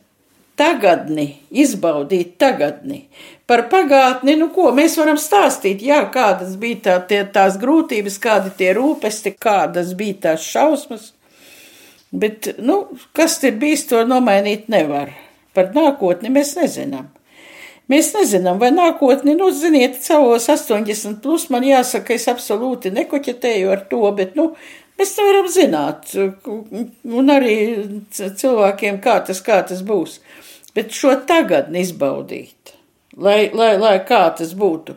tagadni, 0.59 1.27
izbaudīt 1.51 2.35
tagadni. 2.41 3.03
Par 3.49 3.65
pagātni, 3.71 4.35
nu 4.39 4.49
ko 4.53 4.69
mēs 4.75 4.97
varam 4.99 5.17
stāstīt, 5.19 5.83
jā, 5.85 6.01
kādas 6.13 6.57
bija 6.59 6.81
tā, 6.87 6.97
tie, 7.09 7.21
tās 7.33 7.57
grūtības, 7.61 8.19
kādi 8.21 8.51
tie 8.59 8.73
rūpesti, 8.77 9.33
kādas 9.41 9.95
bija 9.99 10.19
tās 10.27 10.45
šausmas, 10.45 11.13
bet, 12.11 12.51
nu, 12.59 12.81
kas 13.15 13.39
ir 13.47 13.55
bijis, 13.61 13.87
to 13.89 14.03
nomainīt 14.07 14.67
nevar. 14.71 15.15
Par 15.55 15.71
nākotni 15.75 16.31
mēs 16.33 16.53
nezinām. 16.59 17.07
Mēs 17.89 18.11
nezinām, 18.13 18.59
vai 18.61 18.69
nākotni, 18.69 19.33
nu, 19.37 19.47
ziniet, 19.55 19.95
savos 20.05 20.45
80 20.51 21.23
plus 21.23 21.47
man 21.49 21.65
jāsaka, 21.65 22.13
es 22.13 22.27
absolūti 22.29 22.91
nekoķetēju 22.93 23.71
ar 23.73 23.81
to, 23.89 24.03
bet, 24.13 24.35
nu, 24.37 24.51
mēs 24.99 25.15
nevaram 25.17 25.47
zināt, 25.51 26.11
un 27.19 27.33
arī 27.33 27.55
cilvēkiem, 28.11 28.99
kā 29.03 29.19
tas, 29.27 29.41
kā 29.45 29.61
tas 29.69 29.83
būs. 29.85 30.19
Bet 30.75 30.93
šo 30.95 31.15
tagad 31.27 31.71
izbaudīt, 31.75 32.75
lai, 33.17 33.49
lai, 33.53 33.73
lai 33.79 33.97
kā 34.05 34.27
tas 34.37 34.53
būtu. 34.57 34.95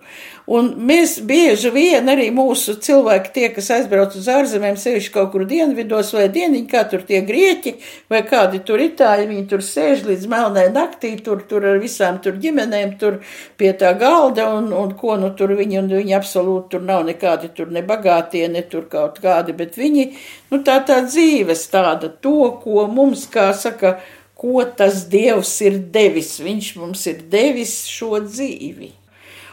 Un 0.52 0.72
mēs 0.88 1.20
bieži 1.24 1.70
vien 1.70 2.08
arī 2.10 2.26
mūsu 2.34 2.74
cilvēki, 2.82 3.30
tie, 3.34 3.44
kas 3.54 3.70
aizbrauc 3.76 4.16
uz 4.18 4.26
ārzemēm, 4.28 4.74
sevišķi 4.80 5.12
kaut 5.14 5.30
kur 5.32 5.44
dienvidos 5.48 6.10
vai 6.16 6.26
dieniņā, 6.34 6.66
kā 6.68 6.82
tur 6.90 7.04
tie 7.06 7.20
grieķi 7.24 7.76
vai 8.10 8.24
kādi 8.26 8.58
tur 8.66 8.82
itāļi, 8.82 9.28
viņi 9.30 9.44
tur 9.52 9.62
sēž 9.62 10.02
līdz 10.08 10.26
melnai 10.32 10.66
naktī, 10.74 11.14
tur, 11.22 11.44
tur 11.48 11.68
ar 11.70 11.78
visām 11.82 12.18
tur 12.24 12.40
ģimenēm, 12.42 12.96
tur 12.98 13.20
pie 13.56 13.70
tā 13.78 13.94
galda 13.98 14.48
un, 14.56 14.72
un 14.76 14.96
ko 14.98 15.14
nu 15.20 15.30
tur 15.38 15.54
viņi, 15.56 15.78
un 15.78 15.92
viņi 15.94 16.16
absolūti 16.18 16.74
tur 16.74 16.82
nav 16.90 17.06
nekādi 17.06 17.52
tur 17.54 17.70
ne 17.70 17.84
bagātie, 17.86 18.44
ne 18.50 18.64
tur 18.66 18.90
kaut 18.90 19.22
kādi, 19.22 19.54
bet 19.56 19.78
viņi, 19.78 20.08
nu 20.50 20.60
tā 20.66 20.80
tā 20.88 21.04
dzīves 21.06 21.68
tāda, 21.70 22.10
to, 22.10 22.50
ko 22.64 22.88
mums, 22.90 23.28
kā 23.30 23.52
saka, 23.54 24.00
ko 24.42 24.64
tas 24.76 25.06
Dievs 25.12 25.54
ir 25.62 25.78
devis, 25.94 26.34
viņš 26.42 26.74
mums 26.80 27.06
ir 27.10 27.22
devis 27.30 27.76
šo 27.90 28.18
dzīvi. 28.26 28.90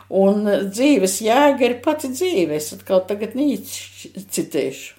Un 0.10 0.48
dzīves 0.74 1.20
jēga 1.22 1.68
ir 1.68 1.76
pati 1.86 2.10
dzīve. 2.10 2.58
Es 2.58 2.72
atkal 2.74 3.04
tagad 3.06 3.36
citēšu. 3.38 4.96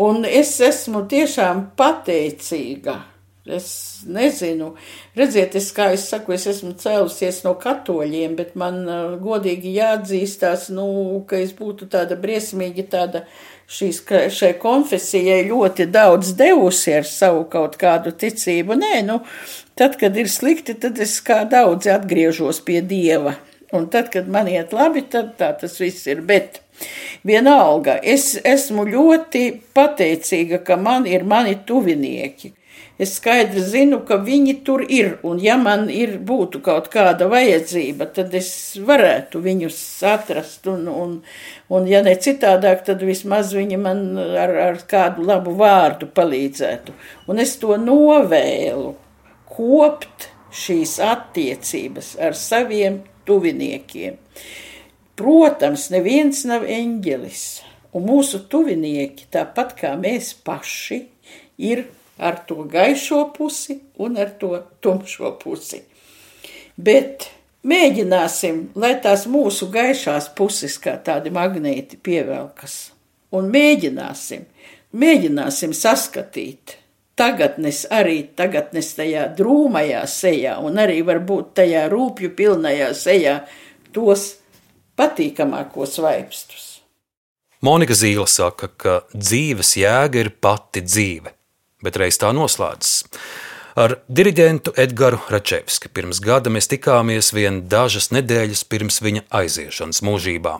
Un 0.00 0.22
es 0.24 0.54
esmu 0.62 1.02
tiešām 1.10 1.72
pateicīga. 1.76 3.00
Es 3.50 4.04
nezinu, 4.06 4.74
redziet, 5.16 5.56
es, 5.58 5.70
kā 5.74 5.88
es 5.96 6.04
saku, 6.12 6.34
es 6.36 6.44
esmu 6.46 6.74
cēlusies 6.78 7.40
no 7.46 7.54
katoļiem, 7.58 8.36
bet 8.38 8.52
man 8.60 8.82
uh, 8.84 9.14
godīgi 9.18 9.72
jāatzīstās, 9.78 10.68
nu, 10.76 10.84
ka 11.26 11.40
es 11.40 11.54
būtu 11.56 11.88
tāda 11.90 12.18
briesmīgi 12.20 12.84
tāda 12.92 13.24
šīs, 13.70 14.02
šai 14.34 14.54
konfesijai 14.60 15.44
ļoti 15.48 15.86
daudz 15.92 16.34
devusi 16.38 16.94
ar 16.98 17.06
savu 17.08 17.44
kaut 17.52 17.76
kādu 17.80 18.12
ticību. 18.12 18.76
Nē, 18.80 18.94
nu, 19.06 19.20
tad, 19.78 19.96
kad 20.00 20.16
ir 20.18 20.30
slikti, 20.30 20.74
tad 20.74 20.98
es 21.02 21.18
kā 21.26 21.42
daudzi 21.50 21.92
atgriežos 21.94 22.62
pie 22.66 22.80
Dieva. 22.82 23.36
Un 23.72 23.86
tad, 23.90 24.10
kad 24.10 24.26
man 24.28 24.50
iet 24.50 24.72
labi, 24.74 25.04
tad 25.06 25.36
tā 25.38 25.52
tas 25.60 25.76
viss 25.78 26.08
ir. 26.10 26.24
Bet 26.26 26.58
vienalga, 27.26 28.00
es 28.02 28.32
esmu 28.44 28.86
ļoti 28.88 29.44
pateicīga, 29.76 30.64
ka 30.66 30.78
man 30.80 31.06
ir 31.06 31.22
mani 31.22 31.54
tuvinieki. 31.66 32.56
Es 33.00 33.14
skaidri 33.16 33.62
zinu, 33.64 34.02
ka 34.04 34.18
viņi 34.20 34.54
tur 34.64 34.82
ir, 34.84 35.14
un 35.24 35.38
ja 35.40 35.54
man 35.56 35.86
ir 35.88 36.18
būtu 36.28 36.60
kaut 36.64 36.90
kāda 36.92 37.30
vajadzība, 37.32 38.10
tad 38.12 38.34
es 38.36 38.50
varētu 38.76 39.40
viņus 39.40 39.78
atrast, 40.04 40.66
un, 40.68 40.82
un, 40.92 41.14
un 41.72 41.86
ja 41.88 42.02
ne 42.04 42.12
citādāk, 42.20 42.82
tad 42.84 43.00
vismaz 43.08 43.54
viņi 43.56 43.78
man 43.80 44.02
ar, 44.20 44.52
ar 44.66 44.76
kādu 44.90 45.24
labu 45.24 45.54
vārdu 45.56 46.10
palīdzētu. 46.12 46.92
Un 47.32 47.40
es 47.40 47.54
to 47.62 47.78
novēlu 47.80 48.92
kopt 49.48 50.28
šīs 50.52 50.98
attiecības 51.00 52.18
ar 52.20 52.36
saviem 52.36 53.00
tuviniekiem. 53.24 54.18
Protams, 55.16 55.86
neviens 55.94 56.42
nav 56.48 56.68
eņģelis, 56.68 57.46
un 57.96 58.04
mūsu 58.08 58.42
tuvinieki, 58.52 59.30
tāpat 59.32 59.72
kā 59.80 59.94
mēs 60.00 60.34
paši, 60.44 61.00
ir 61.60 61.86
ar 62.20 62.42
to 62.46 62.64
gaišo 62.70 63.24
pusi 63.36 63.80
un 63.98 64.18
ar 64.20 64.34
to 64.40 64.54
tumšo 64.84 65.34
pusi. 65.40 65.82
Bet 66.76 67.28
mēģināsim, 67.66 68.70
lai 68.80 68.94
tās 69.04 69.26
mūsu 69.30 69.70
gaišās 69.72 70.30
puses 70.36 70.78
kā 70.80 70.96
tādi 71.04 71.32
magnēti 71.34 71.98
pievelkas, 72.00 72.92
un 73.36 73.50
mēģināsim, 73.52 74.46
mēģināsim 74.96 75.74
saskatīt 75.76 76.76
tagadnes, 77.20 77.84
arī 77.92 78.22
tagadnes 78.36 78.94
tajā 78.96 79.26
drūmajā 79.36 80.04
sejā, 80.08 80.56
un 80.64 80.80
arī 80.80 81.00
varbūt 81.06 81.54
tajā 81.60 81.84
rūpju 81.92 82.32
pilnajā 82.36 82.90
sejā 82.96 83.36
tos 83.94 84.34
patīkamākos 84.96 85.98
vaipstus. 86.00 86.66
Monika 87.60 87.92
Zīle 87.92 88.24
saka, 88.24 88.70
ka 88.72 88.92
dzīves 89.12 89.74
jēga 89.76 90.22
ir 90.22 90.30
pati 90.40 90.80
dzīve, 90.80 91.34
bet 91.84 91.96
reiz 92.00 92.18
tā 92.20 92.32
noslēdzas. 92.36 93.04
Ar 93.80 94.00
diriģentu 94.10 94.74
Edgars 94.76 95.30
Račevski 95.30 95.88
pirms 95.94 96.18
gada 96.20 96.50
mēs 96.50 96.68
tikāmies 96.72 97.30
vien 97.32 97.62
dažas 97.70 98.10
nedēļas 98.10 98.64
pirms 98.66 98.98
viņa 99.04 99.22
aiziešanas 99.30 100.02
mūžībā. 100.02 100.58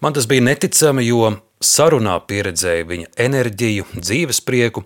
Man 0.00 0.14
tas 0.14 0.28
bija 0.30 0.44
neticami, 0.46 1.02
jo 1.08 1.32
sarunā 1.62 2.14
pieredzēju 2.28 2.86
viņa 2.90 3.08
enerģiju, 3.26 3.86
dzīves 3.96 4.42
prieku, 4.46 4.84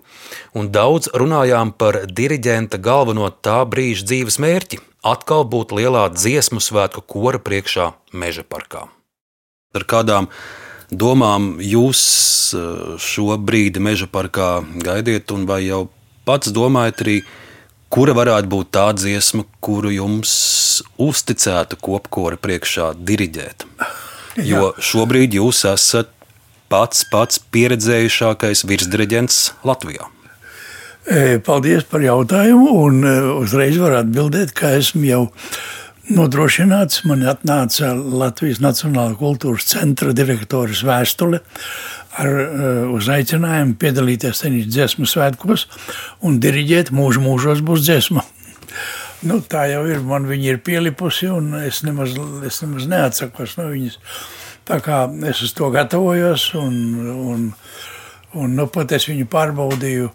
un 0.57 0.71
daudz 0.73 1.11
runājām 1.13 1.73
par 1.77 1.99
diriģenta 2.07 2.79
galveno 2.81 3.29
tā 3.29 3.61
brīža 3.67 4.07
dzīves 4.07 4.39
mērķi- 4.41 4.81
atkal 5.13 5.45
būt 5.45 5.75
lielā 5.77 6.07
dziesmu 6.15 6.59
svētku 6.59 7.05
kora 7.05 7.39
priekšā 7.39 7.93
Meža 8.13 8.43
parkā. 8.43 8.87
Ar 9.75 9.83
kādām 9.83 10.27
domām 10.91 11.55
jūs 11.63 12.01
eh, 12.55 12.95
šo 12.99 13.37
brīdi 13.39 13.81
Meža 13.83 14.09
parkā 14.11 14.61
gaidiet, 14.83 15.31
un 15.31 15.47
vai 15.49 15.63
jau 15.65 15.87
pats 16.27 16.51
domājat 16.53 17.03
arī, 17.05 17.17
kura 17.91 18.15
varētu 18.15 18.51
būt 18.51 18.71
tā 18.75 18.87
dziesma, 18.95 19.47
kuru 19.63 19.91
jums 19.95 20.33
uzticētu 21.01 21.79
kopkora 21.81 22.39
priekšā 22.39 22.93
diriģēt? 22.99 23.67
Jo 24.47 24.71
šobrīd 24.79 25.35
jūs 25.35 25.65
esat 25.67 26.11
pats 26.71 27.03
pats 27.11 27.41
pieredzējušākais 27.51 28.63
virsdireģents 28.67 29.39
Latvijā? 29.67 30.07
E, 31.01 31.39
paldies 31.43 31.83
par 31.89 32.03
jautājumu, 32.05 32.71
un 32.85 33.03
e, 33.03 33.13
uzreiz 33.41 33.75
varu 33.81 33.97
atbildēt, 34.03 34.53
ka 34.55 34.75
esmu 34.77 35.07
jau 35.07 35.21
nodrošināts. 36.09 37.03
Man 37.09 37.23
atnāca 37.29 37.93
Latvijas 37.95 38.61
Nacionālā 38.63 39.15
kultūras 39.19 39.67
centra 39.69 40.15
direktoras 40.17 40.83
vēstule 40.87 41.41
ar 42.21 42.27
uh, 42.27 42.91
uzaicinājumu 42.97 43.77
piedalīties 43.79 44.43
tenīs 44.43 44.67
dziesmu 44.71 45.07
svētkos 45.07 45.67
un 46.27 46.41
diriģēt 46.43 46.91
mūžu 46.95 47.23
mūžos 47.23 47.63
būs 47.65 47.85
dziesma. 47.85 48.25
Nu, 49.21 49.37
tā 49.45 49.67
jau 49.69 49.83
ir. 49.85 50.01
Man 50.01 50.25
viņa 50.25 50.55
ir 50.55 50.61
pielipusi, 50.65 51.29
un 51.29 51.53
es 51.61 51.83
nemaz, 51.85 52.15
es 52.47 52.61
nemaz 52.63 52.87
neatsakos 52.89 53.57
no 53.59 53.69
viņas. 53.69 53.99
Tā 54.65 54.79
kā 54.81 55.03
es 55.29 55.41
uz 55.45 55.53
to 55.57 55.69
gatavojos, 55.73 56.51
un, 56.57 56.75
un, 57.31 57.47
un 58.37 58.55
nu, 58.57 58.67
pat 58.73 58.95
es 58.97 59.05
viņu 59.09 59.27
pārbaudīju 59.29 60.09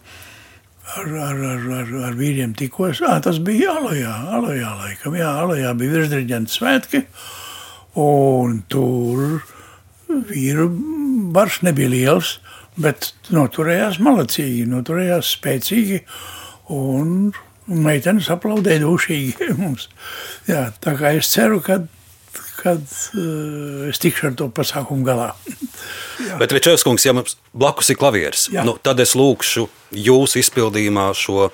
ar, 0.94 1.10
ar, 1.28 1.42
ar, 1.50 1.66
ar, 1.80 1.92
ar 2.10 2.16
vīriem 2.18 2.54
tikos. 2.58 3.02
À, 3.02 3.18
tas 3.24 3.40
bija 3.42 3.74
Alajā, 3.80 4.14
Alajā 4.38 4.72
laikam. 4.82 5.18
Jā, 5.18 5.34
Alajā 5.42 5.74
bija 5.80 5.98
virsdirigenta 5.98 6.54
svētki, 6.54 7.02
un 8.00 8.62
tur 8.72 9.42
vīru 10.30 10.70
bars 11.34 11.60
nebija 11.66 11.90
liels, 11.92 12.36
bet 12.80 13.12
noturējās 13.34 13.98
malacīgi, 14.04 14.66
noturējās 14.70 15.34
spēcīgi, 15.36 16.02
Un 16.72 17.30
meitenes 17.66 18.28
aplaudēja 18.32 18.82
dušīgi 18.82 19.50
mums. 19.60 19.88
Jā, 20.48 20.68
tā 20.82 20.96
kā 20.98 21.14
es 21.18 21.30
ceru, 21.30 21.60
ka 21.62 21.84
kad 22.66 22.82
uh, 22.82 23.86
es 23.90 24.00
tikšu 24.02 24.30
ar 24.30 24.36
to 24.38 24.48
pasākumu 24.54 25.06
galā. 25.06 25.30
Bet, 26.40 26.54
Večevskungs, 26.56 27.06
ja 27.06 27.14
mums 27.16 27.38
blakus 27.54 27.92
ir 27.92 28.00
klavieris, 28.00 28.48
Jā. 28.52 28.66
nu, 28.66 28.74
tad 28.82 29.00
es 29.04 29.14
lūkšu 29.18 29.68
jūsu 29.94 30.42
izpildījumā 30.42 31.08
šo 31.16 31.50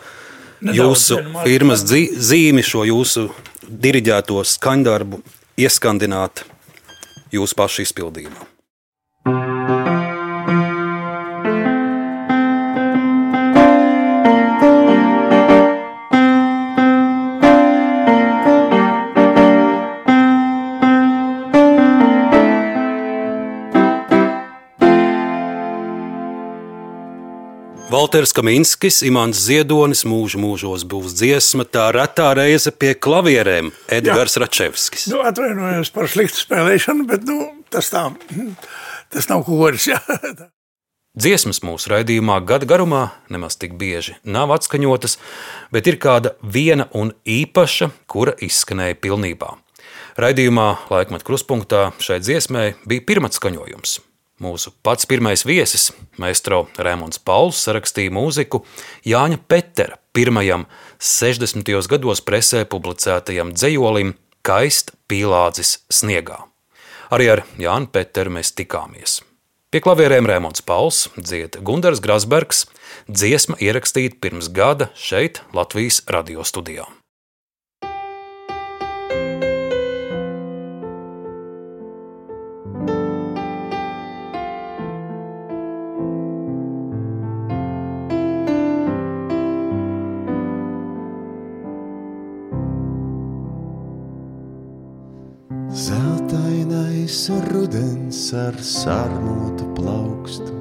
Nedaudz, 0.63 0.79
jūsu 0.79 1.21
firmas 1.43 1.85
zīmi, 1.85 2.65
šo 2.65 2.87
jūsu 2.89 3.29
diriģēto 3.69 4.41
skaņdarbu 4.55 5.23
ieskandināt 5.61 6.47
jūsu 7.35 7.59
pašu 7.59 7.87
izpildījumā. 7.87 9.82
Valters 28.03 28.33
Kaminskis, 28.35 28.97
Imants 29.07 29.39
Ziedonis, 29.47 30.01
mūžu 30.03 30.41
mūžos 30.43 30.83
būs 30.91 31.13
dziesma, 31.15 31.63
tā 31.63 31.85
retā 31.95 32.33
reize 32.35 32.73
pie 32.75 32.97
klavierēm 32.99 33.69
Edgars 33.95 34.35
Jā. 34.35 34.43
Račevskis. 34.43 35.05
Nu, 35.13 35.21
atvainojos 35.23 35.93
par 35.95 36.11
sliktu 36.11 36.41
spēlēšanu, 36.43 37.07
bet 37.07 37.23
nu, 37.31 37.37
tas, 37.71 37.93
tā, 37.95 38.09
tas 39.15 39.31
nav 39.31 39.47
koris. 39.47 39.87
Dziesmas 41.15 41.63
mūsu 41.63 41.95
raidījumā 41.95 42.43
gada 42.43 42.67
garumā 42.67 43.05
nemaz 43.31 43.55
tik 43.55 43.79
bieži 43.79 44.19
nav 44.27 44.51
atskaņotas, 44.59 45.21
bet 45.71 45.87
ir 45.87 46.03
kāda 46.03 46.35
viena 46.43 46.91
un 46.99 47.15
īpaša, 47.23 47.93
kura 48.11 48.35
izskanēja 48.43 48.99
pilnībā. 48.99 49.55
Raidījumā 50.19 50.73
Laikmat 50.91 51.23
kruspunktā 51.23 51.93
šai 52.03 52.19
dziesmai 52.19 52.73
bija 52.83 53.13
pirmats 53.13 53.39
skaņojums. 53.39 54.01
Mūsu 54.43 54.73
pats 54.83 55.07
pirmais 55.07 55.45
viesis, 55.47 55.93
maestro 56.19 56.65
Rēmons 56.75 57.21
Pauls, 57.23 57.61
sarakstīja 57.63 58.11
mūziku 58.11 58.65
Jāņa 59.07 59.39
Petera 59.47 60.01
pirmajam 60.17 60.65
60. 60.99 61.69
gados 61.93 62.23
presē 62.27 62.65
publicētajam 62.67 63.53
dzējolim 63.55 64.17
Kaist 64.43 64.97
pīlādzis 65.07 65.77
sniegā. 65.95 66.41
Arī 67.15 67.29
ar 67.37 67.45
Jānu 67.61 67.93
Peteru 67.95 68.33
mēs 68.35 68.51
tikāmies. 68.59 69.21
Pie 69.71 69.81
klavierēm 69.85 70.27
Rēmons 70.27 70.65
Pauls, 70.67 71.05
dzied 71.15 71.61
Gundars 71.63 72.03
Grasbergs, 72.03 72.65
dziesma 73.07 73.61
ierakstīta 73.63 74.19
pirms 74.19 74.51
gada 74.51 74.91
šeit 74.99 75.45
Latvijas 75.55 76.03
radio 76.11 76.43
studijā. 76.43 76.89
Ar 98.35 98.57
sarmotu 98.65 99.67
plaukstu. 99.77 100.55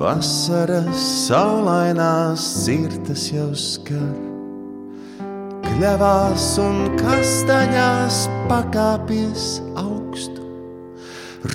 Vasaras 0.00 1.02
saulainās 1.26 2.44
cirtas 2.64 3.26
jau 3.34 3.50
skar, 3.58 4.16
kļavās 5.66 6.46
un 6.62 6.78
kastaņās 7.00 8.22
pakāpies 8.48 9.46
augstu, 9.76 10.46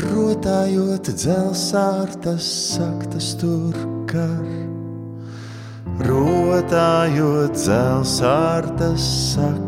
rotājot 0.04 1.10
dzelsārtas 1.16 2.50
saktas 2.76 3.34
tur 3.42 3.78
kar. 4.12 4.46
Rotājot 6.06 7.56
dzelsārtas 7.56 9.06
saktas 9.34 9.65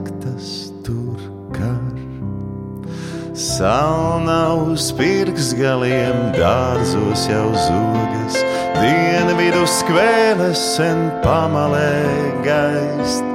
Salna 3.57 4.53
uz 4.53 4.91
pirksgaliem, 4.93 6.17
dārzos 6.35 7.23
jau 7.25 7.47
zogas, 7.57 8.35
dienvidu 8.77 9.63
skvēles 9.65 10.61
sen 10.75 10.99
pamalē 11.23 12.03
gaist. 12.45 13.25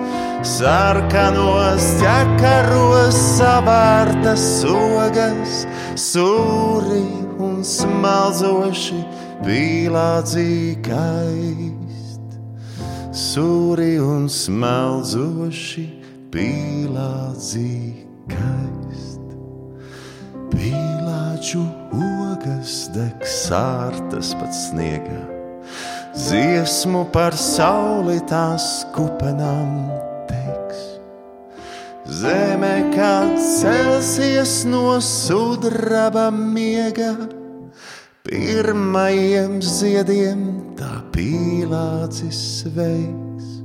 Sarkanos 0.47 1.89
ķekaros 1.99 3.19
savārtas 3.33 4.45
sogas, 4.61 5.65
sūri 5.99 7.03
un 7.43 7.65
smalzoši 7.67 9.01
pīlādzī 9.43 10.77
kaist. 10.87 12.39
Sūri 13.11 13.97
un 13.99 14.31
smalzoši 14.31 15.89
pīlādzī 16.31 17.75
kaist. 18.31 18.82
Pīlāču 21.43 21.65
ogas 21.91 22.73
deg 22.95 23.25
sārtas 23.27 24.29
pat 24.39 24.53
sniegā, 24.55 25.23
dziesmu 26.15 27.01
par 27.11 27.35
sauli 27.35 28.21
tās 28.31 28.87
kupenām 28.95 29.91
teiks. 30.29 30.85
Zeme 32.07 32.95
kā 32.95 33.35
celsies 33.43 34.63
no 34.71 35.01
sudraba 35.03 36.31
miega, 36.31 37.11
pirmajiem 38.23 39.59
ziediem 39.59 40.47
tā 40.79 41.03
pīlācis 41.11 42.71
veiks. 42.71 43.59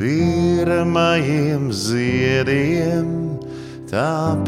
Pirmajiem 0.00 1.68
ziediem 1.68 3.12
tā 3.92 4.40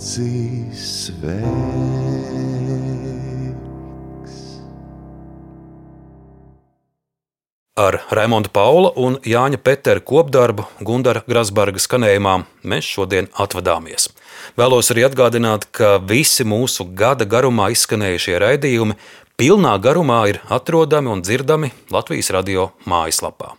pīlādzīs 0.00 0.80
sveiks. 1.06 1.58
Ar 7.76 8.00
Raimonda 8.10 8.48
Paula 8.52 8.92
un 8.96 9.18
Jāņa 9.24 9.56
Petera 9.62 10.00
kopdarbu 10.00 10.64
Gundara 10.80 11.22
Grasbarga 11.28 11.78
skanējumā 11.80 12.44
mēs 12.64 12.84
šodien 12.84 13.28
atvadāmies. 13.36 14.08
Vēlos 14.56 14.90
arī 14.92 15.04
atgādināt, 15.06 15.68
ka 15.72 15.98
visi 15.98 16.44
mūsu 16.44 16.84
gada 16.94 17.24
garumā 17.24 17.70
izskanējušie 17.72 18.38
raidījumi 18.40 18.96
pilnā 19.36 19.78
garumā 19.80 20.28
ir 20.32 20.40
atrodami 20.48 21.08
un 21.12 21.22
dzirdami 21.24 21.72
Latvijas 21.92 22.30
radio 22.36 22.70
mājaslapā. 22.84 23.54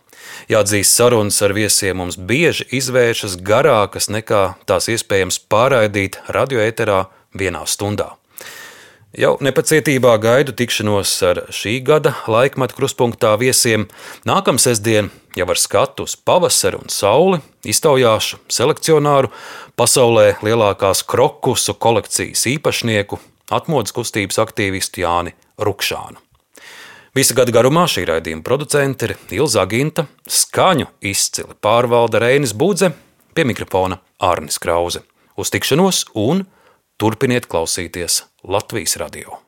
Jāatzīst, 0.50 0.96
sarunas 0.96 1.38
ar 1.44 1.54
viesiem 1.54 2.00
mums 2.02 2.18
bieži 2.18 2.66
izvēršas 2.74 3.38
garākas 3.46 4.10
nekā 4.10 4.42
tās 4.66 4.88
iespējams 4.90 5.38
pārraidīt 5.52 6.18
radioēterā 6.32 7.04
vienā 7.38 7.62
stundā. 7.70 8.12
Jau 9.12 9.34
nepacietībā 9.44 10.14
gaidu 10.24 10.54
tikšanos 10.56 11.10
ar 11.28 11.42
šī 11.52 11.74
gada 11.84 12.14
laikmeta 12.32 12.72
kruspunktā 12.72 13.34
viesiem. 13.36 13.84
Nākamā 14.24 14.62
sestdiena 14.62 15.12
jau 15.36 15.48
ar 15.52 15.60
skatu 15.60 16.06
uz 16.08 16.16
pavasari 16.16 16.80
un 16.80 16.88
sauli 16.88 17.42
iztaujāšu 17.68 18.40
selekcionāru 18.48 19.28
pasaulē 19.76 20.38
lielākās 20.40 21.04
krokusu 21.04 21.76
kolekcijas 21.76 22.48
īpašnieku, 22.54 23.20
atmodas 23.52 23.92
kustības 23.92 24.40
aktīvistu 24.40 25.04
Jāni 25.04 25.36
Rukšānu. 25.60 26.31
Visu 27.12 27.34
gadu 27.36 27.52
garumā 27.52 27.82
šī 27.92 28.06
raidījuma 28.08 28.40
producente 28.40 29.04
ir 29.04 29.12
Ilza 29.36 29.66
Ginta, 29.68 30.06
skaņu 30.24 30.86
izcili 31.04 31.52
pārvalda 31.60 32.22
Reinis 32.22 32.54
Būdze, 32.56 32.88
pie 33.36 33.44
mikrofona 33.44 33.98
Arnis 34.16 34.56
Krause. 34.56 35.02
Uz 35.36 35.52
tikšanos 35.52 36.06
un 36.16 36.46
turpiniet 36.96 37.50
klausīties 37.52 38.22
Latvijas 38.48 38.96
radio! 38.96 39.42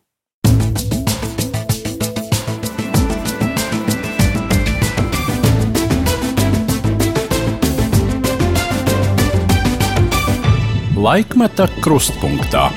Laikmeta 11.00 11.70
krustpunktā. 11.80 12.68